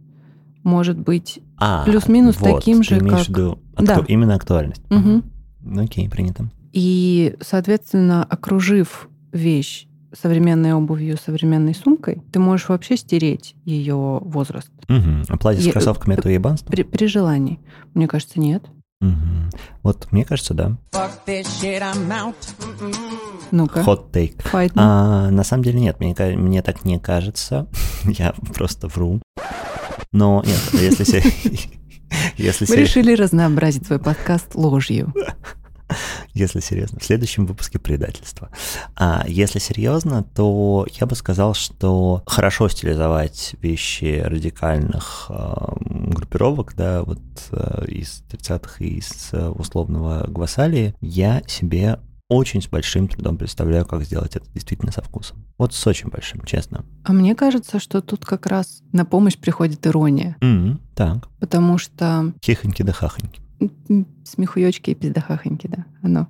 может 0.62 0.98
быть 0.98 1.40
а, 1.58 1.84
плюс-минус 1.84 2.36
вот, 2.40 2.56
таким 2.56 2.82
же, 2.82 3.00
как... 3.00 3.28
Виду 3.28 3.58
акту... 3.74 3.84
Да. 3.84 4.04
Именно 4.08 4.34
актуальность. 4.34 4.82
Угу. 4.90 5.80
Окей, 5.80 6.08
принято. 6.08 6.50
И, 6.72 7.36
соответственно, 7.40 8.24
окружив 8.24 9.08
вещь 9.32 9.86
современной 10.12 10.72
обувью, 10.72 11.16
современной 11.16 11.74
сумкой, 11.74 12.22
ты 12.32 12.38
можешь 12.38 12.68
вообще 12.68 12.96
стереть 12.96 13.54
ее 13.64 13.94
возраст. 13.94 14.70
Угу. 14.88 15.24
А 15.28 15.36
платье 15.36 15.62
с 15.68 15.72
кроссовками 15.72 16.14
Я, 16.14 16.18
это 16.18 16.28
ебанство? 16.28 16.70
При, 16.70 16.82
при 16.82 17.06
желании. 17.06 17.60
Мне 17.94 18.08
кажется, 18.08 18.40
нет. 18.40 18.64
Угу. 19.08 19.58
Вот, 19.82 20.12
мне 20.12 20.24
кажется, 20.24 20.54
да. 20.54 20.76
Ну-ка. 23.50 23.80
Hot 23.80 24.10
take. 24.10 24.40
А, 24.74 25.30
на 25.30 25.44
самом 25.44 25.62
деле 25.62 25.80
нет, 25.80 26.00
мне, 26.00 26.14
мне 26.36 26.62
так 26.62 26.84
не 26.84 26.98
кажется. 26.98 27.66
Я 28.04 28.34
просто 28.54 28.88
вру. 28.88 29.20
Но 30.12 30.42
нет, 30.44 30.60
если... 30.72 31.22
если 32.36 32.66
Мы 32.68 32.76
решили 32.76 33.14
разнообразить 33.14 33.86
твой 33.86 33.98
подкаст 33.98 34.54
ложью. 34.54 35.12
если 36.34 36.60
серьезно. 36.60 36.98
В 37.00 37.04
следующем 37.04 37.46
выпуске 37.46 37.78
предательства. 37.78 38.50
А 38.94 39.24
если 39.26 39.58
серьезно, 39.58 40.22
то 40.22 40.86
я 40.92 41.06
бы 41.06 41.14
сказал, 41.14 41.54
что 41.54 42.22
хорошо 42.26 42.68
стилизовать 42.68 43.54
вещи 43.60 44.22
радикальных 44.24 45.26
э, 45.28 45.54
группировок, 45.80 46.74
да, 46.76 47.02
вот 47.02 47.20
э, 47.50 47.84
из 47.88 48.24
30-х 48.30 48.84
и 48.84 48.98
из 48.98 49.28
э, 49.32 49.48
условного 49.48 50.26
Гвасалии, 50.28 50.94
я 51.00 51.42
себе 51.46 51.98
очень 52.28 52.60
с 52.60 52.66
большим 52.66 53.06
трудом 53.06 53.38
представляю, 53.38 53.86
как 53.86 54.02
сделать 54.02 54.34
это 54.34 54.46
действительно 54.52 54.90
со 54.90 55.00
вкусом. 55.00 55.44
Вот 55.58 55.74
с 55.74 55.86
очень 55.86 56.08
большим, 56.08 56.40
честно. 56.44 56.84
А 57.04 57.12
мне 57.12 57.36
кажется, 57.36 57.78
что 57.78 58.02
тут 58.02 58.24
как 58.24 58.46
раз 58.46 58.82
на 58.92 59.04
помощь 59.04 59.38
приходит 59.38 59.86
ирония. 59.86 60.36
Mm-hmm, 60.40 60.78
так. 60.96 61.28
Потому 61.38 61.78
что... 61.78 62.32
Хихоньки 62.44 62.82
да 62.82 62.92
хахоньки. 62.92 63.45
Смехуёчки 64.24 64.90
и 64.90 64.94
пиздахахоньки, 64.94 65.66
да, 65.66 65.86
оно. 66.02 66.28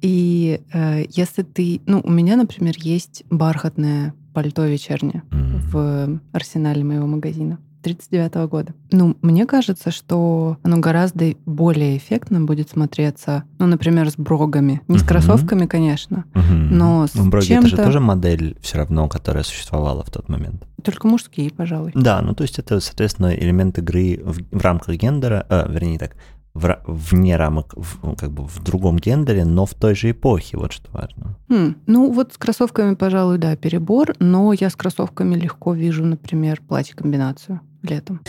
И 0.00 0.60
э, 0.72 1.04
если 1.08 1.42
ты... 1.42 1.80
Ну, 1.86 2.00
у 2.04 2.10
меня, 2.10 2.36
например, 2.36 2.74
есть 2.78 3.24
бархатное 3.30 4.14
пальто 4.32 4.64
вечернее 4.64 5.22
mm-hmm. 5.30 5.58
в 5.70 6.20
арсенале 6.32 6.84
моего 6.84 7.06
магазина. 7.06 7.58
39 7.94 8.32
-го 8.32 8.48
года. 8.48 8.74
Ну, 8.90 9.16
мне 9.22 9.46
кажется, 9.46 9.90
что 9.90 10.56
оно 10.62 10.78
гораздо 10.78 11.34
более 11.46 11.96
эффектно 11.96 12.40
будет 12.40 12.70
смотреться, 12.70 13.44
ну, 13.58 13.66
например, 13.66 14.10
с 14.10 14.16
брогами. 14.16 14.80
Не 14.88 14.96
uh-huh. 14.96 15.00
с 15.00 15.02
кроссовками, 15.02 15.66
конечно, 15.66 16.24
uh-huh. 16.34 16.68
но 16.70 17.06
с 17.06 17.14
ну, 17.14 17.28
броги 17.28 17.46
чем-то... 17.46 17.68
это 17.68 17.76
же 17.76 17.82
тоже 17.82 18.00
модель 18.00 18.56
все 18.60 18.78
равно, 18.78 19.08
которая 19.08 19.42
существовала 19.42 20.04
в 20.04 20.10
тот 20.10 20.28
момент. 20.28 20.66
Только 20.82 21.08
мужские, 21.08 21.50
пожалуй. 21.50 21.92
Да, 21.94 22.20
ну 22.22 22.34
то 22.34 22.42
есть 22.42 22.58
это, 22.58 22.80
соответственно, 22.80 23.34
элемент 23.34 23.78
игры 23.78 24.20
в, 24.24 24.38
в 24.50 24.62
рамках 24.62 24.96
гендера, 24.96 25.46
э, 25.48 25.66
вернее 25.68 25.98
так, 25.98 26.16
в, 26.58 26.78
вне 26.86 27.36
рамок, 27.36 27.74
в, 27.76 28.02
ну, 28.02 28.16
как 28.16 28.30
бы 28.32 28.46
в 28.46 28.62
другом 28.62 28.98
гендере, 28.98 29.44
но 29.44 29.66
в 29.66 29.74
той 29.74 29.94
же 29.94 30.10
эпохе, 30.10 30.56
вот 30.56 30.72
что 30.72 30.90
важно. 30.92 31.36
Хм, 31.48 31.76
ну 31.86 32.12
вот 32.12 32.32
с 32.32 32.38
кроссовками, 32.38 32.94
пожалуй, 32.94 33.38
да, 33.38 33.56
перебор, 33.56 34.14
но 34.18 34.52
я 34.52 34.70
с 34.70 34.76
кроссовками 34.76 35.34
легко 35.34 35.72
вижу, 35.72 36.04
например, 36.04 36.60
платье-комбинацию 36.66 37.60
летом. 37.82 38.20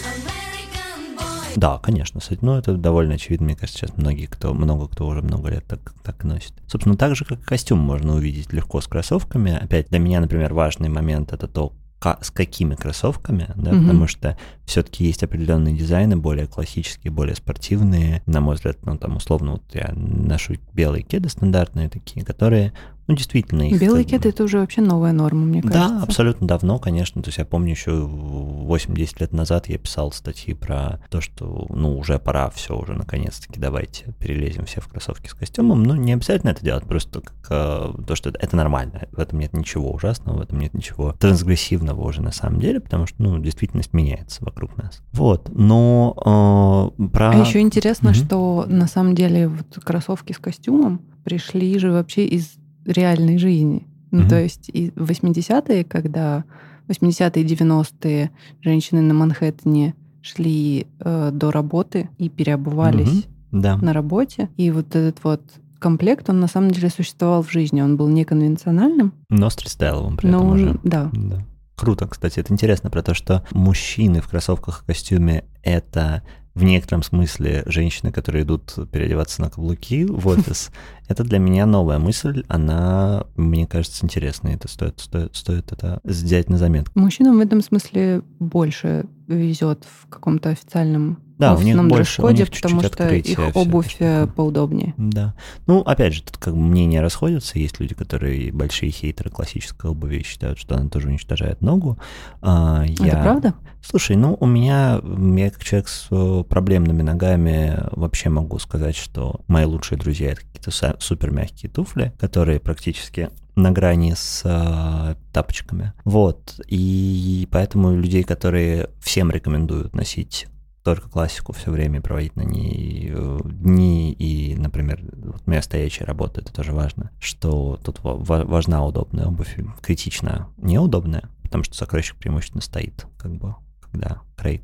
Да, 1.56 1.78
конечно. 1.80 2.22
Ну, 2.41 2.56
это 2.56 2.76
довольно 2.76 3.16
очевидно. 3.16 3.47
Мне 3.47 3.56
кажется, 3.56 3.80
сейчас 3.80 3.97
многие, 3.97 4.28
кто, 4.28 4.54
много 4.54 4.88
кто 4.88 5.08
уже 5.08 5.22
много 5.22 5.50
лет 5.50 5.66
так, 5.68 5.93
так 6.04 6.24
носит. 6.24 6.54
Собственно, 6.68 6.95
так 6.95 7.16
же, 7.16 7.26
как 7.26 7.39
и 7.39 7.43
костюм 7.43 7.80
можно 7.80 8.16
увидеть 8.16 8.54
легко 8.54 8.82
с 8.82 8.88
кроссовками. 8.88 9.54
Опять, 9.54 9.89
для 9.89 10.00
меня, 10.00 10.22
например, 10.22 10.54
важный 10.54 10.89
момент— 10.89 11.34
это 11.34 11.47
то, 11.47 11.74
с 12.22 12.32
какими 12.32 12.76
кроссовками, 12.76 13.47
да, 13.56 13.72
mm 13.72 13.82
потому 13.82 14.08
что 14.08 14.38
все-таки 14.66 15.04
есть 15.04 15.24
определенные 15.24 15.76
дизайны, 15.76 16.16
более 16.16 16.47
классические, 16.47 17.12
более 17.12 17.36
спортивные. 17.36 18.22
На 18.26 18.39
мой 18.39 18.56
взгляд, 18.56 18.78
ну, 18.84 18.97
там, 18.97 19.18
условно, 19.18 19.54
вот 19.54 19.64
я 19.74 19.91
ношу 19.95 20.56
белые 20.74 21.04
кеды 21.04 21.28
стандартные 21.28 21.89
такие, 21.89 22.26
которые 22.26 22.72
ну, 23.10 23.16
действительно. 23.16 23.64
Их 23.64 23.82
Белые 23.82 24.03
как... 24.03 24.12
кеды— 24.12 24.30
это 24.30 24.43
уже 24.43 24.60
вообще 24.60 24.82
новая 24.82 25.14
норма, 25.14 25.43
мне 25.43 25.64
кажется. 25.64 25.89
Да, 25.89 26.03
абсолютно 26.03 26.47
давно, 26.47 26.78
конечно. 26.78 27.24
То 27.24 27.30
есть 27.30 27.39
я 27.39 27.45
помню 27.45 27.72
еще 27.72 27.89
8-10 27.89 29.16
лет 29.22 29.34
назад 29.34 29.68
я 29.68 29.80
писал 29.80 30.12
статьи 30.12 30.53
про 30.53 31.01
то, 31.10 31.20
что, 31.20 31.66
ну, 31.70 31.97
уже 31.97 32.20
пора, 32.20 32.51
все 32.51 32.78
уже, 32.78 32.93
наконец-таки, 32.93 33.60
давайте 33.60 34.14
перелезем 34.20 34.66
все 34.66 34.80
в 34.80 34.88
кроссовки 34.88 35.28
с 35.28 35.34
костюмом. 35.34 35.82
Ну, 35.82 35.95
не 35.95 36.14
обязательно 36.14 36.51
это 36.51 36.64
делать, 36.64 36.84
просто 36.84 37.22
как 37.22 37.47
э, 37.49 37.93
то, 38.05 38.16
что 38.16 38.30
это 38.30 38.55
нормально. 38.55 39.07
В 39.12 39.20
этом 39.20 39.39
нет 39.39 39.53
ничего 39.53 39.91
ужасного, 39.91 40.38
в 40.38 40.41
этом 40.41 40.60
нет 40.60 40.76
ничего 40.76 41.14
трансгрессивного 41.14 42.03
уже 42.03 42.22
на 42.22 42.32
самом 42.32 42.60
деле, 42.60 42.80
потому 42.80 43.07
что, 43.07 43.24
ну, 43.24 43.39
действительность 43.39 43.91
меняется 43.91 44.45
вокруг 44.45 44.78
нас. 44.78 45.01
Вот, 45.14 45.49
но 45.51 46.93
э, 46.99 47.07
про... 47.07 47.32
А 47.32 47.36
еще 47.38 47.60
интересно, 47.60 48.12
угу. 48.12 48.16
что 48.16 48.66
на 48.68 48.86
самом 48.86 49.16
деле 49.16 49.47
вот 49.47 49.80
кроссовки 49.84 50.32
с 50.32 50.38
костюмом 50.38 51.01
пришли 51.24 51.80
же 51.80 51.91
вообще 51.91 52.28
из 52.28 52.60
реальной 52.86 53.38
жизни. 53.38 53.88
Ну, 54.12 54.22
mm-hmm. 54.22 54.30
то 54.30 54.42
есть 54.42 54.70
и 54.70 54.90
80-е, 54.90 55.84
когда 55.84 56.44
80-е 56.88 57.44
и 57.44 57.46
90-е 57.46 58.32
женщины 58.62 59.02
на 59.02 59.14
Манхэттене 59.14 59.94
шли 60.22 60.88
э, 61.00 61.30
до 61.32 61.52
работы 61.52 62.10
и 62.18 62.30
переобувались 62.30 63.26
Мгм. 63.52 63.62
Да. 63.62 63.78
на 63.78 63.94
работе. 63.94 64.50
И 64.58 64.72
вот 64.72 64.96
этот 64.96 65.24
вот 65.24 65.42
комплект, 65.80 66.30
он 66.30 66.40
на 66.40 66.48
самом 66.48 66.72
деле 66.72 66.90
существовал 66.90 67.42
в 67.44 67.52
жизни. 67.52 67.82
Он 67.82 67.96
был 67.98 68.08
неконвенциональным, 68.10 69.14
Но 69.30 69.50
стритстайловым 69.50 70.18
при 70.18 70.28
но 70.28 70.38
этом 70.40 70.50
он, 70.50 70.54
уже. 70.56 70.80
да, 70.84 71.10
Да. 71.14 71.38
Круто, 71.76 72.08
кстати. 72.08 72.42
Это 72.42 72.52
интересно 72.52 72.90
про 72.90 73.02
то, 73.02 73.14
что 73.14 73.46
мужчины 73.52 74.20
в 74.20 74.28
кроссовках 74.28 74.82
и 74.84 74.88
костюме— 74.88 75.46
это 75.64 76.24
в 76.60 76.64
некотором 76.66 77.03
смысле 77.03 77.64
женщины, 77.68 78.12
которые 78.12 78.43
идут 78.43 78.76
переодеваться 78.91 79.41
на 79.41 79.49
каблуки 79.49 80.05
в 80.05 80.28
офис. 80.28 80.72
Это 81.07 81.24
для 81.24 81.39
меня 81.39 81.66
новая 81.66 81.99
мысль. 81.99 82.43
Она, 82.49 83.24
мне 83.38 83.66
кажется, 83.66 84.05
интересной. 84.05 84.55
Это 84.55 84.68
стоит, 84.68 84.99
стоит, 84.99 85.36
стоит 85.36 85.72
это 85.72 86.01
взять 86.03 86.49
на 86.49 86.57
заметку. 86.57 86.99
Мужчинам 86.99 87.38
в 87.38 87.39
этом 87.39 87.62
смысле 87.62 88.22
больше 88.39 89.05
везет 89.36 89.86
в 89.86 90.08
каком-то 90.10 90.50
официальном 90.50 91.20
Да, 91.38 91.56
у 91.56 91.62
них 91.62 91.76
больше, 91.88 92.22
у 92.22 92.30
них 92.30 92.50
потому 92.50 92.82
чуть-чуть 92.82 92.94
что 92.94 93.04
открытие, 93.04 93.34
их 93.50 93.56
обувь 93.56 93.96
э, 94.00 94.22
штука. 94.24 94.34
поудобнее. 94.36 94.94
Да. 94.98 95.36
Ну, 95.68 95.80
опять 95.82 96.14
же, 96.16 96.24
тут 96.24 96.38
как 96.38 96.54
бы 96.56 96.60
мнения 96.60 97.02
расходятся. 97.02 97.60
Есть 97.60 97.80
люди, 97.80 97.94
которые 97.94 98.52
большие 98.52 98.92
хейтеры 98.92 99.30
классической 99.30 99.92
обуви 99.92 100.24
считают, 100.24 100.58
что 100.60 100.76
она 100.76 100.90
тоже 100.90 101.08
уничтожает 101.10 101.62
ногу. 101.62 101.98
А, 102.42 102.84
Это 102.86 103.06
я- 103.06 103.22
правда? 103.22 103.54
Слушай, 103.82 104.18
ну 104.18 104.36
у 104.40 104.46
меня, 104.46 105.00
я 105.38 105.50
как 105.52 105.64
человек 105.64 105.88
с 105.88 106.08
э, 106.12 106.44
проблемными 106.50 107.02
ногами 107.02 107.80
вообще 107.92 108.30
могу 108.30 108.60
сказать, 108.60 108.96
что 108.98 109.40
мои 109.48 109.64
лучшие 109.66 109.98
друзья 109.98 110.32
это 110.32 110.42
какие-то 110.42 110.72
са- 110.72 110.98
супер 111.00 111.32
мягкие 111.32 111.72
туфли, 111.72 112.12
которые 112.20 112.60
практически 112.60 113.30
на 113.62 113.72
грани 113.72 114.14
с 114.16 114.41
э, 114.43 115.16
тапочками. 115.34 115.93
Вот. 116.05 116.60
И 116.68 117.47
поэтому 117.51 117.95
людей, 117.95 118.24
которые 118.24 118.89
всем 119.01 119.32
рекомендуют 119.32 119.95
носить 119.95 120.47
только 120.84 121.10
классику 121.10 121.53
все 121.53 121.72
время, 121.72 122.01
проводить 122.01 122.36
на 122.36 122.41
ней 122.41 123.12
э, 123.14 123.39
дни 123.43 124.12
и, 124.14 124.55
например, 124.55 125.01
вот 125.12 125.41
у 125.45 125.49
меня 125.49 125.62
стоячая 125.62 126.05
работа, 126.05 126.41
это 126.41 126.53
тоже 126.53 126.72
важно, 126.72 127.12
что 127.20 127.80
тут 127.84 127.99
ва- 128.03 128.16
ва- 128.16 128.45
важна 128.45 128.86
удобная 128.86 129.26
обувь, 129.26 129.55
критично 129.82 130.47
неудобная, 130.57 131.30
потому 131.43 131.64
что 131.64 131.76
сокровищик 131.76 132.16
преимущественно 132.16 132.62
стоит, 132.62 133.05
как 133.18 133.36
бы, 133.36 133.55
когда 133.82 134.22
крейт. 134.36 134.64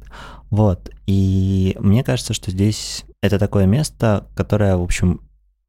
Вот. 0.50 0.90
И 1.06 1.76
мне 1.80 2.04
кажется, 2.04 2.34
что 2.34 2.50
здесь 2.50 3.06
это 3.22 3.38
такое 3.38 3.66
место, 3.66 4.28
которое, 4.36 4.78
в 4.78 4.84
общем, 4.84 5.22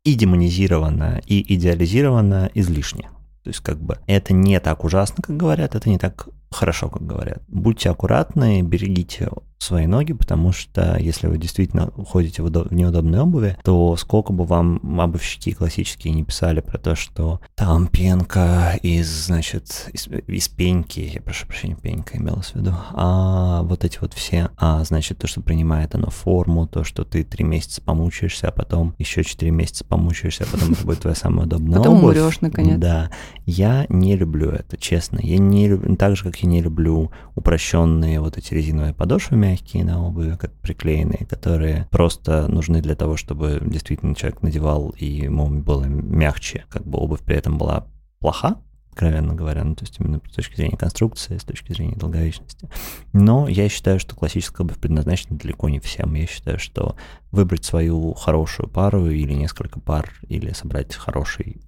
и 0.04 0.14
демонизировано, 0.14 1.20
и 1.26 1.54
идеализировано 1.54 2.50
излишне. 2.54 3.10
То 3.47 3.51
есть, 3.51 3.61
как 3.61 3.78
бы, 3.78 4.01
это 4.09 4.34
не 4.34 4.59
так 4.59 4.82
ужасно, 4.82 5.22
как 5.22 5.36
говорят, 5.36 5.76
это 5.76 5.88
не 5.88 5.99
так 5.99 6.26
хорошо, 6.51 6.88
как 6.88 7.05
говорят. 7.07 7.42
Будьте 7.49 7.90
аккуратны, 7.90 8.62
берегите 8.62 9.28
свои 9.59 9.86
ноги, 9.86 10.12
потому 10.12 10.53
что 10.53 10.99
если 11.01 11.28
вы 11.28 11.38
действительно 11.38 11.90
ходите 11.90 12.42
в, 12.42 12.47
удо- 12.47 12.68
в 12.68 12.74
неудобной 12.74 13.20
обуви, 13.20 13.57
то 13.64 13.97
сколько 13.97 14.32
бы 14.34 14.44
вам 14.44 15.01
обувщики 15.01 15.53
классические 15.53 16.12
не 16.12 16.24
писали 16.24 16.61
про 16.61 16.76
то, 16.76 16.94
что 16.94 17.40
там 17.55 17.86
пенка 17.86 18.74
из, 18.82 19.09
значит, 19.09 19.88
из, 19.94 20.09
из 20.26 20.49
пеньки, 20.49 21.01
я 21.14 21.22
прошу 21.22 21.47
прощения, 21.47 21.74
пенька 21.74 22.18
имелось 22.18 22.51
в 22.53 22.57
виду, 22.57 22.74
а 22.92 23.62
вот 23.62 23.82
эти 23.84 23.99
вот 23.99 24.12
все, 24.12 24.51
а, 24.59 24.84
значит, 24.84 25.16
то, 25.18 25.26
что 25.26 25.40
принимает 25.40 25.94
оно 25.94 26.11
форму, 26.11 26.66
то, 26.66 26.84
что 26.84 27.05
ты 27.05 27.24
три 27.24 27.42
месяца 27.42 27.80
помучаешься, 27.80 28.49
а 28.49 28.53
потом 28.53 28.94
еще 28.99 29.24
четыре 29.24 29.53
месяца 29.53 29.86
помучаешься, 29.86 30.44
а 30.44 30.49
потом 30.55 30.72
это 30.72 30.84
будет 30.86 31.01
твоя 31.01 31.16
самая 31.16 31.47
удобная 31.47 31.78
Потом 31.78 31.94
обувь. 31.97 32.18
умрешь, 32.18 32.40
наконец. 32.42 32.78
Да, 32.78 33.11
я 33.47 33.86
не 33.88 34.16
люблю 34.16 34.51
это, 34.51 34.76
честно. 34.76 35.18
Я 35.22 35.38
не 35.38 35.66
люблю, 35.68 35.97
так 35.97 36.14
же, 36.14 36.24
как 36.24 36.36
я 36.37 36.49
не 36.49 36.62
люблю 36.62 37.11
упрощенные 37.34 38.20
вот 38.20 38.39
эти 38.39 38.55
резиновые 38.55 38.95
подошвы 38.95 39.37
мягкие 39.37 39.84
на 39.84 40.05
обуви, 40.07 40.37
как 40.37 40.53
приклеенные, 40.55 41.26
которые 41.26 41.89
просто 41.91 42.49
нужны 42.49 42.80
для 42.80 42.95
того, 42.95 43.16
чтобы 43.16 43.61
действительно 43.64 44.14
человек 44.14 44.43
надевал 44.43 44.91
и 44.91 45.07
ему 45.07 45.49
было 45.49 45.84
мягче, 45.84 46.64
как 46.68 46.87
бы 46.87 46.99
обувь 46.99 47.20
при 47.20 47.37
этом 47.37 47.59
была 47.59 47.87
плоха, 48.20 48.57
откровенно 48.97 49.34
говоря, 49.34 49.62
ну, 49.62 49.74
то 49.74 49.84
есть 49.84 50.01
именно 50.01 50.22
с 50.26 50.34
точки 50.34 50.57
зрения 50.57 50.78
конструкции, 50.78 51.37
с 51.37 51.45
точки 51.45 51.72
зрения 51.74 51.97
долговечности. 51.97 52.68
Но 53.12 53.47
я 53.47 53.68
считаю, 53.68 54.01
что 54.01 54.16
классическая 54.16 54.62
обувь 54.62 54.78
предназначена 54.78 55.37
далеко 55.37 55.68
не 55.68 55.80
всем. 55.80 56.14
Я 56.14 56.26
считаю, 56.26 56.59
что 56.59 56.97
выбрать 57.30 57.64
свою 57.64 58.14
хорошую 58.14 58.70
пару 58.70 59.07
или 59.11 59.34
несколько 59.34 59.80
пар, 59.80 60.11
или 60.28 60.53
собрать 60.53 60.95
хороший 60.95 61.61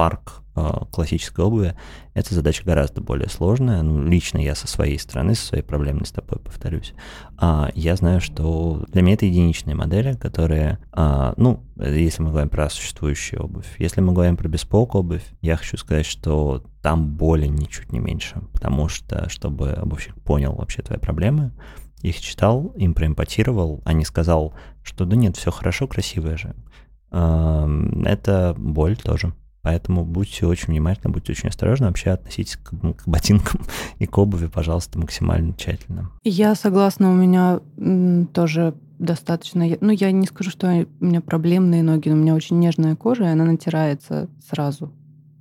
парк 0.00 0.40
э, 0.56 0.66
классической 0.90 1.44
обуви, 1.44 1.74
эта 2.14 2.34
задача 2.34 2.64
гораздо 2.64 3.02
более 3.02 3.28
сложная. 3.28 3.82
Ну, 3.82 4.02
лично 4.02 4.38
я 4.38 4.54
со 4.54 4.66
своей 4.66 4.98
стороны, 4.98 5.34
со 5.34 5.48
своей 5.48 5.62
проблемной 5.62 6.06
стопой, 6.06 6.38
повторюсь, 6.38 6.94
а, 7.36 7.68
я 7.74 7.96
знаю, 7.96 8.22
что 8.22 8.82
для 8.88 9.02
меня 9.02 9.12
это 9.12 9.26
единичные 9.26 9.76
модели, 9.76 10.14
которые, 10.14 10.78
а, 10.92 11.34
ну, 11.36 11.62
если 11.76 12.22
мы 12.22 12.30
говорим 12.30 12.48
про 12.48 12.70
существующую 12.70 13.44
обувь, 13.44 13.66
если 13.78 14.00
мы 14.00 14.14
говорим 14.14 14.38
про 14.38 14.48
беспок 14.48 14.94
обувь, 14.94 15.26
я 15.42 15.58
хочу 15.58 15.76
сказать, 15.76 16.06
что 16.06 16.64
там 16.80 17.06
боли 17.06 17.44
ничуть 17.44 17.92
не 17.92 17.98
меньше, 17.98 18.40
потому 18.54 18.88
что, 18.88 19.28
чтобы 19.28 19.72
обувщик 19.72 20.14
понял 20.22 20.54
вообще 20.54 20.80
твои 20.80 20.98
проблемы, 20.98 21.52
их 22.00 22.18
читал, 22.22 22.72
им 22.74 22.94
проимпотировал, 22.94 23.82
а 23.84 23.92
не 23.92 24.06
сказал, 24.06 24.54
что 24.82 25.04
да 25.04 25.14
нет, 25.14 25.36
все 25.36 25.50
хорошо, 25.50 25.86
красивое 25.86 26.38
же. 26.38 26.54
Это 27.10 28.54
боль 28.56 28.96
тоже. 28.96 29.34
Поэтому 29.62 30.04
будьте 30.04 30.46
очень 30.46 30.68
внимательны, 30.68 31.12
будьте 31.12 31.32
очень 31.32 31.48
осторожны, 31.48 31.86
вообще 31.86 32.10
относитесь 32.10 32.56
к, 32.56 32.70
к 32.70 33.06
ботинкам 33.06 33.60
и 33.98 34.06
к 34.06 34.18
обуви, 34.18 34.46
пожалуйста, 34.46 34.98
максимально 34.98 35.54
тщательно. 35.54 36.10
Я 36.24 36.54
согласна, 36.54 37.10
у 37.10 37.14
меня 37.14 37.60
тоже 38.32 38.74
достаточно... 38.98 39.66
Ну, 39.80 39.90
я 39.90 40.12
не 40.12 40.26
скажу, 40.26 40.50
что 40.50 40.86
у 41.00 41.04
меня 41.04 41.20
проблемные 41.20 41.82
ноги, 41.82 42.08
но 42.08 42.14
у 42.14 42.18
меня 42.18 42.34
очень 42.34 42.58
нежная 42.58 42.96
кожа, 42.96 43.24
и 43.24 43.28
она 43.28 43.44
натирается 43.44 44.28
сразу, 44.48 44.92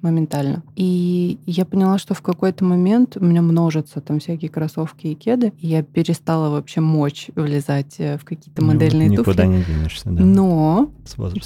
моментально. 0.02 0.64
И 0.76 1.40
я 1.46 1.66
поняла, 1.66 1.98
что 1.98 2.14
в 2.14 2.22
какой-то 2.22 2.64
момент 2.66 3.18
у 3.18 3.24
меня 3.24 3.42
множатся 3.42 4.02
там 4.02 4.20
всякие 4.20 4.50
кроссовки 4.50 5.08
и 5.08 5.16
кеды, 5.16 5.54
и 5.60 5.68
я 5.68 5.84
перестала 5.84 6.50
вообще 6.50 6.82
мочь 6.82 7.30
влезать 7.36 7.96
э, 8.00 8.18
в 8.18 8.26
какие-то 8.26 8.64
модельные 8.64 9.08
Ну, 9.10 9.14
Никуда 9.14 9.44
туфли. 9.44 9.58
не 9.58 9.64
денешься, 9.64 10.10
да, 10.10 10.24
Но 10.24 10.92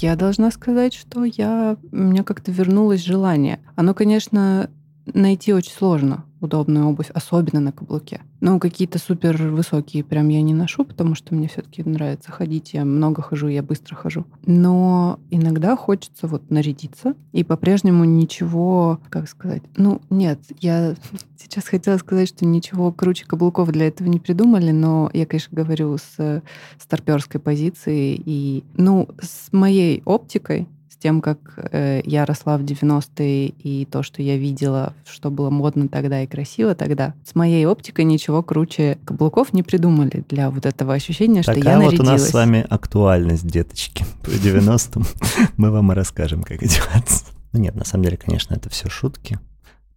я 0.00 0.16
должна 0.16 0.50
сказать, 0.50 0.94
что 0.94 1.24
я, 1.24 1.76
у 1.92 1.96
меня 1.96 2.22
как-то 2.22 2.52
вернулось 2.52 3.04
желание. 3.04 3.60
Оно, 3.76 3.94
конечно, 3.94 4.70
найти 5.12 5.52
очень 5.52 5.72
сложно 5.72 6.24
удобную 6.44 6.86
обувь, 6.86 7.10
особенно 7.10 7.60
на 7.60 7.72
каблуке. 7.72 8.20
Но 8.40 8.58
какие-то 8.58 8.98
супер 8.98 9.36
высокие 9.48 10.04
прям 10.04 10.28
я 10.28 10.42
не 10.42 10.54
ношу, 10.54 10.84
потому 10.84 11.14
что 11.14 11.34
мне 11.34 11.48
все-таки 11.48 11.82
нравится 11.82 12.30
ходить. 12.30 12.74
Я 12.74 12.84
много 12.84 13.22
хожу, 13.22 13.48
я 13.48 13.62
быстро 13.62 13.96
хожу. 13.96 14.26
Но 14.46 15.18
иногда 15.30 15.76
хочется 15.76 16.26
вот 16.26 16.50
нарядиться, 16.50 17.14
и 17.32 17.44
по-прежнему 17.44 18.04
ничего, 18.04 19.00
как 19.10 19.28
сказать, 19.28 19.62
ну 19.76 20.00
нет, 20.10 20.38
я 20.60 20.94
сейчас 21.36 21.64
хотела 21.64 21.96
сказать, 21.98 22.28
что 22.28 22.44
ничего 22.44 22.92
круче 22.92 23.26
каблуков 23.26 23.70
для 23.72 23.88
этого 23.88 24.08
не 24.08 24.18
придумали, 24.18 24.70
но 24.70 25.10
я, 25.12 25.26
конечно, 25.26 25.56
говорю 25.56 25.96
с 25.98 26.42
старперской 26.78 27.40
позиции. 27.40 28.20
И, 28.24 28.64
ну, 28.76 29.08
с 29.20 29.52
моей 29.52 30.02
оптикой, 30.04 30.68
с 30.94 30.96
тем, 30.96 31.20
как 31.20 31.38
э, 31.56 32.02
я 32.04 32.24
росла 32.24 32.56
в 32.56 32.62
90-е 32.62 33.48
и 33.48 33.84
то, 33.84 34.04
что 34.04 34.22
я 34.22 34.36
видела, 34.36 34.94
что 35.04 35.30
было 35.30 35.50
модно 35.50 35.88
тогда 35.88 36.22
и 36.22 36.26
красиво 36.26 36.76
тогда, 36.76 37.14
с 37.24 37.34
моей 37.34 37.66
оптикой 37.66 38.04
ничего 38.04 38.44
круче 38.44 38.98
каблуков 39.04 39.52
не 39.52 39.64
придумали 39.64 40.24
для 40.28 40.50
вот 40.50 40.66
этого 40.66 40.94
ощущения, 40.94 41.42
что 41.42 41.52
Такая 41.52 41.74
я 41.74 41.80
вот 41.80 41.86
нарядилась. 41.86 42.08
у 42.08 42.12
нас 42.12 42.28
с 42.28 42.32
вами 42.32 42.64
актуальность, 42.70 43.46
деточки, 43.46 44.06
по 44.22 44.28
90-м. 44.28 45.04
Мы 45.56 45.72
вам 45.72 45.90
и 45.90 45.94
расскажем, 45.96 46.44
как 46.44 46.62
одеваться. 46.62 47.24
Ну 47.52 47.58
нет, 47.58 47.74
на 47.74 47.84
самом 47.84 48.04
деле, 48.04 48.16
конечно, 48.16 48.54
это 48.54 48.70
все 48.70 48.88
шутки, 48.88 49.40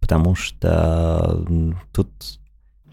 потому 0.00 0.34
что 0.34 1.46
тут 1.92 2.08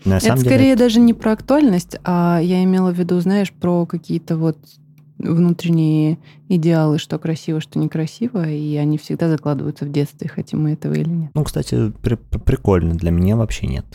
на 0.06 0.18
Это 0.18 0.26
самом 0.28 0.44
деле... 0.44 0.50
скорее 0.56 0.76
даже 0.76 1.00
не 1.00 1.16
про 1.16 1.32
актуальность, 1.32 1.98
а 2.04 2.40
я 2.40 2.64
имела 2.64 2.92
в 2.92 3.00
виду, 3.00 3.20
знаешь, 3.20 3.52
про 3.52 3.88
какие-то 3.88 4.38
вот 4.38 4.60
внутренние 5.34 6.18
идеалы, 6.50 6.98
что 7.00 7.18
красиво, 7.20 7.60
что 7.62 7.80
некрасиво, 7.80 8.48
и 8.48 8.76
они 8.76 8.98
всегда 8.98 9.30
закладываются 9.30 9.86
в 9.86 9.92
детстве, 9.92 10.30
хотим 10.30 10.64
мы 10.64 10.74
этого 10.74 10.94
или 10.94 11.10
нет. 11.10 11.32
Ну, 11.34 11.44
кстати, 11.44 11.92
при- 12.02 12.16
при- 12.16 12.38
прикольно. 12.40 12.96
Для 12.96 13.12
меня 13.12 13.36
вообще 13.36 13.68
нет. 13.68 13.86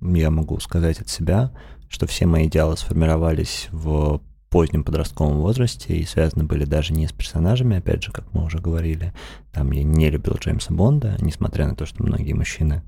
Я 0.00 0.30
могу 0.30 0.58
сказать 0.60 1.00
от 1.00 1.08
себя, 1.08 1.52
что 1.88 2.06
все 2.06 2.26
мои 2.26 2.46
идеалы 2.46 2.76
сформировались 2.76 3.68
в 3.72 4.20
позднем 4.50 4.84
подростковом 4.84 5.38
возрасте 5.40 5.96
и 5.96 6.04
связаны 6.04 6.44
были 6.44 6.64
даже 6.64 6.92
не 6.92 7.06
с 7.06 7.12
персонажами, 7.12 7.76
опять 7.78 8.02
же, 8.02 8.12
как 8.12 8.32
мы 8.32 8.44
уже 8.44 8.58
говорили. 8.58 9.12
Там 9.52 9.70
я 9.72 9.82
не 9.82 10.08
любил 10.10 10.34
Джеймса 10.34 10.72
Бонда, 10.72 11.16
несмотря 11.20 11.66
на 11.66 11.74
то, 11.74 11.84
что 11.84 12.02
многие 12.02 12.32
мужчины 12.32 12.82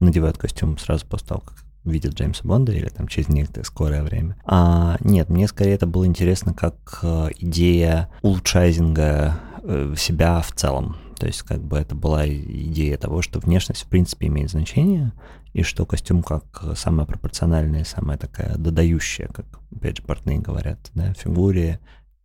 надевают 0.00 0.36
костюм 0.38 0.76
сразу 0.76 1.06
после 1.06 1.28
того, 1.28 1.40
как 1.40 1.63
видят 1.84 2.14
Джеймса 2.14 2.42
Бонда 2.44 2.72
или 2.72 2.88
там 2.88 3.08
через 3.08 3.28
некоторое 3.28 3.64
скорое 3.64 4.02
время. 4.02 4.36
А 4.44 4.96
нет, 5.00 5.28
мне 5.28 5.48
скорее 5.48 5.74
это 5.74 5.86
было 5.86 6.06
интересно 6.06 6.54
как 6.54 7.00
э, 7.02 7.28
идея 7.38 8.10
улучшайзинга 8.22 9.40
э, 9.62 9.94
себя 9.96 10.40
в 10.40 10.52
целом. 10.52 10.96
То 11.18 11.26
есть 11.26 11.42
как 11.42 11.62
бы 11.62 11.78
это 11.78 11.94
была 11.94 12.26
идея 12.28 12.96
того, 12.96 13.22
что 13.22 13.38
внешность 13.38 13.84
в 13.84 13.88
принципе 13.88 14.26
имеет 14.26 14.50
значение, 14.50 15.12
и 15.52 15.62
что 15.62 15.86
костюм 15.86 16.22
как 16.22 16.64
самая 16.76 17.06
пропорциональная, 17.06 17.84
самая 17.84 18.18
такая 18.18 18.56
додающая, 18.56 19.28
как 19.28 19.46
опять 19.74 19.98
же, 19.98 20.02
портные 20.02 20.40
говорят, 20.40 20.90
да, 20.94 21.14
фигуре 21.14 21.78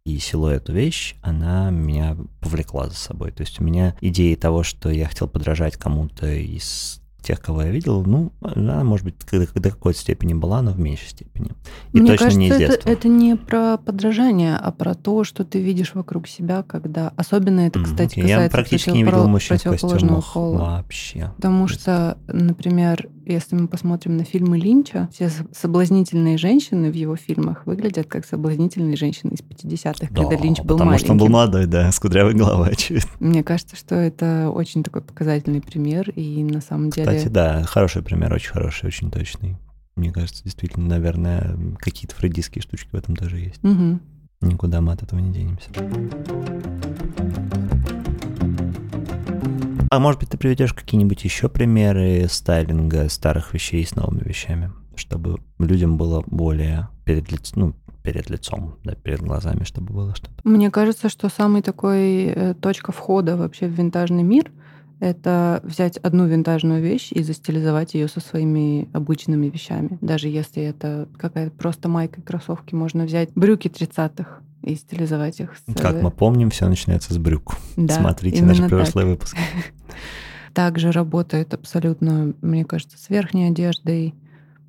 и 0.06 0.18
силуэту 0.18 0.74
вещь, 0.74 1.16
она 1.22 1.70
меня 1.70 2.18
повлекла 2.40 2.90
за 2.90 2.96
собой. 2.96 3.32
То 3.32 3.42
есть 3.42 3.60
у 3.60 3.64
меня 3.64 3.96
идеи 4.02 4.34
того, 4.36 4.64
что 4.64 4.90
я 4.90 5.08
хотел 5.08 5.28
подражать 5.28 5.78
кому-то 5.78 6.28
из 6.28 7.02
тех, 7.22 7.40
кого 7.42 7.64
я 7.64 7.70
видел, 7.70 8.04
ну, 8.06 8.32
она, 8.42 8.84
может 8.84 9.06
быть, 9.06 9.16
до 9.56 9.70
какой-то 9.70 10.00
степени 10.00 10.34
была, 10.34 10.62
но 10.62 10.72
в 10.72 10.80
меньшей 10.80 11.10
степени. 11.10 11.52
И 11.94 12.00
Мне 12.00 12.12
точно 12.12 12.26
кажется, 12.26 12.40
не 12.40 12.48
из 12.50 12.58
детства. 12.58 12.90
Это, 12.90 12.92
это 12.92 13.08
не 13.08 13.36
про 13.36 13.78
подражание, 13.78 14.56
а 14.56 14.72
про 14.72 14.94
то, 14.96 15.24
что 15.24 15.44
ты 15.44 15.62
видишь 15.62 15.94
вокруг 15.94 16.28
себя, 16.28 16.64
когда... 16.64 17.14
Особенно 17.16 17.62
это, 17.62 17.82
кстати, 17.84 18.20
mm, 18.20 18.22
касается 18.22 18.44
Я 18.44 18.50
практически 18.50 18.90
не 18.92 19.04
видел 19.04 19.28
мужчин 19.28 19.58
в 19.58 19.64
костюмах 19.64 20.34
пола. 20.34 20.58
вообще. 20.58 21.32
Потому 21.36 21.68
что, 21.68 22.18
например, 22.28 23.08
если 23.34 23.56
мы 23.56 23.68
посмотрим 23.68 24.18
на 24.18 24.24
фильмы 24.24 24.58
Линча, 24.58 25.10
все 25.12 25.30
соблазнительные 25.52 26.38
женщины 26.38 26.92
в 26.92 26.96
его 26.96 27.16
фильмах 27.16 27.66
выглядят 27.66 28.08
как 28.08 28.26
соблазнительные 28.26 28.96
женщины 28.96 29.34
из 29.34 29.40
50-х, 29.40 30.08
да, 30.12 30.24
когда 30.24 30.36
Линч 30.44 30.60
был 30.60 30.76
потому 30.76 30.92
маленьким. 30.92 31.06
что 31.06 31.12
он 31.14 31.18
был 31.18 31.30
молодой, 31.30 31.66
да, 31.66 31.92
с 31.92 32.00
кудрявой 32.00 32.34
головой, 32.34 32.70
очевидно. 32.72 33.10
Мне 33.20 33.44
кажется, 33.44 33.76
что 33.76 33.96
это 33.96 34.50
очень 34.50 34.84
такой 34.84 35.02
показательный 35.02 35.62
пример, 35.62 36.10
и 36.12 36.44
на 36.44 36.62
самом 36.62 36.90
деле 36.90 37.08
кстати, 37.08 37.28
да, 37.28 37.64
хороший 37.64 38.02
пример, 38.02 38.34
очень 38.34 38.52
хороший, 38.52 38.88
очень 38.88 39.12
точный. 39.12 39.58
Мне 39.96 40.12
кажется, 40.12 40.44
действительно, 40.44 40.88
наверное, 40.88 41.58
какие-то 41.78 42.16
фрейдистские 42.16 42.62
штучки 42.62 42.90
в 42.92 42.96
этом 42.96 43.16
тоже 43.16 43.38
есть. 43.38 43.64
Угу. 43.64 44.00
Никуда 44.42 44.80
мы 44.80 44.94
от 44.94 45.04
этого 45.04 45.20
не 45.20 45.34
денемся. 45.34 45.70
А 49.90 50.00
может 50.00 50.20
быть, 50.20 50.30
ты 50.30 50.38
приведешь 50.38 50.74
какие-нибудь 50.74 51.24
еще 51.24 51.50
примеры 51.50 52.28
стайлинга 52.30 53.10
старых 53.10 53.54
вещей 53.54 53.86
с 53.86 53.96
новыми 53.96 54.22
вещами, 54.24 54.72
чтобы 54.96 55.40
людям 55.58 55.98
было 55.98 56.24
более 56.28 56.90
перед 57.06 57.32
лицом, 57.32 57.54
ну, 57.56 57.76
перед 58.04 58.30
лицом, 58.30 58.76
да, 58.84 58.94
перед 58.96 59.22
глазами, 59.22 59.64
чтобы 59.64 59.94
было 59.94 60.16
что-то. 60.16 60.34
Мне 60.44 60.70
кажется, 60.70 61.10
что 61.10 61.30
самый 61.30 61.62
такой 61.62 62.26
э, 62.26 62.54
точка 62.54 62.92
входа 62.92 63.36
вообще 63.36 63.68
в 63.68 63.72
винтажный 63.72 64.24
мир 64.24 64.52
это 65.00 65.62
взять 65.64 65.98
одну 65.98 66.28
винтажную 66.28 66.82
вещь 66.82 67.12
и 67.12 67.24
застилизовать 67.24 67.94
ее 67.94 68.08
со 68.08 68.20
своими 68.20 68.90
обычными 68.94 69.48
вещами. 69.48 69.98
Даже 70.02 70.28
если 70.28 70.62
это 70.64 71.08
какая-то 71.18 71.52
просто 71.52 71.88
майка 71.88 72.20
и 72.20 72.24
кроссовки, 72.24 72.76
можно 72.76 73.06
взять 73.06 73.30
брюки 73.34 73.70
30-х 73.70 74.42
и 74.62 74.76
стилизовать 74.76 75.40
их. 75.40 75.56
С... 75.56 75.74
Как 75.74 76.02
мы 76.02 76.12
помним, 76.12 76.50
все 76.50 76.68
начинается 76.68 77.14
с 77.14 77.18
брюк. 77.18 77.56
Да, 77.78 77.96
Смотрите 77.96 78.44
наши 78.44 78.68
прошлые 78.68 79.06
так. 79.06 79.12
выпуски. 79.14 79.40
Также 80.54 80.92
работает 80.92 81.54
абсолютно, 81.54 82.34
мне 82.42 82.66
кажется, 82.66 82.98
с 82.98 83.10
верхней 83.10 83.48
одеждой. 83.48 84.16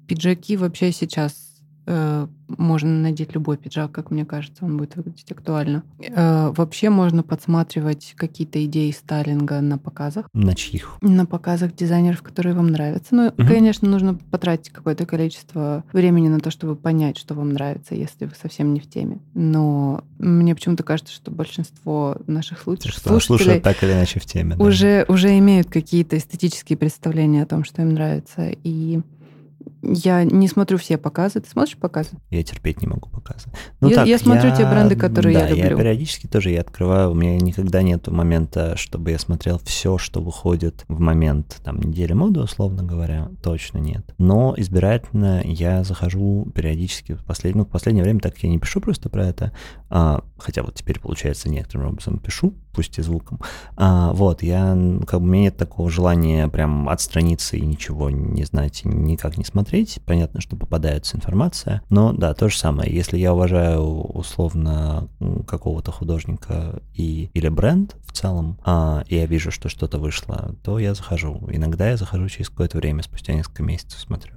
Пиджаки 0.06 0.56
вообще 0.56 0.92
сейчас 0.92 1.50
Э, 1.92 2.28
можно 2.58 2.90
надеть 2.90 3.34
любой 3.34 3.56
пиджак, 3.56 3.92
как 3.92 4.10
мне 4.10 4.24
кажется, 4.24 4.64
он 4.64 4.76
будет 4.76 4.96
выглядеть 4.96 5.30
актуально. 5.30 5.82
Э, 5.98 6.52
вообще 6.56 6.90
можно 6.90 7.22
подсматривать 7.22 8.14
какие-то 8.16 8.64
идеи 8.64 8.90
стайлинга 8.90 9.60
на 9.60 9.78
показах. 9.78 10.26
На 10.32 10.54
чьих? 10.54 10.96
На 11.00 11.26
показах 11.26 11.74
дизайнеров, 11.74 12.22
которые 12.22 12.54
вам 12.54 12.68
нравятся. 12.68 13.14
Ну, 13.14 13.28
угу. 13.28 13.46
конечно, 13.46 13.88
нужно 13.88 14.14
потратить 14.14 14.70
какое-то 14.70 15.06
количество 15.06 15.84
времени 15.92 16.28
на 16.28 16.40
то, 16.40 16.50
чтобы 16.50 16.76
понять, 16.76 17.18
что 17.18 17.34
вам 17.34 17.52
нравится, 17.52 17.94
если 17.94 18.26
вы 18.26 18.32
совсем 18.40 18.74
не 18.74 18.80
в 18.80 18.88
теме. 18.88 19.18
Но 19.34 20.04
мне 20.18 20.54
почему-то 20.54 20.82
кажется, 20.82 21.12
что 21.12 21.30
большинство 21.30 22.16
наших 22.26 22.60
слушателей, 22.60 22.92
что 22.92 23.20
слушают 23.20 23.62
так 23.62 23.82
или 23.82 23.92
иначе 23.92 24.20
в 24.20 24.26
теме. 24.26 24.56
Уже, 24.56 25.04
да. 25.06 25.12
уже 25.12 25.38
имеют 25.38 25.68
какие-то 25.68 26.16
эстетические 26.16 26.76
представления 26.76 27.42
о 27.42 27.46
том, 27.46 27.64
что 27.64 27.82
им 27.82 27.94
нравится. 27.94 28.50
И 28.64 29.00
я 29.82 30.24
не 30.24 30.48
смотрю 30.48 30.78
все 30.78 30.98
показы. 30.98 31.40
Ты 31.40 31.48
смотришь 31.48 31.76
показы? 31.76 32.10
Я 32.30 32.42
терпеть 32.42 32.82
не 32.82 32.88
могу 32.88 33.08
показы. 33.08 33.48
Ну, 33.80 33.88
я, 33.88 33.96
так, 33.96 34.06
я 34.06 34.18
смотрю 34.18 34.50
я, 34.50 34.56
те 34.56 34.66
бренды, 34.66 34.96
которые 34.96 35.34
да, 35.34 35.44
я 35.44 35.48
люблю. 35.48 35.70
я 35.70 35.76
периодически 35.76 36.26
тоже 36.26 36.50
я 36.50 36.60
открываю. 36.60 37.10
У 37.10 37.14
меня 37.14 37.36
никогда 37.36 37.82
нет 37.82 38.06
момента, 38.08 38.76
чтобы 38.76 39.10
я 39.10 39.18
смотрел 39.18 39.60
все, 39.64 39.98
что 39.98 40.20
выходит 40.20 40.84
в 40.88 41.00
момент 41.00 41.60
там 41.64 41.80
недели 41.80 42.12
моды, 42.12 42.40
условно 42.40 42.82
говоря. 42.82 43.30
Точно 43.42 43.78
нет. 43.78 44.04
Но 44.18 44.54
избирательно 44.56 45.42
я 45.44 45.82
захожу 45.82 46.46
периодически 46.54 47.14
в 47.14 47.24
последнее, 47.24 47.62
ну, 47.62 47.64
в 47.64 47.72
последнее 47.72 48.04
время, 48.04 48.20
так 48.20 48.38
я 48.38 48.48
не 48.48 48.58
пишу 48.58 48.80
просто 48.80 49.08
про 49.08 49.26
это, 49.26 49.52
а, 49.88 50.22
хотя 50.38 50.62
вот 50.62 50.74
теперь, 50.74 51.00
получается, 51.00 51.48
некоторым 51.48 51.88
образом 51.88 52.18
пишу, 52.18 52.54
пусть 52.72 52.98
и 52.98 53.02
звуком. 53.02 53.40
А, 53.76 54.12
вот, 54.12 54.42
я, 54.42 54.76
как 55.06 55.20
бы, 55.20 55.26
у 55.26 55.30
меня 55.30 55.44
нет 55.44 55.56
такого 55.56 55.90
желания 55.90 56.48
прям 56.48 56.88
отстраниться 56.88 57.56
и 57.56 57.60
ничего 57.60 58.10
не 58.10 58.44
знать, 58.44 58.82
никак 58.84 59.36
не 59.36 59.44
смотреть. 59.50 60.00
Понятно, 60.04 60.40
что 60.40 60.56
попадается 60.56 61.16
информация. 61.16 61.82
Но 61.90 62.12
да, 62.12 62.34
то 62.34 62.48
же 62.48 62.58
самое. 62.58 62.94
Если 62.94 63.18
я 63.18 63.34
уважаю 63.34 63.82
условно 63.82 65.08
какого-то 65.46 65.92
художника 65.92 66.82
и, 66.94 67.30
или 67.34 67.48
бренд 67.48 67.96
в 68.06 68.12
целом, 68.12 68.58
а, 68.64 69.04
и 69.08 69.16
я 69.16 69.26
вижу, 69.26 69.50
что 69.50 69.68
что-то 69.68 69.98
вышло, 69.98 70.54
то 70.62 70.78
я 70.78 70.94
захожу. 70.94 71.40
Иногда 71.50 71.90
я 71.90 71.96
захожу 71.96 72.28
через 72.28 72.48
какое-то 72.48 72.78
время, 72.78 73.02
спустя 73.02 73.32
несколько 73.32 73.62
месяцев 73.62 74.00
смотрю. 74.00 74.34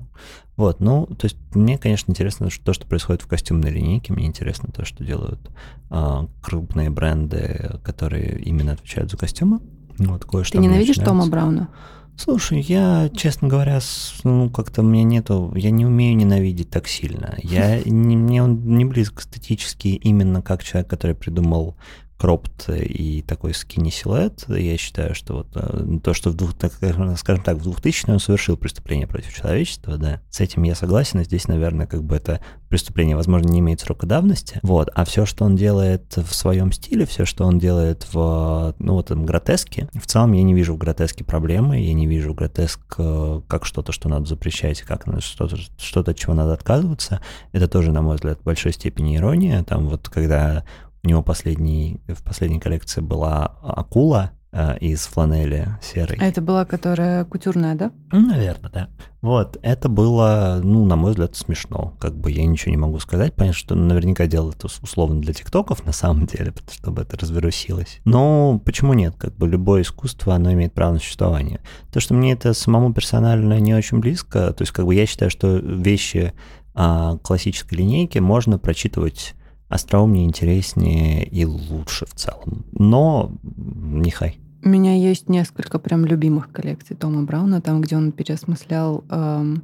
Вот, 0.56 0.80
ну, 0.80 1.08
то 1.08 1.26
есть 1.26 1.38
мне, 1.56 1.78
конечно, 1.78 2.12
интересно 2.12 2.50
то, 2.64 2.74
что 2.74 2.86
происходит 2.86 3.24
в 3.24 3.28
костюмной 3.28 3.72
линейке, 3.72 4.14
мне 4.14 4.28
интересно 4.28 4.70
то, 4.72 4.86
что 4.86 5.04
делают 5.04 5.50
а, 5.90 6.28
крупные 6.42 6.90
бренды, 6.90 7.80
которые 7.84 8.40
именно 8.40 8.74
отвечают 8.74 9.10
за 9.10 9.18
костюмы. 9.18 9.62
Вот, 9.98 10.26
кое-что 10.26 10.58
Ты 10.58 10.64
ненавидишь 10.64 10.98
Тома 10.98 11.28
Брауна? 11.28 11.70
Слушай, 12.16 12.62
я, 12.62 13.10
честно 13.16 13.48
говоря, 13.48 13.80
ну, 14.24 14.50
как-то 14.50 14.84
мне 14.84 15.04
нету, 15.04 15.52
я 15.56 15.72
не 15.72 15.86
умею 15.86 16.16
ненавидеть 16.16 16.70
так 16.70 16.88
сильно. 16.88 17.36
Я, 17.42 17.82
не, 17.86 18.16
мне 18.16 18.44
он 18.44 18.76
не 18.78 18.86
близко 18.86 19.22
эстетически 19.22 19.88
именно 19.88 20.42
как 20.42 20.64
человек, 20.64 20.90
который 20.90 21.16
придумал 21.16 21.76
кропт 22.24 22.70
и 22.70 23.22
такой 23.22 23.54
скини 23.54 23.90
силуэт, 23.90 24.46
я 24.48 24.78
считаю, 24.78 25.14
что 25.14 25.34
вот 25.34 25.48
э, 25.56 26.00
то, 26.02 26.14
что 26.14 26.30
в 26.30 26.36
двух, 26.36 26.54
так, 26.54 26.72
скажем 27.18 27.44
так, 27.44 27.58
в 27.58 27.64
2000 27.64 28.12
он 28.12 28.20
совершил 28.20 28.56
преступление 28.56 29.08
против 29.08 29.36
человечества, 29.36 29.98
да, 29.98 30.22
с 30.30 30.40
этим 30.40 30.64
я 30.64 30.74
согласен, 30.74 31.20
и 31.20 31.26
здесь, 31.26 31.50
наверное, 31.50 31.86
как 31.86 32.02
бы 32.02 32.16
это 32.16 32.40
преступление, 32.70 33.18
возможно, 33.18 33.50
не 33.50 33.60
имеет 33.60 33.82
срока 33.82 34.08
давности, 34.08 34.62
вот, 34.64 34.90
а 34.96 35.04
все, 35.04 35.26
что 35.26 35.44
он 35.44 35.58
делает 35.58 36.16
в 36.16 36.34
своем 36.34 36.72
стиле, 36.72 37.06
все, 37.06 37.26
что 37.26 37.44
он 37.44 37.60
делает 37.60 38.08
в, 38.14 38.74
ну, 38.80 38.94
вот 38.94 39.08
этом 39.08 39.26
гротеске, 39.26 39.90
в 39.94 40.06
целом 40.06 40.32
я 40.32 40.44
не 40.44 40.54
вижу 40.54 40.76
в 40.76 40.78
гротеске 40.78 41.26
проблемы, 41.26 41.82
я 41.82 41.94
не 41.94 42.08
вижу 42.08 42.34
гротеск 42.34 42.80
э, 43.00 43.42
как 43.50 43.66
что-то, 43.66 43.92
что 43.92 44.08
надо 44.08 44.28
запрещать, 44.28 44.82
как 44.84 45.04
что-то, 45.20 45.58
что-то, 45.78 46.12
от 46.12 46.18
чего 46.18 46.34
надо 46.34 46.54
отказываться, 46.54 47.20
это 47.52 47.68
тоже, 47.68 47.92
на 47.92 48.02
мой 48.02 48.16
взгляд, 48.16 48.40
в 48.40 48.44
большой 48.44 48.72
степени 48.72 49.18
ирония, 49.18 49.62
там 49.66 49.90
вот 49.90 50.08
когда 50.08 50.64
у 51.04 51.08
него 51.08 51.22
последний, 51.22 52.00
в 52.08 52.24
последней 52.24 52.60
коллекции 52.60 53.02
была 53.02 53.58
акула 53.62 54.32
э, 54.54 54.78
из 54.80 55.02
фланели 55.02 55.68
серой. 55.82 56.18
А 56.20 56.26
это 56.26 56.42
была, 56.42 56.64
которая 56.64 57.26
кутюрная, 57.26 57.76
да? 57.76 57.92
Наверное, 58.12 58.72
да. 58.72 58.90
Вот, 59.22 59.58
это 59.64 59.90
было, 59.90 60.62
ну, 60.64 60.86
на 60.86 60.96
мой 60.96 61.12
взгляд, 61.12 61.36
смешно. 61.36 61.94
Как 62.00 62.16
бы 62.16 62.32
я 62.32 62.46
ничего 62.46 62.72
не 62.72 62.78
могу 62.78 63.00
сказать. 63.00 63.34
Понятно, 63.34 63.58
что 63.58 63.76
наверняка 63.76 64.28
делал 64.28 64.52
это 64.52 64.68
условно 64.68 65.20
для 65.20 65.34
тиктоков 65.34 65.86
на 65.86 65.92
самом 65.92 66.26
деле, 66.26 66.54
чтобы 66.72 67.02
это 67.02 67.18
разверусилось. 67.18 68.00
Но 68.06 68.62
почему 68.64 68.94
нет? 68.94 69.16
Как 69.18 69.36
бы 69.36 69.48
любое 69.50 69.82
искусство, 69.82 70.36
оно 70.36 70.54
имеет 70.54 70.74
право 70.74 70.94
на 70.94 71.00
существование. 71.00 71.60
То, 71.92 72.00
что 72.00 72.14
мне 72.14 72.32
это 72.32 72.54
самому 72.54 72.94
персонально 72.94 73.60
не 73.60 73.74
очень 73.74 74.00
близко, 74.00 74.54
то 74.54 74.62
есть 74.62 74.72
как 74.72 74.86
бы 74.86 74.96
я 74.96 75.06
считаю, 75.06 75.30
что 75.30 75.58
вещи 75.58 76.34
а, 76.76 77.18
классической 77.18 77.76
линейки 77.76 78.20
можно 78.20 78.58
прочитывать 78.58 79.36
остроумнее, 79.74 80.26
интереснее 80.26 81.26
и 81.26 81.46
лучше 81.46 82.06
в 82.06 82.14
целом. 82.14 82.66
Но 82.72 83.32
не 83.44 84.12
хай. 84.12 84.40
У 84.64 84.70
меня 84.70 84.96
есть 84.96 85.30
несколько 85.30 85.80
прям 85.80 86.06
любимых 86.06 86.52
коллекций 86.52 86.96
Тома 86.96 87.24
Брауна, 87.24 87.60
там, 87.60 87.82
где 87.82 87.98
он 87.98 88.12
переосмыслял 88.12 89.04
эм, 89.10 89.64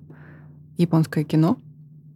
японское 0.77 1.23
кино. 1.23 1.57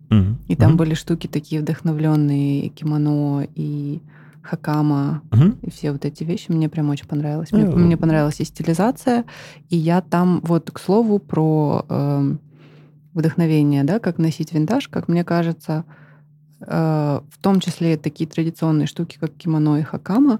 Mm-hmm. 0.09 0.35
И 0.47 0.55
там 0.55 0.73
mm-hmm. 0.73 0.77
были 0.77 0.93
штуки 0.95 1.27
такие 1.27 1.61
вдохновленные, 1.61 2.69
кимоно 2.69 3.47
и 3.55 4.01
хакама, 4.41 5.21
mm-hmm. 5.29 5.59
и 5.61 5.69
все 5.69 5.91
вот 5.91 6.03
эти 6.03 6.23
вещи. 6.23 6.51
Мне 6.51 6.67
прям 6.67 6.89
очень 6.89 7.07
понравилось. 7.07 7.51
Мне, 7.51 7.63
mm-hmm. 7.63 7.77
мне 7.77 7.95
понравилась 7.95 8.39
и 8.39 8.43
стилизация. 8.43 9.23
И 9.69 9.77
я 9.77 10.01
там, 10.01 10.41
вот, 10.43 10.71
к 10.71 10.79
слову, 10.79 11.19
про 11.19 11.85
эм, 11.87 12.39
вдохновение, 13.13 13.83
да, 13.83 13.99
как 13.99 14.17
носить 14.17 14.51
винтаж, 14.51 14.89
как 14.89 15.07
мне 15.07 15.23
кажется, 15.23 15.85
Э, 15.85 16.02
в 16.66 17.38
том 17.41 17.59
числе 17.59 17.97
такие 17.97 18.30
традиционные 18.30 18.88
штуки, 18.88 19.18
как 19.20 19.34
кимоно 19.34 19.80
и 19.80 19.84
хакама, 19.84 20.39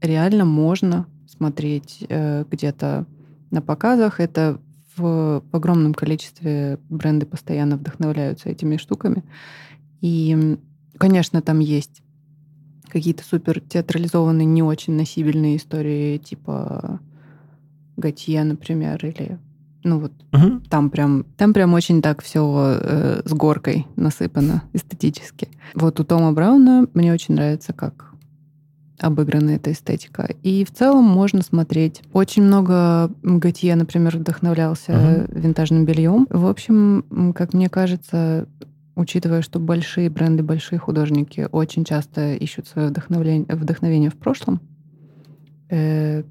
реально 0.00 0.44
можно 0.44 1.06
смотреть 1.28 2.04
э, 2.08 2.44
где-то 2.50 3.06
на 3.50 3.62
показах. 3.62 4.20
Это 4.20 4.60
в 4.96 5.42
огромном 5.52 5.94
количестве 5.94 6.78
бренды 6.88 7.26
постоянно 7.26 7.76
вдохновляются 7.76 8.48
этими 8.48 8.76
штуками. 8.76 9.22
И, 10.00 10.58
конечно, 10.98 11.40
там 11.40 11.60
есть 11.60 12.02
какие-то 12.88 13.24
супер 13.24 13.60
театрализованные, 13.60 14.46
не 14.46 14.62
очень 14.62 14.94
носибельные 14.94 15.56
истории, 15.56 16.18
типа 16.18 17.00
Готье, 17.96 18.44
например, 18.44 19.04
или 19.04 19.38
Ну 19.82 19.98
вот 20.00 20.12
Мгм. 20.32 20.62
там 20.68 20.90
прям, 20.90 21.24
там 21.36 21.52
прям 21.54 21.72
очень 21.74 22.02
так 22.02 22.22
все 22.22 23.22
с 23.24 23.32
горкой 23.32 23.86
насыпано 23.96 24.62
эстетически. 24.72 25.48
Вот 25.74 25.98
у 26.00 26.04
Тома 26.04 26.32
Брауна 26.32 26.86
мне 26.94 27.12
очень 27.12 27.34
нравится, 27.34 27.72
как 27.72 28.10
обыграна 28.98 29.50
эта 29.50 29.72
эстетика. 29.72 30.34
И 30.42 30.64
в 30.64 30.70
целом 30.72 31.04
можно 31.04 31.42
смотреть. 31.42 32.02
Очень 32.12 32.42
много 32.42 33.10
Готье, 33.22 33.74
например, 33.74 34.18
вдохновлялся 34.18 35.26
винтажным 35.30 35.86
бельем. 35.86 36.26
В 36.28 36.46
общем, 36.46 37.32
как 37.34 37.54
мне 37.54 37.70
кажется, 37.70 38.46
учитывая, 38.96 39.40
что 39.40 39.58
большие 39.58 40.10
бренды, 40.10 40.42
большие 40.42 40.78
художники 40.78 41.48
очень 41.50 41.84
часто 41.84 42.34
ищут 42.34 42.68
свое 42.68 42.88
вдохновление, 42.88 43.46
вдохновение 43.48 44.10
в 44.10 44.16
прошлом, 44.16 44.60
э, 45.70 46.24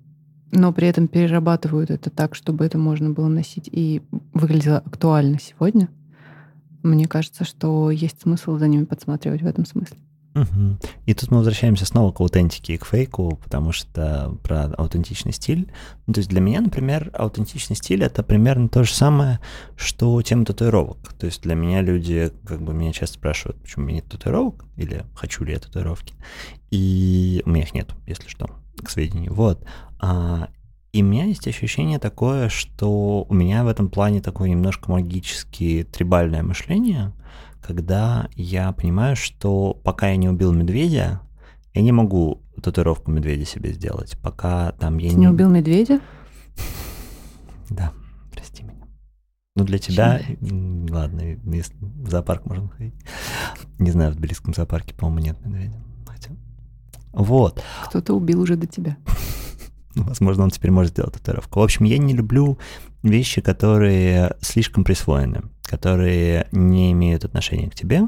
но 0.51 0.73
при 0.73 0.87
этом 0.87 1.07
перерабатывают 1.07 1.89
это 1.91 2.09
так, 2.09 2.35
чтобы 2.35 2.65
это 2.65 2.77
можно 2.77 3.11
было 3.11 3.27
носить 3.27 3.69
и 3.71 4.01
выглядело 4.33 4.77
актуально 4.79 5.39
сегодня. 5.39 5.89
Мне 6.83 7.07
кажется, 7.07 7.43
что 7.43 7.91
есть 7.91 8.21
смысл 8.21 8.57
за 8.57 8.67
ними 8.67 8.85
подсматривать 8.85 9.41
в 9.41 9.45
этом 9.45 9.65
смысле. 9.65 9.97
Мгм. 10.33 10.79
И 11.05 11.13
тут 11.13 11.31
мы 11.31 11.37
возвращаемся 11.37 11.85
снова 11.85 12.11
к 12.11 12.19
аутентике 12.21 12.75
и 12.75 12.77
к 12.77 12.85
фейку, 12.85 13.39
потому 13.43 13.71
что 13.71 14.37
про 14.43 14.65
аутентичный 14.65 15.33
стиль. 15.33 15.71
Ну, 16.05 16.13
то 16.13 16.19
есть 16.19 16.29
для 16.29 16.39
меня, 16.39 16.61
например, 16.61 17.11
аутентичный 17.13 17.75
стиль— 17.75 18.03
это 18.05 18.23
примерно 18.23 18.69
то 18.69 18.83
же 18.83 18.93
самое, 18.93 19.39
что 19.75 20.21
тема 20.21 20.45
татуировок. 20.45 21.13
То 21.13 21.25
есть 21.25 21.41
для 21.41 21.55
меня 21.55 21.81
люди, 21.81 22.31
как 22.45 22.61
бы 22.61 22.73
меня 22.73 22.93
часто 22.93 23.15
спрашивают, 23.15 23.61
почему 23.61 23.85
у 23.85 23.87
меня 23.87 23.97
нет 23.97 24.05
татуировок, 24.09 24.65
или 24.77 25.03
хочу 25.15 25.43
ли 25.43 25.53
я 25.53 25.59
татуировки. 25.59 26.13
И 26.69 27.41
у 27.45 27.49
меня 27.49 27.63
их 27.63 27.73
нет, 27.73 27.89
если 28.05 28.27
что, 28.27 28.49
к 28.81 28.89
сведению. 28.89 29.33
Вот. 29.33 29.65
А, 29.99 30.49
и 30.91 31.03
у 31.03 31.05
меня 31.05 31.25
есть 31.25 31.47
ощущение 31.47 31.99
такое, 31.99 32.49
что 32.49 33.25
у 33.29 33.33
меня 33.33 33.63
в 33.63 33.67
этом 33.67 33.89
плане 33.89 34.21
такое 34.21 34.49
немножко 34.49 34.91
магически 34.91 35.87
трибальное 35.91 36.41
мышление, 36.41 37.13
когда 37.61 38.29
я 38.35 38.71
понимаю, 38.71 39.15
что 39.15 39.73
пока 39.83 40.09
я 40.09 40.15
не 40.15 40.29
убил 40.29 40.53
медведя, 40.53 41.21
я 41.73 41.81
не 41.81 41.91
могу 41.91 42.41
татуировку 42.61 43.11
медведя 43.11 43.45
себе 43.45 43.73
сделать. 43.73 44.17
Пока 44.21 44.71
там 44.73 44.97
я 44.97 45.11
Ты 45.11 45.15
не 45.15 45.27
убил 45.27 45.49
медведя? 45.49 45.99
Да, 47.69 47.93
прости 48.31 48.63
меня. 48.63 48.87
Ну, 49.55 49.63
для 49.63 49.77
тебя, 49.77 50.19
м, 50.41 50.87
ладно, 50.89 51.21
в 51.43 52.09
зоопарк 52.09 52.47
можно 52.47 52.67
ходить. 52.69 52.95
Не 53.77 53.91
знаю, 53.91 54.11
в 54.11 54.15
Тбилисском 54.15 54.55
зоопарке, 54.55 54.95
по-моему, 54.95 55.27
нет 55.27 55.45
медведя. 55.45 55.79
Хотя... 56.07 56.31
Вот. 57.11 57.61
Кто-то 57.85 58.15
убил 58.15 58.41
уже 58.41 58.55
до 58.55 58.65
тебя. 58.65 58.97
Возможно, 59.95 60.43
он 60.43 60.51
теперь 60.51 60.71
может 60.71 60.91
сделать 60.91 61.13
татуировку. 61.13 61.59
В 61.59 61.63
общем, 61.63 61.85
я 61.85 61.97
не 61.97 62.13
люблю 62.13 62.57
вещи, 63.03 63.41
которые 63.41 64.35
слишком 64.41 64.83
присвоены, 64.83 65.43
которые 65.63 66.47
не 66.51 66.91
имеют 66.91 67.25
отношения 67.25 67.69
к 67.69 67.75
тебе. 67.75 68.01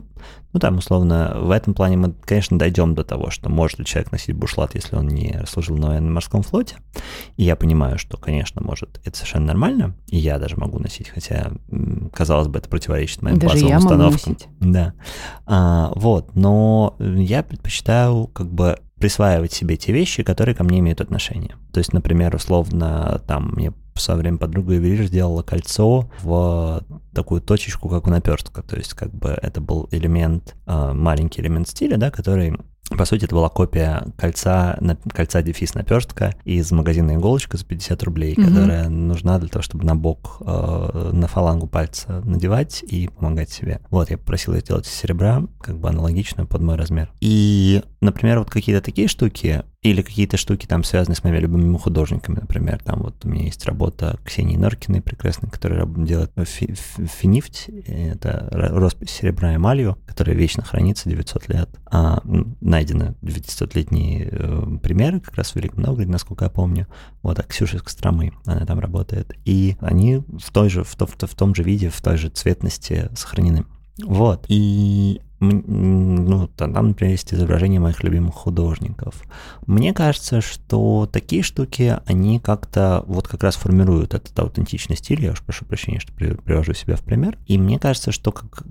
Ну, 0.53 0.59
там, 0.59 0.77
условно, 0.77 1.37
в 1.39 1.49
этом 1.49 1.73
плане 1.73 1.95
мы, 1.95 2.11
конечно, 2.11 2.59
дойдем 2.59 2.93
до 2.93 3.03
того, 3.03 3.29
что 3.29 3.49
может 3.49 3.79
ли 3.79 3.85
человек 3.85 4.11
носить 4.11 4.35
бушлат, 4.35 4.75
если 4.75 4.97
он 4.97 5.07
не 5.07 5.43
служил 5.47 5.77
на 5.77 5.87
военно-морском 5.87 6.43
флоте. 6.43 6.75
И 7.37 7.43
я 7.43 7.55
понимаю, 7.55 7.97
что, 7.97 8.17
конечно, 8.17 8.61
может, 8.61 8.99
это 9.05 9.15
совершенно 9.15 9.45
нормально, 9.47 9.95
и 10.07 10.17
я 10.17 10.37
даже 10.39 10.57
могу 10.57 10.77
носить, 10.77 11.07
хотя, 11.09 11.51
казалось 12.13 12.49
бы, 12.49 12.59
это 12.59 12.67
противоречит 12.67 13.21
моим 13.21 13.39
Даже 13.39 13.53
базовым 13.53 13.69
я 13.69 13.79
могу 13.79 13.87
установкам. 13.87 14.33
носить. 14.33 14.47
Да. 14.59 14.93
А, 15.45 15.91
вот, 15.95 16.35
но 16.35 16.95
я 16.99 17.43
предпочитаю 17.43 18.27
как 18.27 18.51
бы 18.51 18.77
присваивать 19.01 19.51
себе 19.51 19.75
те 19.75 19.91
вещи, 19.91 20.23
которые 20.23 20.55
ко 20.55 20.63
мне 20.63 20.79
имеют 20.79 21.01
отношение. 21.01 21.55
То 21.73 21.79
есть, 21.79 21.91
например, 21.91 22.35
условно, 22.35 23.21
там 23.27 23.51
мне 23.55 23.73
в 23.93 23.99
свое 23.99 24.19
время 24.21 24.37
подруга 24.37 24.73
ювелир 24.75 25.05
сделала 25.05 25.41
кольцо 25.43 26.09
в 26.21 26.81
такую 27.13 27.41
точечку, 27.41 27.89
как 27.89 28.07
у 28.07 28.09
наперстка. 28.09 28.61
То 28.63 28.77
есть, 28.77 28.93
как 28.93 29.13
бы 29.13 29.29
это 29.41 29.59
был 29.59 29.89
элемент, 29.91 30.55
э, 30.65 30.93
маленький 30.93 31.41
элемент 31.41 31.67
стиля, 31.67 31.97
да, 31.97 32.09
который 32.11 32.55
по 32.97 33.05
сути, 33.05 33.23
это 33.23 33.35
была 33.35 33.47
копия 33.47 34.03
кольца, 34.17 34.77
на- 34.81 34.97
кольца 34.97 35.41
дефис 35.41 35.75
наперстка 35.75 36.35
из 36.43 36.71
магазина 36.73 37.15
иголочка 37.15 37.55
за 37.55 37.63
50 37.63 38.03
рублей, 38.03 38.33
Мгм. 38.37 38.47
которая 38.49 38.89
нужна 38.89 39.39
для 39.39 39.47
того, 39.47 39.63
чтобы 39.63 39.85
на 39.85 39.95
бок, 39.95 40.41
э, 40.41 41.11
на 41.13 41.27
фалангу 41.27 41.67
пальца 41.67 42.21
надевать 42.25 42.83
и 42.83 43.07
помогать 43.07 43.49
себе. 43.49 43.79
Вот, 43.91 44.09
я 44.09 44.17
попросил 44.17 44.55
ее 44.55 44.59
сделать 44.59 44.87
из 44.87 44.91
серебра, 44.93 45.43
как 45.61 45.77
бы 45.79 45.87
аналогично 45.87 46.45
под 46.45 46.61
мой 46.63 46.75
размер. 46.75 47.13
И, 47.21 47.81
например, 48.01 48.39
вот 48.39 48.49
какие-то 48.49 48.83
такие 48.83 49.07
штуки, 49.07 49.63
или 49.81 50.01
какие-то 50.01 50.37
штуки 50.37 50.65
там 50.67 50.83
связанные 50.83 51.15
с 51.15 51.23
моими 51.23 51.39
любимыми 51.39 51.77
художниками, 51.77 52.39
например, 52.39 52.81
там 52.83 53.01
вот 53.01 53.23
у 53.25 53.29
меня 53.29 53.45
есть 53.45 53.65
работа 53.65 54.19
Ксении 54.23 54.57
Норкиной 54.57 55.01
прекрасной, 55.01 55.49
которая 55.49 55.85
делает 55.85 56.31
фи- 56.45 56.73
фи- 56.73 57.05
финифть, 57.05 57.69
это 57.87 58.49
ро- 58.51 58.69
роспись 58.77 59.09
серебра 59.11 59.55
эмалью, 59.55 59.97
которая 60.05 60.35
вечно 60.35 60.63
хранится 60.63 61.09
900 61.09 61.49
лет. 61.49 61.69
А, 61.85 62.21
найдены 62.61 63.15
900-летние 63.21 64.29
э, 64.31 64.77
примеры 64.81 65.19
как 65.19 65.35
раз 65.35 65.51
в 65.51 65.55
Великом 65.55 65.83
Новгороде, 65.83 66.11
насколько 66.11 66.45
я 66.45 66.49
помню. 66.49 66.87
Вот, 67.21 67.39
а 67.39 67.43
Ксюша 67.43 67.77
из 67.77 67.83
Костромы, 67.83 68.33
она 68.45 68.65
там 68.65 68.79
работает. 68.79 69.33
И 69.45 69.77
они 69.79 70.17
в, 70.17 70.51
той 70.51 70.69
же, 70.69 70.83
в, 70.83 70.95
то- 70.95 71.07
в 71.07 71.15
в 71.21 71.35
том 71.35 71.55
же 71.55 71.63
виде, 71.63 71.89
в 71.89 72.01
той 72.01 72.17
же 72.17 72.29
цветности 72.29 73.09
сохранены. 73.15 73.65
Вот. 74.03 74.45
И 74.47 75.21
ну, 75.41 76.47
там, 76.55 76.71
например, 76.71 77.11
есть 77.11 77.33
изображения 77.33 77.79
моих 77.79 78.03
любимых 78.03 78.35
художников. 78.35 79.23
Мне 79.65 79.91
кажется, 79.93 80.39
что 80.39 81.09
такие 81.11 81.41
штуки, 81.41 81.97
они 82.05 82.39
как-то 82.39 83.03
вот 83.07 83.27
как 83.27 83.43
раз 83.43 83.55
формируют 83.55 84.13
этот 84.13 84.37
аутентичный 84.37 84.95
стиль. 84.95 85.23
Я 85.23 85.31
уж 85.31 85.41
прошу 85.41 85.65
прощения, 85.65 85.99
что 85.99 86.13
при- 86.13 86.35
привожу 86.35 86.73
себя 86.73 86.95
в 86.95 87.01
пример. 87.01 87.37
И 87.47 87.57
мне 87.57 87.79
кажется, 87.79 88.11
что 88.11 88.31
как 88.31 88.63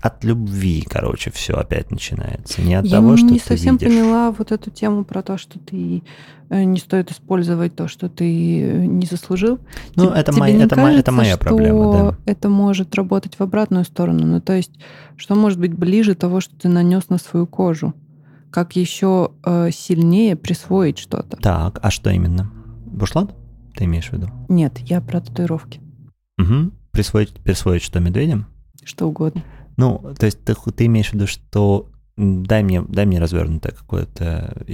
от 0.00 0.24
любви, 0.24 0.84
короче, 0.88 1.30
все 1.30 1.54
опять 1.54 1.90
начинается. 1.90 2.62
Не 2.62 2.74
от 2.74 2.86
Я 2.86 2.98
того, 2.98 3.16
что 3.16 3.26
не 3.26 3.38
ты 3.38 3.44
совсем 3.46 3.76
видишь. 3.76 3.88
поняла 3.92 4.30
вот 4.30 4.52
эту 4.52 4.70
тему 4.70 5.04
про 5.04 5.22
то, 5.22 5.38
что 5.38 5.58
ты 5.58 6.02
э, 6.50 6.62
не 6.62 6.78
стоит 6.78 7.10
использовать 7.10 7.74
то, 7.74 7.88
что 7.88 8.08
ты 8.08 8.62
э, 8.62 8.84
не 8.86 9.06
заслужил. 9.06 9.58
Ну, 9.96 10.04
Теб- 10.06 10.12
это, 10.14 10.32
моя, 10.32 10.56
не 10.56 10.64
это, 10.64 10.76
моя, 10.76 10.98
это 10.98 11.10
кажется, 11.10 11.12
моя 11.12 11.36
проблема, 11.36 11.92
да. 11.92 12.16
Это 12.26 12.48
может 12.48 12.94
работать 12.94 13.34
в 13.36 13.40
обратную 13.40 13.84
сторону. 13.84 14.24
Ну, 14.26 14.40
то 14.40 14.52
есть, 14.52 14.72
что 15.16 15.34
может 15.34 15.58
быть 15.58 15.74
ближе 15.74 16.14
того, 16.14 16.40
что 16.40 16.54
ты 16.56 16.68
нанес 16.68 17.08
на 17.08 17.18
свою 17.18 17.46
кожу? 17.46 17.92
Как 18.50 18.76
еще 18.76 19.32
э, 19.44 19.70
сильнее 19.72 20.36
присвоить 20.36 20.98
что-то? 20.98 21.36
Так, 21.38 21.80
а 21.82 21.90
что 21.90 22.10
именно? 22.10 22.50
Бушлат? 22.86 23.34
Ты 23.74 23.84
имеешь 23.84 24.08
в 24.08 24.12
виду? 24.12 24.28
Нет, 24.48 24.78
я 24.78 25.00
про 25.00 25.20
татуировки. 25.20 25.80
Угу. 26.38 26.70
Присвоить, 26.92 27.32
присвоить 27.42 27.82
что 27.82 27.98
медведям? 28.00 28.46
Что 28.86 29.06
угодно. 29.08 29.42
Ну, 29.76 30.00
то 30.18 30.24
есть 30.26 30.42
ты, 30.44 30.54
ты 30.54 30.86
имеешь 30.86 31.10
в 31.10 31.14
виду, 31.14 31.26
что 31.26 31.88
дай 32.16 32.62
мне, 32.62 32.80
дай 32.80 33.04
мне 33.04 33.18
развернутое 33.20 33.72
какое-то, 33.72 34.64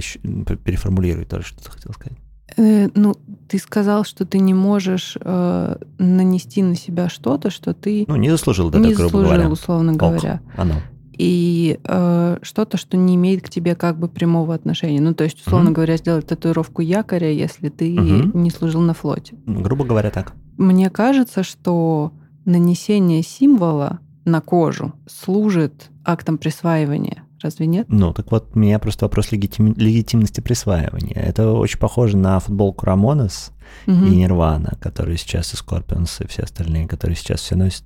переформулируй 0.63 1.25
то, 1.25 1.41
что 1.41 1.61
ты 1.63 1.69
хотел 1.71 1.91
сказать. 1.93 2.17
Э, 2.55 2.87
ну, 2.95 3.15
ты 3.49 3.57
сказал, 3.57 4.05
что 4.05 4.25
ты 4.25 4.37
не 4.39 4.53
можешь 4.53 5.17
э, 5.19 5.75
нанести 5.97 6.61
на 6.61 6.75
себя 6.75 7.09
что-то, 7.09 7.49
что 7.49 7.73
ты 7.73 8.05
Ну, 8.07 8.15
не 8.15 8.29
заслужил, 8.29 8.69
да, 8.69 8.77
не 8.79 8.89
так, 8.89 8.93
грубо 8.97 9.09
заслужил, 9.09 9.31
говоря. 9.33 9.49
условно 9.49 9.91
Ок, 9.93 9.97
говоря. 9.97 10.41
Оно. 10.55 10.75
и 11.17 11.79
э, 11.83 12.37
что-то, 12.43 12.77
что 12.77 12.95
не 12.97 13.15
имеет 13.15 13.41
к 13.43 13.49
тебе 13.49 13.75
как 13.75 13.97
бы 13.99 14.07
прямого 14.07 14.53
отношения. 14.53 15.01
Ну, 15.01 15.13
то 15.15 15.23
есть, 15.23 15.39
условно 15.45 15.65
Мгм. 15.71 15.73
говоря, 15.73 15.97
сделать 15.97 16.27
татуировку 16.27 16.81
якоря, 16.81 17.31
если 17.31 17.69
ты 17.69 17.91
Мгм. 17.99 18.31
не 18.43 18.51
служил 18.51 18.81
на 18.81 18.93
флоте. 18.93 19.35
Ну, 19.45 19.61
Грубо 19.61 19.83
говоря, 19.85 20.11
так. 20.11 20.33
Мне 20.57 20.89
кажется, 20.89 21.43
что 21.43 22.13
нанесение 22.45 23.23
символа 23.23 23.99
на 24.25 24.41
кожу 24.41 24.93
служит 25.07 25.89
актом 26.05 26.37
присваивания. 26.37 27.23
Разве 27.41 27.65
нет? 27.65 27.87
Ну, 27.89 28.13
так 28.13 28.31
вот, 28.31 28.51
у 28.55 28.59
меня 28.59 28.79
просто 28.79 29.03
вопрос 29.05 29.31
легитим- 29.33 29.73
легитимности 29.77 30.39
присваивания. 30.39 31.19
Это 31.19 31.51
очень 31.51 31.77
похоже 31.77 32.15
на 32.15 32.39
футболку 32.39 32.85
Рамонес 32.85 33.51
Мгм. 33.85 34.05
и 34.07 34.15
Нирвана, 34.15 34.77
которые 34.79 35.17
сейчас 35.17 35.53
и 35.53 35.57
Скорпионс, 35.57 36.21
и 36.21 36.27
все 36.27 36.43
остальные, 36.43 36.87
которые 36.87 37.17
сейчас 37.17 37.41
все 37.41 37.55
носят. 37.57 37.83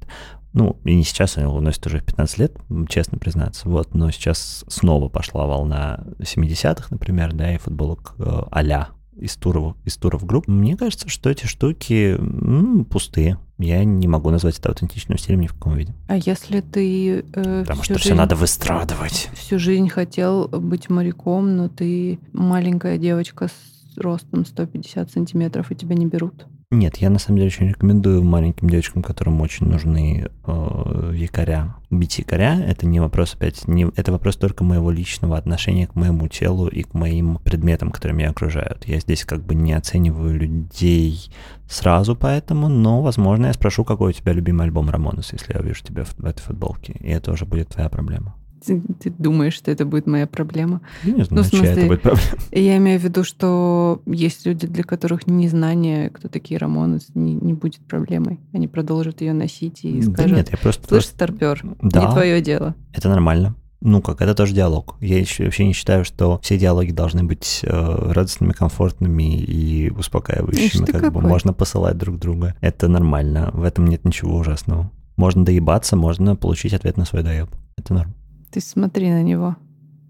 Ну, 0.53 0.77
и 0.85 0.95
не 0.95 1.03
сейчас, 1.03 1.37
они 1.37 1.47
его 1.47 1.59
носят 1.59 1.87
уже 1.87 1.99
в 1.99 2.03
15 2.05 2.37
лет, 2.37 2.55
честно 2.87 3.17
признаться. 3.17 3.67
Вот, 3.67 3.95
но 3.95 4.11
сейчас 4.11 4.63
снова 4.67 5.09
пошла 5.09 5.47
волна 5.47 6.03
70-х, 6.19 6.87
например, 6.91 7.33
да, 7.33 7.55
и 7.55 7.57
футболок 7.57 8.15
а-ля 8.51 8.89
из 9.19 9.35
туров, 9.37 9.75
из 9.85 9.97
туров 9.97 10.23
групп. 10.25 10.47
Мне 10.47 10.77
кажется, 10.77 11.09
что 11.09 11.31
эти 11.31 11.47
штуки 11.47 12.15
м, 12.17 12.85
пустые. 12.85 13.39
Я 13.59 13.83
не 13.83 14.07
могу 14.07 14.29
назвать 14.29 14.59
это 14.59 14.69
аутентичным 14.69 15.17
стилем 15.17 15.41
ни 15.41 15.47
в 15.47 15.53
каком 15.53 15.75
виде. 15.75 15.93
А 16.07 16.15
если 16.17 16.61
ты 16.61 17.19
э, 17.33 17.61
Потому 17.63 17.83
что 17.83 17.95
все 17.95 18.09
жизнь- 18.09 18.17
надо 18.17 18.35
выстрадывать. 18.35 19.29
всю 19.33 19.57
жизнь 19.57 19.89
хотел 19.89 20.47
быть 20.47 20.89
моряком, 20.89 21.55
но 21.57 21.67
ты 21.67 22.19
маленькая 22.33 22.97
девочка 22.97 23.47
с 23.47 23.97
ростом 23.97 24.45
150 24.45 25.09
сантиметров, 25.11 25.71
и 25.71 25.75
тебя 25.75 25.95
не 25.95 26.05
берут. 26.05 26.45
Нет, 26.69 26.97
я 26.97 27.09
на 27.09 27.17
самом 27.17 27.37
деле 27.37 27.47
очень 27.47 27.69
рекомендую 27.69 28.21
маленьким 28.23 28.69
девочкам, 28.69 29.01
которым 29.01 29.39
очень 29.39 29.67
нужны 29.67 30.27
э, 30.45 31.13
якоря. 31.15 31.77
Бить 31.89 32.19
якоря— 32.19 32.59
это 32.67 32.85
не 32.85 32.99
вопрос 32.99 33.35
опять, 33.35 33.69
не, 33.69 33.89
это 33.95 34.11
вопрос 34.11 34.35
только 34.35 34.65
моего 34.65 34.91
личного 34.91 35.37
отношения 35.37 35.87
к 35.87 35.95
моему 35.95 36.27
телу 36.27 36.67
и 36.67 36.83
к 36.83 36.93
моим 36.93 37.37
предметам, 37.37 37.89
которые 37.89 38.17
меня 38.17 38.31
окружают. 38.31 38.85
Я 38.85 38.99
здесь 38.99 39.23
как 39.23 39.45
бы 39.45 39.55
не 39.55 39.71
оцениваю 39.71 40.37
людей 40.37 41.31
сразу 41.69 42.17
поэтому, 42.17 42.67
но, 42.67 43.01
возможно, 43.01 43.45
я 43.45 43.53
спрошу, 43.53 43.85
какой 43.85 44.09
у 44.09 44.13
тебя 44.13 44.33
любимый 44.33 44.63
альбом 44.63 44.89
Рамонес, 44.89 45.31
если 45.31 45.53
я 45.53 45.61
увижу 45.61 45.85
тебя 45.85 46.03
в, 46.03 46.17
в 46.17 46.25
этой 46.25 46.41
футболке, 46.41 46.97
и 46.99 47.07
это 47.07 47.31
уже 47.31 47.45
будет 47.45 47.69
твоя 47.69 47.87
проблема. 47.87 48.35
Ты, 48.67 48.81
ты 48.99 49.09
думаешь, 49.17 49.53
что 49.53 49.71
это 49.71 49.85
будет 49.85 50.07
моя 50.07 50.27
проблема? 50.27 50.81
Я 51.03 51.13
не 51.13 51.23
знаю, 51.23 51.43
Ну, 51.43 51.43
в 51.43 51.49
чья 51.51 51.59
это 51.59 51.67
смысле, 51.73 51.87
будет 51.87 52.01
проблема. 52.01 52.27
Я 52.51 52.77
имею 52.77 52.99
в 52.99 53.03
виду, 53.03 53.23
что 53.23 54.01
есть 54.05 54.45
люди, 54.45 54.67
для 54.67 54.83
которых 54.83 55.25
незнание, 55.27 56.09
кто 56.09 56.27
такие 56.27 56.57
Рамонес, 56.59 57.07
не, 57.15 57.35
не 57.35 57.53
будет 57.53 57.79
проблемой. 57.87 58.39
Они 58.53 58.67
продолжат 58.67 59.21
ее 59.21 59.33
носить 59.33 59.83
и 59.83 60.01
Да 60.01 60.11
скажут, 60.13 60.37
нет, 60.37 60.49
я 60.51 60.57
просто... 60.57 60.87
слышь, 60.87 61.05
старпер, 61.05 61.63
Да. 61.81 62.05
не 62.05 62.11
твое 62.11 62.41
дело. 62.41 62.75
Это 62.93 63.09
нормально. 63.09 63.55
Ну 63.79 64.01
как, 64.01 64.21
это 64.21 64.33
тоже 64.33 64.53
диалог. 64.55 64.95
Я 65.01 65.19
еще 65.19 65.45
вообще 65.45 65.65
не 65.65 65.73
считаю, 65.73 66.03
что 66.03 66.39
все 66.41 66.57
диалоги 66.57 66.91
должны 66.91 67.23
быть 67.23 67.59
э, 67.63 67.69
радостными, 68.11 68.51
комфортными 68.51 69.39
и 69.39 69.91
успокаивающими. 69.91 70.85
Ты 70.85 70.91
Как 70.93 71.01
бы 71.13 71.19
какой. 71.19 71.29
можно 71.29 71.53
посылать 71.53 71.95
друг 71.97 72.17
друга. 72.17 72.55
Это 72.59 72.87
нормально. 72.87 73.51
В 73.53 73.61
этом 73.63 73.85
нет 73.85 74.03
ничего 74.03 74.35
ужасного. 74.35 74.91
Можно 75.15 75.45
доебаться, 75.45 75.95
можно 75.95 76.35
получить 76.35 76.73
ответ 76.73 76.97
на 76.97 77.05
свой 77.05 77.21
доеб. 77.23 77.49
Это 77.77 77.93
норм. 77.93 78.13
Ты 78.51 78.61
смотри 78.61 79.09
на 79.09 79.23
него. 79.23 79.55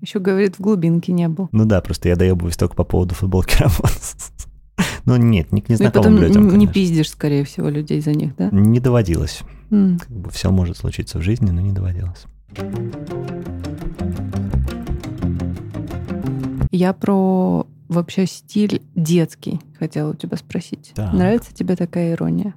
Еще 0.02 0.20
говорит, 0.20 0.56
в 0.58 0.62
глубинке 0.62 1.12
не 1.12 1.28
был. 1.28 1.50
Ну 1.52 1.66
да, 1.66 1.82
просто 1.82 2.10
я 2.10 2.16
доебываюсь 2.16 2.56
только 2.58 2.76
по 2.76 2.84
поводу 2.84 3.16
футболки 3.16 3.58
Рамонс. 3.60 4.16
Ну 5.06 5.16
нет, 5.16 5.54
не 5.54 5.62
к 5.62 5.70
Ну 5.70 5.74
незнакомым 5.74 6.16
потом 6.16 6.28
людям, 6.28 6.44
не 6.44 6.50
конечно. 6.52 6.74
пиздишь, 6.74 7.10
скорее 7.12 7.46
всего, 7.46 7.70
людей 7.70 8.02
за 8.02 8.12
них, 8.12 8.36
да? 8.36 8.50
Не 8.52 8.82
доводилось. 8.82 9.40
М. 9.72 9.98
Как 10.00 10.10
бы 10.12 10.30
все 10.32 10.52
может 10.52 10.76
случиться 10.78 11.18
в 11.18 11.22
жизни, 11.22 11.50
но 11.50 11.62
не 11.62 11.72
доводилось. 11.72 12.26
Я 16.72 16.92
про 16.94 17.66
вообще 17.88 18.26
стиль 18.26 18.82
детский 18.96 19.62
хотела 19.80 20.12
у 20.12 20.14
тебя 20.14 20.36
спросить. 20.38 20.92
Так. 20.94 21.14
Нравится 21.14 21.54
тебе 21.54 21.76
такая 21.76 22.12
ирония? 22.12 22.54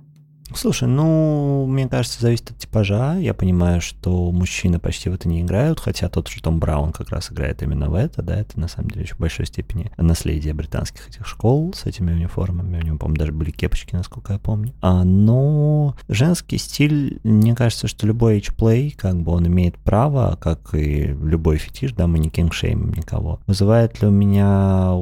Слушай, 0.54 0.88
ну, 0.88 1.66
мне 1.66 1.88
кажется, 1.88 2.20
зависит 2.20 2.50
от 2.50 2.58
типажа. 2.58 3.16
Я 3.18 3.34
понимаю, 3.34 3.80
что 3.80 4.30
мужчины 4.32 4.78
почти 4.78 5.08
в 5.08 5.14
это 5.14 5.28
не 5.28 5.42
играют, 5.42 5.80
хотя 5.80 6.08
тот 6.08 6.28
же 6.28 6.42
Том 6.42 6.58
Браун 6.58 6.92
как 6.92 7.10
раз 7.10 7.30
играет 7.30 7.62
именно 7.62 7.88
в 7.88 7.94
это, 7.94 8.22
да, 8.22 8.36
это 8.36 8.58
на 8.58 8.68
самом 8.68 8.90
деле 8.90 9.02
еще 9.02 9.14
в 9.14 9.18
большой 9.18 9.46
степени 9.46 9.90
наследие 9.96 10.54
британских 10.54 11.08
этих 11.08 11.26
школ 11.26 11.72
с 11.74 11.86
этими 11.86 12.12
униформами. 12.12 12.80
У 12.80 12.82
него, 12.82 12.98
по-моему, 12.98 13.18
даже 13.18 13.32
были 13.32 13.50
кепочки, 13.50 13.94
насколько 13.94 14.32
я 14.32 14.38
помню. 14.38 14.74
А, 14.80 15.04
но 15.04 15.96
женский 16.08 16.58
стиль, 16.58 17.20
мне 17.22 17.54
кажется, 17.54 17.88
что 17.88 18.06
любой 18.06 18.38
H-play, 18.38 18.94
как 18.96 19.20
бы 19.22 19.32
он 19.32 19.46
имеет 19.46 19.76
право, 19.78 20.36
как 20.40 20.74
и 20.74 21.06
любой 21.06 21.58
фетиш, 21.58 21.92
да, 21.92 22.06
мы 22.06 22.18
не 22.18 22.30
кингшеймим 22.30 22.92
никого. 22.92 23.40
Вызывает 23.46 24.00
ли 24.02 24.08
у 24.08 24.10
меня 24.10 24.94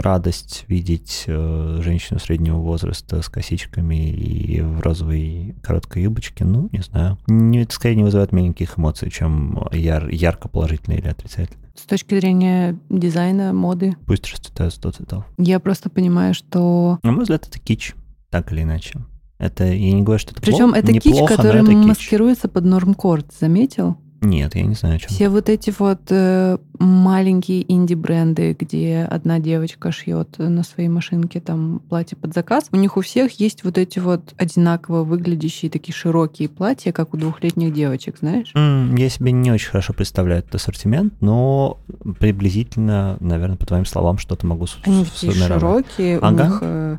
радость 0.00 0.64
видеть 0.68 1.24
э, 1.26 1.80
женщину 1.82 2.18
среднего 2.18 2.58
возраста 2.58 3.22
с 3.22 3.28
косичками 3.28 4.10
и 4.10 4.60
в 4.60 4.80
розовой 4.96 5.54
короткой 5.62 6.02
юбочке? 6.04 6.44
Ну, 6.44 6.68
не 6.72 6.80
знаю. 6.80 7.18
Не, 7.26 7.62
это 7.62 7.74
скорее 7.74 7.96
не 7.96 8.02
вызывает 8.04 8.32
меня 8.32 8.48
никаких 8.48 8.78
эмоций, 8.78 9.10
чем 9.10 9.66
яр- 9.72 10.08
ярко 10.08 10.48
положительные 10.48 11.00
или 11.00 11.08
отрицательные. 11.08 11.70
С 11.74 11.82
точки 11.82 12.18
зрения 12.18 12.78
дизайна, 12.88 13.52
моды, 13.52 13.96
Пусть 14.06 14.30
расцветают 14.32 14.72
100 14.74 14.90
цветов. 14.92 15.24
я 15.38 15.60
просто 15.60 15.90
понимаю, 15.90 16.32
что... 16.34 16.98
На 17.02 17.12
мой 17.12 17.22
взгляд, 17.22 17.46
это 17.46 17.58
кич, 17.58 17.94
так 18.30 18.50
или 18.52 18.62
иначе. 18.62 19.00
Это, 19.38 19.64
я 19.64 19.92
не 19.92 20.02
говорю, 20.02 20.18
что 20.18 20.32
это 20.32 20.40
Причем 20.40 20.72
плохо, 20.72 20.78
это 20.78 20.92
кич, 20.94 21.16
который 21.28 21.60
это 21.60 21.70
кич. 21.74 21.86
маскируется 21.86 22.48
под 22.48 22.64
нормкор, 22.64 23.22
заметил? 23.38 23.98
Нет, 24.26 24.54
я 24.56 24.62
не 24.64 24.74
знаю, 24.74 24.96
о 24.96 24.98
чем. 24.98 25.08
Все 25.08 25.28
вот 25.28 25.48
эти 25.48 25.72
вот 25.78 26.00
э, 26.10 26.58
маленькие 26.78 27.70
инди-бренды, 27.72 28.56
где 28.58 29.06
одна 29.08 29.38
девочка 29.38 29.92
шьет 29.92 30.36
на 30.38 30.62
своей 30.64 30.88
машинке 30.88 31.40
там 31.40 31.80
платье 31.88 32.16
под 32.16 32.34
заказ, 32.34 32.68
у 32.72 32.76
них 32.76 32.96
у 32.96 33.00
всех 33.02 33.38
есть 33.38 33.62
вот 33.64 33.78
эти 33.78 33.98
вот 34.00 34.34
одинаково 34.36 35.04
выглядящие 35.04 35.70
такие 35.70 35.94
широкие 35.94 36.48
платья, 36.48 36.92
как 36.92 37.14
у 37.14 37.16
двухлетних 37.16 37.72
девочек, 37.72 38.16
знаешь? 38.20 38.50
М, 38.54 38.94
Я 38.96 39.08
себе 39.08 39.32
не 39.32 39.52
очень 39.52 39.68
хорошо 39.70 39.92
представляю 39.92 40.40
этот 40.40 40.56
ассортимент, 40.56 41.14
но 41.20 41.78
приблизительно, 42.18 43.16
наверное, 43.20 43.56
по 43.56 43.66
твоим 43.66 43.84
словам, 43.86 44.18
что-то 44.18 44.46
могу 44.46 44.66
Они 44.82 45.04
такие 45.04 45.32
широкие, 45.32 46.18
у 46.18 46.24
Ага. 46.24 46.44
них 46.44 46.58
э, 46.62 46.98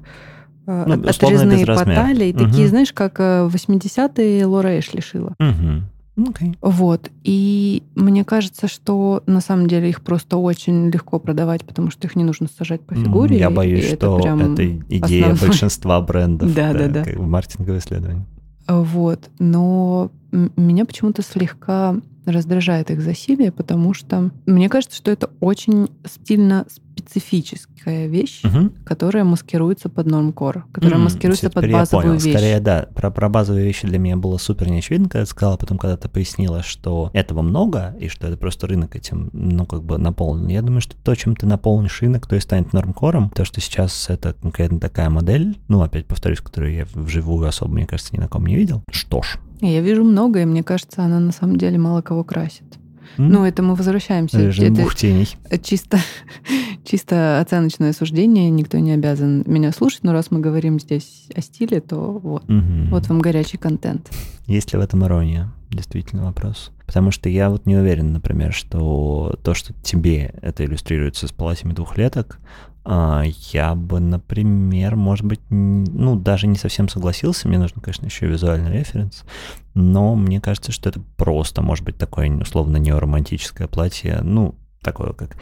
э, 0.67 0.83
Ну, 0.87 1.09
отрезные 1.09 1.65
по 1.65 1.83
талии, 1.83 2.31
такие, 2.31 2.63
Мгм. 2.63 2.67
знаешь, 2.69 2.93
как 2.93 3.19
э, 3.19 3.49
80-е 3.51 4.45
Лора 4.45 4.79
Эшли 4.79 5.01
шила. 5.01 5.35
Мгм. 5.39 5.85
Окей. 6.17 6.57
Вот. 6.61 7.11
И 7.23 7.83
мне 7.95 8.25
кажется, 8.25 8.67
что 8.67 9.23
на 9.27 9.39
самом 9.39 9.67
деле 9.67 9.89
их 9.89 10.01
просто 10.01 10.37
очень 10.37 10.89
легко 10.89 11.19
продавать, 11.19 11.63
потому 11.63 11.91
что 11.91 12.07
их 12.07 12.15
не 12.15 12.23
нужно 12.23 12.47
сажать 12.57 12.81
по 12.81 12.95
фигуре. 12.95 13.37
Я 13.37 13.49
и 13.49 13.53
боюсь, 13.53 13.85
это 13.85 14.07
что 14.07 14.19
прям 14.19 14.53
это 14.53 14.67
идея 14.67 15.31
основной. 15.31 15.47
большинства 15.47 16.01
брендов. 16.01 16.53
Да, 16.53 16.73
да, 16.73 16.87
да. 16.87 17.03
Бы 17.03 17.27
маркетинговое 17.27 17.79
исследование. 17.79 18.25
Вот. 18.67 19.29
Но 19.39 20.11
меня 20.31 20.85
почему-то 20.85 21.21
слегка 21.21 21.95
раздражает 22.25 22.91
их 22.91 23.01
засилие, 23.01 23.51
потому 23.51 23.93
что 23.93 24.31
мне 24.45 24.69
кажется, 24.69 24.97
что 24.97 25.11
это 25.11 25.29
очень 25.39 25.89
стильно 26.05 26.65
специфическая 27.09 28.07
вещь, 28.07 28.41
Мгм. 28.43 28.73
которая 28.85 29.23
маскируется 29.23 29.89
под 29.89 30.07
нормкор, 30.07 30.65
которая 30.71 30.97
М, 30.97 31.03
маскируется 31.05 31.49
под 31.49 31.69
базовую 31.71 32.03
понял. 32.07 32.19
вещь. 32.19 32.33
Скорее, 32.33 32.59
да, 32.59 32.87
про, 32.95 33.11
про 33.11 33.29
базовые 33.29 33.65
вещи 33.65 33.87
для 33.87 33.97
меня 33.99 34.17
было 34.17 34.37
супер 34.37 34.69
неочевидно, 34.69 35.09
когда 35.09 35.25
ты 35.25 35.29
сказала, 35.31 35.57
потом, 35.57 35.77
когда 35.77 35.97
ты 35.97 36.09
пояснила, 36.09 36.63
что 36.63 37.09
этого 37.13 37.41
много, 37.41 37.95
и 37.99 38.07
что 38.07 38.27
это 38.27 38.37
просто 38.37 38.67
рынок 38.67 38.95
этим, 38.95 39.29
ну, 39.33 39.65
как 39.65 39.83
бы 39.83 39.97
наполнен. 39.97 40.47
Я 40.47 40.61
думаю, 40.61 40.81
что 40.81 40.95
то, 40.97 41.15
чем 41.15 41.35
ты 41.35 41.45
наполнишь 41.45 42.01
рынок, 42.01 42.27
то 42.27 42.35
и 42.35 42.39
станет 42.39 42.73
нормкором. 42.73 43.29
То, 43.29 43.45
что 43.45 43.61
сейчас 43.61 44.09
это 44.09 44.33
конкретно 44.33 44.79
такая 44.79 45.09
модель, 45.09 45.57
ну, 45.67 45.81
опять 45.81 46.05
повторюсь, 46.05 46.39
которую 46.41 46.73
я 46.73 46.85
вживую 46.93 47.47
особо, 47.47 47.73
мне 47.73 47.85
кажется, 47.85 48.15
ни 48.15 48.19
на 48.19 48.27
ком 48.27 48.45
не 48.45 48.55
видел. 48.55 48.83
Что 48.91 49.21
ж. 49.21 49.37
Я 49.61 49.81
вижу 49.81 50.03
много, 50.03 50.41
и 50.41 50.45
мне 50.45 50.63
кажется, 50.63 51.03
она 51.03 51.19
на 51.19 51.31
самом 51.31 51.57
деле 51.57 51.77
мало 51.79 52.01
кого 52.01 52.23
красит. 52.23 52.77
М, 53.17 53.29
Ну, 53.29 53.45
это 53.45 53.63
мы 53.63 53.75
возвращаемся. 53.75 54.39
Режим 54.39 54.65
Это 54.65 54.75
двух 54.75 54.95
теней. 54.95 55.27
чисто, 55.63 55.99
чисто 56.83 57.39
оценочное 57.39 57.93
суждение. 57.93 58.49
Никто 58.49 58.77
не 58.79 58.91
обязан 58.93 59.43
меня 59.45 59.71
слушать, 59.71 60.03
но 60.03 60.13
раз 60.13 60.31
мы 60.31 60.39
говорим 60.39 60.79
здесь 60.79 61.27
о 61.35 61.41
стиле, 61.41 61.81
то 61.81 62.19
вот. 62.19 62.47
Мгм. 62.47 62.89
Вот 62.89 63.07
вам 63.07 63.19
горячий 63.19 63.57
контент. 63.57 64.09
Есть 64.45 64.73
ли 64.73 64.79
в 64.79 64.81
этом 64.81 65.03
ирония? 65.03 65.51
Действительно 65.69 66.23
вопрос. 66.23 66.71
Потому 66.85 67.11
что 67.11 67.27
я 67.27 67.49
вот 67.49 67.65
не 67.65 67.75
уверен, 67.75 68.13
например, 68.13 68.53
что 68.53 69.37
то, 69.43 69.53
что 69.53 69.73
тебе 69.83 70.33
это 70.41 70.63
иллюстрируется 70.63 71.27
с 71.27 71.31
платьями 71.33 71.73
двухлеток, 71.73 72.39
а, 72.39 72.76
я 72.89 73.75
бы, 73.75 73.99
например, 73.99 74.95
может 74.95 75.25
быть, 75.25 75.41
ну, 75.49 76.15
даже 76.15 76.47
не 76.47 76.55
совсем 76.55 76.87
согласился. 76.87 77.47
Мне 77.49 77.59
нужен, 77.59 77.81
конечно, 77.81 78.05
еще 78.05 78.27
визуальный 78.27 78.71
референс. 78.71 79.25
Но 79.73 80.15
мне 80.15 80.39
кажется, 80.39 80.71
что 80.71 80.87
это 80.87 81.01
просто, 81.17 81.61
может 81.61 81.83
быть, 81.83 81.97
такое 81.97 82.29
условно 82.29 82.77
неоромантическое 82.77 83.67
платье. 83.67 84.21
Ну, 84.21 84.55
такое 84.81 85.11
как 85.11 85.35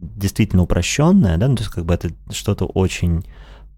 действительно 0.00 0.62
упрощенное, 0.62 1.36
да, 1.36 1.46
ну, 1.46 1.56
то 1.56 1.62
есть 1.62 1.72
как 1.72 1.84
бы 1.84 1.94
это 1.94 2.10
что-то 2.30 2.64
очень 2.64 3.24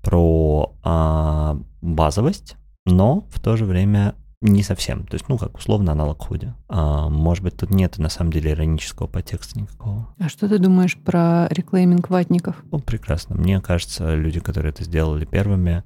про 0.01 0.73
а, 0.83 1.59
базовость, 1.81 2.57
но 2.87 3.27
в 3.31 3.41
то 3.41 3.57
же 3.57 3.65
время 3.65 4.15
не 4.43 4.63
совсем. 4.63 5.07
То 5.07 5.15
есть, 5.15 5.29
ну, 5.29 5.39
как 5.39 5.57
условно 5.57 5.93
аналог 5.93 6.23
худи. 6.23 6.53
А, 6.69 7.09
может 7.09 7.43
быть, 7.45 7.57
тут 7.57 7.71
нет 7.71 7.99
на 7.99 8.09
самом 8.09 8.33
деле 8.33 8.51
иронического 8.53 9.07
подтекста 9.07 9.59
никакого. 9.59 10.09
А 10.19 10.29
что 10.29 10.49
ты 10.49 10.59
думаешь 10.59 10.97
про 10.97 11.47
реклейминг 11.51 12.11
ватников? 12.11 12.57
Ну, 12.71 12.79
прекрасно. 12.81 13.37
Мне 13.37 13.61
кажется, 13.61 14.15
люди, 14.15 14.41
которые 14.41 14.71
это 14.71 14.85
сделали 14.85 15.25
первыми, 15.25 15.83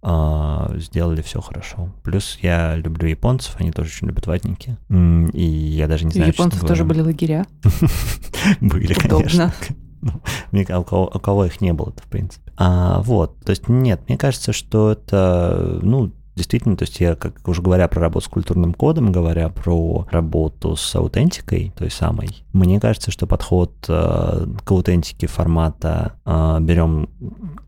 а, 0.00 0.72
сделали 0.76 1.22
все 1.22 1.40
хорошо. 1.40 1.92
Плюс 2.02 2.38
я 2.40 2.76
люблю 2.76 3.08
японцев, 3.08 3.56
они 3.58 3.72
тоже 3.72 3.88
очень 3.90 4.06
любят 4.08 4.26
ватники. 4.26 4.76
И 5.34 5.42
я 5.44 5.88
даже 5.88 6.04
не 6.04 6.10
У 6.10 6.12
знаю, 6.12 6.28
японцев 6.28 6.54
честно 6.60 6.68
тоже 6.68 6.84
были 6.84 7.00
лагеря. 7.00 7.46
Были, 8.60 8.94
конечно. 8.94 9.52
Ну, 10.00 10.12
мне 10.52 10.64
ка- 10.64 10.78
у 10.78 10.84
кого, 10.84 11.10
у 11.12 11.18
кого 11.18 11.44
их 11.46 11.60
не 11.60 11.72
было-то, 11.72 12.00
в 12.02 12.06
принципе. 12.06 12.52
А, 12.56 13.00
вот, 13.02 13.40
то 13.44 13.50
есть 13.50 13.68
нет, 13.68 14.00
мне 14.08 14.16
кажется, 14.16 14.52
что 14.52 14.92
это, 14.92 15.80
ну, 15.82 16.12
действительно, 16.38 16.76
то 16.76 16.84
есть 16.84 16.98
я, 17.00 17.14
как 17.14 17.46
уже 17.46 17.60
говоря 17.60 17.86
про 17.88 18.00
работу 18.00 18.24
с 18.24 18.28
культурным 18.28 18.72
кодом, 18.72 19.12
говоря 19.12 19.50
про 19.50 20.06
работу 20.10 20.76
с 20.76 20.94
аутентикой, 20.96 21.72
той 21.76 21.90
самой, 21.90 22.28
мне 22.52 22.80
кажется, 22.80 23.10
что 23.10 23.26
подход 23.26 23.72
э, 23.88 24.46
к 24.64 24.70
аутентике 24.70 25.26
формата 25.26 26.14
э, 26.24 26.58
берем 26.60 27.10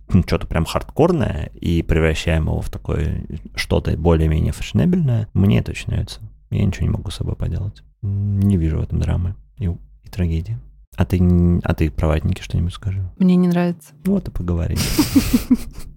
ну, 0.09 0.23
что-то 0.27 0.47
прям 0.47 0.65
хардкорное 0.65 1.51
и 1.55 1.83
превращаем 1.83 2.45
его 2.47 2.61
в 2.61 2.71
такое 2.71 3.25
что-то 3.55 3.97
более-менее 3.97 4.53
фashionableное, 4.53 5.29
мне 5.35 5.59
это 5.59 5.73
очень 5.73 5.89
нравится. 5.89 6.21
Я 6.51 6.65
ничего 6.65 6.87
не 6.87 6.93
могу 6.93 7.11
с 7.11 7.17
собой 7.17 7.37
поделать. 7.37 7.83
Не 8.03 8.57
вижу 8.57 8.79
в 8.79 8.83
этом 8.83 8.99
драмы 8.99 9.35
и, 9.59 9.67
и 9.67 10.09
трагедии. 10.11 10.59
А 10.97 11.05
ты, 11.05 11.21
а 11.63 11.75
ты 11.75 11.91
про 11.91 12.09
ватники 12.09 12.43
что-нибудь 12.43 12.75
скажи? 12.75 13.09
Мне 13.19 13.37
не 13.37 13.49
нравится. 13.49 13.95
Вот 14.05 14.29
и 14.29 14.31
поговорим. 14.31 14.79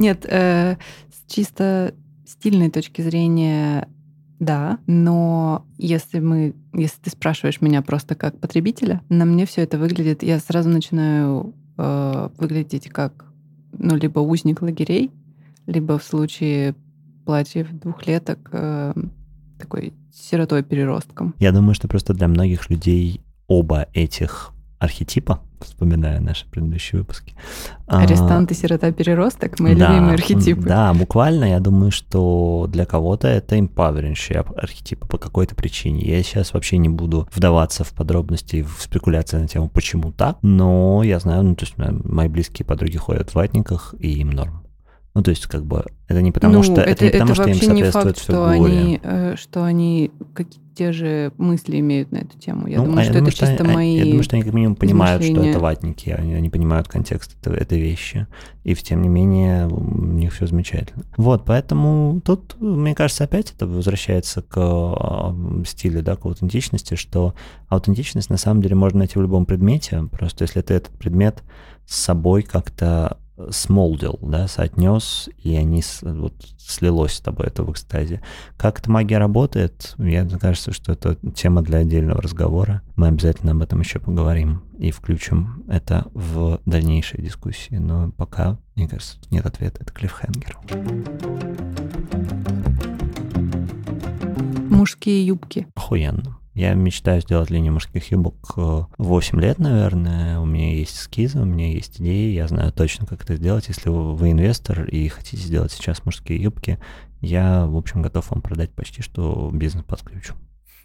Нет, 0.00 0.24
э, 0.26 0.76
с 1.12 1.30
чисто 1.30 1.94
стильной 2.24 2.70
точки 2.70 3.02
зрения, 3.02 3.86
да, 4.38 4.78
но 4.86 5.66
если 5.76 6.20
мы, 6.20 6.54
если 6.72 6.98
ты 7.02 7.10
спрашиваешь 7.10 7.60
меня 7.60 7.82
просто 7.82 8.14
как 8.14 8.40
потребителя, 8.40 9.02
на 9.10 9.26
мне 9.26 9.44
все 9.44 9.60
это 9.60 9.76
выглядит, 9.76 10.22
я 10.22 10.38
сразу 10.38 10.70
начинаю 10.70 11.54
э, 11.76 12.28
выглядеть 12.38 12.88
как, 12.88 13.26
ну, 13.76 13.94
либо 13.94 14.20
узник 14.20 14.62
лагерей, 14.62 15.10
либо 15.66 15.98
в 15.98 16.02
случае 16.02 16.74
платьев 17.26 17.70
двухлеток 17.70 18.48
э, 18.52 18.94
такой 19.58 19.92
сиротой-переростком. 20.14 21.34
Я 21.38 21.52
думаю, 21.52 21.74
что 21.74 21.88
просто 21.88 22.14
для 22.14 22.26
многих 22.26 22.70
людей 22.70 23.20
оба 23.48 23.86
этих 23.92 24.52
архетипа, 24.78 25.42
вспоминая 25.64 26.20
наши 26.20 26.46
предыдущие 26.46 27.00
выпуски. 27.00 27.34
А, 27.86 28.00
Арестант 28.00 28.50
и 28.50 28.54
сирота-переросток, 28.54 29.58
мои 29.60 29.74
да, 29.74 29.88
любимые 29.88 30.14
архетипы. 30.14 30.62
Да, 30.62 30.92
буквально 30.94 31.44
я 31.44 31.60
думаю, 31.60 31.90
что 31.90 32.66
для 32.68 32.86
кого-то 32.86 33.28
это 33.28 33.56
empowering 33.56 34.14
архетипы 34.56 35.06
по 35.06 35.18
какой-то 35.18 35.54
причине. 35.54 36.02
Я 36.02 36.22
сейчас 36.22 36.52
вообще 36.52 36.78
не 36.78 36.88
буду 36.88 37.28
вдаваться 37.34 37.84
в 37.84 37.92
подробности, 37.92 38.62
в 38.62 38.82
спекуляции 38.82 39.38
на 39.38 39.48
тему, 39.48 39.68
почему 39.68 40.12
так, 40.12 40.38
но 40.42 41.02
я 41.02 41.18
знаю, 41.18 41.42
ну, 41.42 41.54
то 41.54 41.64
есть 41.64 41.74
мои 41.76 42.28
близкие 42.28 42.64
подруги 42.66 42.96
ходят 42.96 43.30
в 43.30 43.34
ватниках, 43.34 43.94
и 43.98 44.12
им 44.20 44.30
норм. 44.30 44.62
Ну, 45.20 45.24
то 45.24 45.32
есть, 45.32 45.46
как 45.48 45.66
бы, 45.66 45.84
это 46.08 46.22
не 46.22 46.32
потому, 46.32 46.54
ну, 46.54 46.62
что 46.62 46.80
это, 46.80 47.04
это 47.04 47.04
не 47.04 47.10
потому, 47.10 47.32
это 47.32 47.42
что 47.42 47.50
им 47.50 47.56
соответствует 47.58 47.92
факт, 47.92 48.16
все 48.16 48.32
что 48.32 48.56
горе. 48.56 48.72
они, 48.72 49.00
э, 49.02 49.34
что 49.36 49.64
они 49.64 50.10
какие 50.32 50.62
те 50.74 50.92
же 50.92 51.32
мысли 51.36 51.78
имеют 51.78 52.10
на 52.10 52.18
эту 52.18 52.38
тему. 52.38 52.66
Я 52.66 52.78
ну, 52.78 52.86
думаю, 52.86 53.00
а 53.00 53.04
что 53.04 53.12
я 53.12 53.18
это 53.18 53.18
думаю, 53.18 53.32
чисто 53.32 53.64
они, 53.64 53.74
мои 53.74 53.96
Я 53.96 54.04
думаю, 54.06 54.22
что 54.22 54.36
они 54.36 54.44
как 54.44 54.54
минимум 54.54 54.76
понимают, 54.76 55.22
что 55.22 55.44
это 55.44 55.58
ватники, 55.58 56.08
они, 56.08 56.32
они 56.32 56.48
понимают 56.48 56.88
контекст 56.88 57.36
этой, 57.38 57.58
этой 57.58 57.78
вещи. 57.78 58.26
И 58.64 58.74
тем 58.74 59.02
не 59.02 59.10
менее 59.10 59.66
у 59.66 59.94
них 59.94 60.32
все 60.32 60.46
замечательно. 60.46 61.04
Вот, 61.18 61.44
поэтому 61.44 62.22
тут, 62.24 62.58
мне 62.58 62.94
кажется, 62.94 63.24
опять 63.24 63.52
это 63.54 63.66
возвращается 63.66 64.40
к 64.40 64.56
э, 64.56 65.64
стилю, 65.66 66.02
да, 66.02 66.16
к 66.16 66.24
аутентичности, 66.24 66.94
что 66.94 67.34
аутентичность 67.68 68.30
на 68.30 68.38
самом 68.38 68.62
деле 68.62 68.74
можно 68.74 69.00
найти 69.00 69.18
в 69.18 69.22
любом 69.22 69.44
предмете, 69.44 70.08
просто 70.10 70.44
если 70.44 70.62
ты 70.62 70.72
этот 70.72 70.98
предмет 70.98 71.42
с 71.84 71.96
собой 71.96 72.42
как-то 72.42 73.18
смолдил, 73.50 74.18
да, 74.22 74.48
соотнес, 74.48 75.28
и 75.42 75.56
они 75.56 75.82
вот 76.02 76.34
слилось 76.58 77.14
с 77.14 77.20
тобой 77.20 77.46
это 77.46 77.62
в 77.62 77.70
экстазе. 77.72 78.22
Как 78.56 78.78
эта 78.78 78.90
магия 78.90 79.18
работает, 79.18 79.94
мне 79.98 80.26
кажется, 80.26 80.72
что 80.72 80.92
это 80.92 81.16
тема 81.34 81.62
для 81.62 81.78
отдельного 81.78 82.20
разговора. 82.22 82.82
Мы 82.96 83.08
обязательно 83.08 83.52
об 83.52 83.62
этом 83.62 83.80
еще 83.80 83.98
поговорим 83.98 84.62
и 84.78 84.90
включим 84.90 85.64
это 85.68 86.06
в 86.14 86.60
дальнейшие 86.66 87.22
дискуссии. 87.22 87.76
Но 87.76 88.10
пока, 88.12 88.58
мне 88.74 88.88
кажется, 88.88 89.18
нет 89.30 89.46
ответа, 89.46 89.82
это 89.82 89.92
клиффхенгер. 89.92 90.58
Мужские 94.70 95.26
юбки. 95.26 95.66
Охуенно. 95.74 96.39
Я 96.54 96.74
мечтаю 96.74 97.20
сделать 97.20 97.50
линию 97.50 97.72
мужских 97.72 98.10
юбок 98.10 98.54
8 98.98 99.40
лет, 99.40 99.58
наверное. 99.58 100.40
У 100.40 100.44
меня 100.44 100.74
есть 100.74 100.96
эскизы, 100.96 101.40
у 101.40 101.44
меня 101.44 101.72
есть 101.72 102.00
идеи. 102.00 102.32
Я 102.32 102.48
знаю 102.48 102.72
точно, 102.72 103.06
как 103.06 103.22
это 103.22 103.36
сделать. 103.36 103.68
Если 103.68 103.88
вы, 103.88 104.14
вы 104.14 104.32
инвестор 104.32 104.84
и 104.84 105.06
хотите 105.08 105.42
сделать 105.42 105.72
сейчас 105.72 106.04
мужские 106.04 106.42
юбки, 106.42 106.78
я, 107.20 107.66
в 107.66 107.76
общем, 107.76 108.02
готов 108.02 108.30
вам 108.30 108.42
продать 108.42 108.72
почти 108.72 109.02
что 109.02 109.50
бизнес 109.52 109.84
под 109.84 110.02
ключ. 110.02 110.30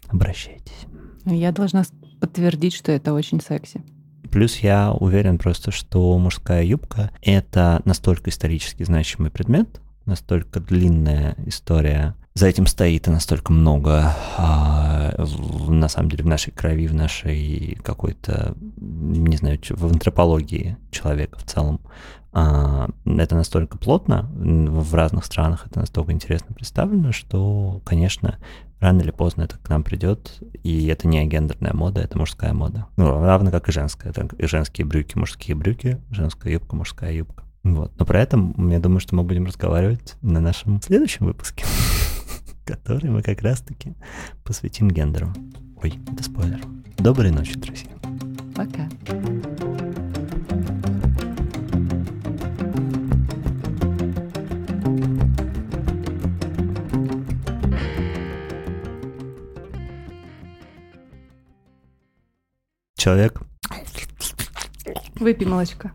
Обращайтесь. 0.08 0.86
Я 1.24 1.50
должна 1.50 1.84
подтвердить, 2.20 2.74
что 2.74 2.92
это 2.92 3.12
очень 3.12 3.40
секси. 3.40 3.82
Плюс 4.30 4.58
я 4.58 4.92
уверен 4.92 5.38
просто, 5.38 5.70
что 5.70 6.16
мужская 6.18 6.62
юбка— 6.62 7.10
это 7.22 7.80
настолько 7.84 8.30
исторически 8.30 8.82
значимый 8.82 9.30
предмет, 9.30 9.80
настолько 10.04 10.60
длинная 10.60 11.36
история 11.46 12.14
за 12.36 12.48
этим 12.48 12.66
стоит 12.66 13.08
и 13.08 13.10
настолько 13.10 13.50
много, 13.50 14.14
а, 14.36 15.14
в, 15.16 15.70
на 15.70 15.88
самом 15.88 16.10
деле, 16.10 16.22
в 16.22 16.26
нашей 16.26 16.50
крови, 16.50 16.86
в 16.86 16.94
нашей 16.94 17.78
какой-то, 17.82 18.54
не 18.76 19.38
знаю, 19.38 19.58
в 19.70 19.86
антропологии 19.86 20.76
человека 20.90 21.38
в 21.38 21.44
целом. 21.44 21.80
А, 22.34 22.90
это 23.06 23.36
настолько 23.36 23.78
плотно 23.78 24.30
в 24.34 24.94
разных 24.94 25.24
странах, 25.24 25.66
это 25.66 25.80
настолько 25.80 26.12
интересно 26.12 26.54
представлено, 26.54 27.10
что, 27.10 27.80
конечно, 27.86 28.36
рано 28.80 29.00
или 29.00 29.12
поздно 29.12 29.44
это 29.44 29.56
к 29.56 29.66
нам 29.70 29.82
придет, 29.82 30.38
и 30.62 30.88
это 30.88 31.08
не 31.08 31.24
гендерная 31.24 31.72
мода, 31.72 32.02
это 32.02 32.18
мужская 32.18 32.52
мода. 32.52 32.84
Ну, 32.98 33.18
равно 33.18 33.50
как 33.50 33.70
и 33.70 33.72
женская. 33.72 34.10
Это 34.10 34.28
и 34.36 34.46
женские 34.46 34.86
брюки, 34.86 35.16
мужские 35.16 35.56
брюки, 35.56 36.02
женская 36.10 36.52
юбка, 36.52 36.76
мужская 36.76 37.14
юбка. 37.14 37.44
Вот. 37.64 37.92
Но 37.98 38.04
про 38.04 38.20
это, 38.20 38.36
я 38.36 38.78
думаю, 38.78 39.00
что 39.00 39.16
мы 39.16 39.22
будем 39.22 39.46
разговаривать 39.46 40.16
на 40.20 40.40
нашем 40.40 40.82
следующем 40.82 41.24
выпуске 41.24 41.64
который 42.66 43.08
мы 43.10 43.22
как 43.22 43.40
раз-таки 43.42 43.94
посвятим 44.44 44.90
гендеру. 44.90 45.32
Ой, 45.82 45.98
это 46.12 46.22
спойлер. 46.22 46.60
Доброй 46.98 47.30
ночи, 47.30 47.54
друзья. 47.58 47.90
Пока. 48.54 48.88
Человек. 62.96 63.40
Выпей 65.20 65.46
молочка. 65.46 65.92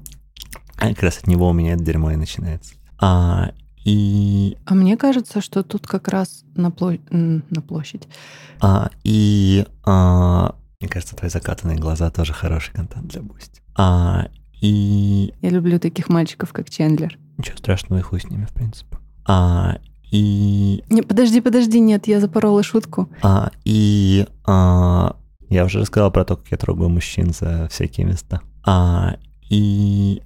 Как 0.76 1.04
раз 1.04 1.18
от 1.18 1.28
него 1.28 1.50
у 1.50 1.54
меня 1.54 1.74
это 1.74 1.84
дерьмо 1.84 2.12
и 2.12 2.16
начинается. 2.16 2.76
А, 2.98 3.52
и... 3.84 4.58
А 4.66 4.74
мне 4.74 4.98
кажется, 4.98 5.42
что 5.42 5.64
тут 5.64 5.88
как 5.88 6.08
раз 6.08 6.44
на, 6.56 6.72
пло... 6.72 6.94
на 7.10 7.62
площадь. 7.62 8.08
А, 8.60 8.90
и 9.04 9.66
а, 9.86 10.56
мне 10.80 10.90
кажется, 10.90 11.16
твои 11.16 11.30
закатанные 11.30 11.78
глаза 11.78 12.10
тоже 12.10 12.34
хороший 12.34 12.74
контент 12.74 13.08
для 13.08 13.22
Boosty. 13.22 13.62
А, 13.76 14.28
и... 14.62 15.34
Я 15.42 15.50
люблю 15.50 15.80
таких 15.80 16.10
мальчиков, 16.10 16.54
как 16.54 16.70
Чендлер. 16.70 17.18
Ничего 17.38 17.58
страшного, 17.58 18.00
и 18.00 18.04
хуй 18.04 18.20
с 18.20 18.26
ними, 18.26 18.46
в 18.46 18.52
принципе. 18.52 18.98
А, 19.26 19.78
и... 20.12 20.84
Не, 20.90 21.02
подожди, 21.02 21.42
подожди, 21.42 21.80
нет, 21.80 22.08
я 22.08 22.20
запорола 22.20 22.64
шутку. 22.64 23.10
А, 23.22 23.52
и... 23.64 24.28
А, 24.46 25.16
я 25.50 25.66
уже 25.66 25.80
рассказал 25.80 26.12
про 26.12 26.26
то, 26.26 26.36
как 26.38 26.48
я 26.52 26.58
трогаю 26.58 26.90
мужчин 26.90 27.34
за 27.34 27.68
всякие 27.70 28.06
места. 28.06 28.42
А, 28.64 29.18
и... 29.50 30.22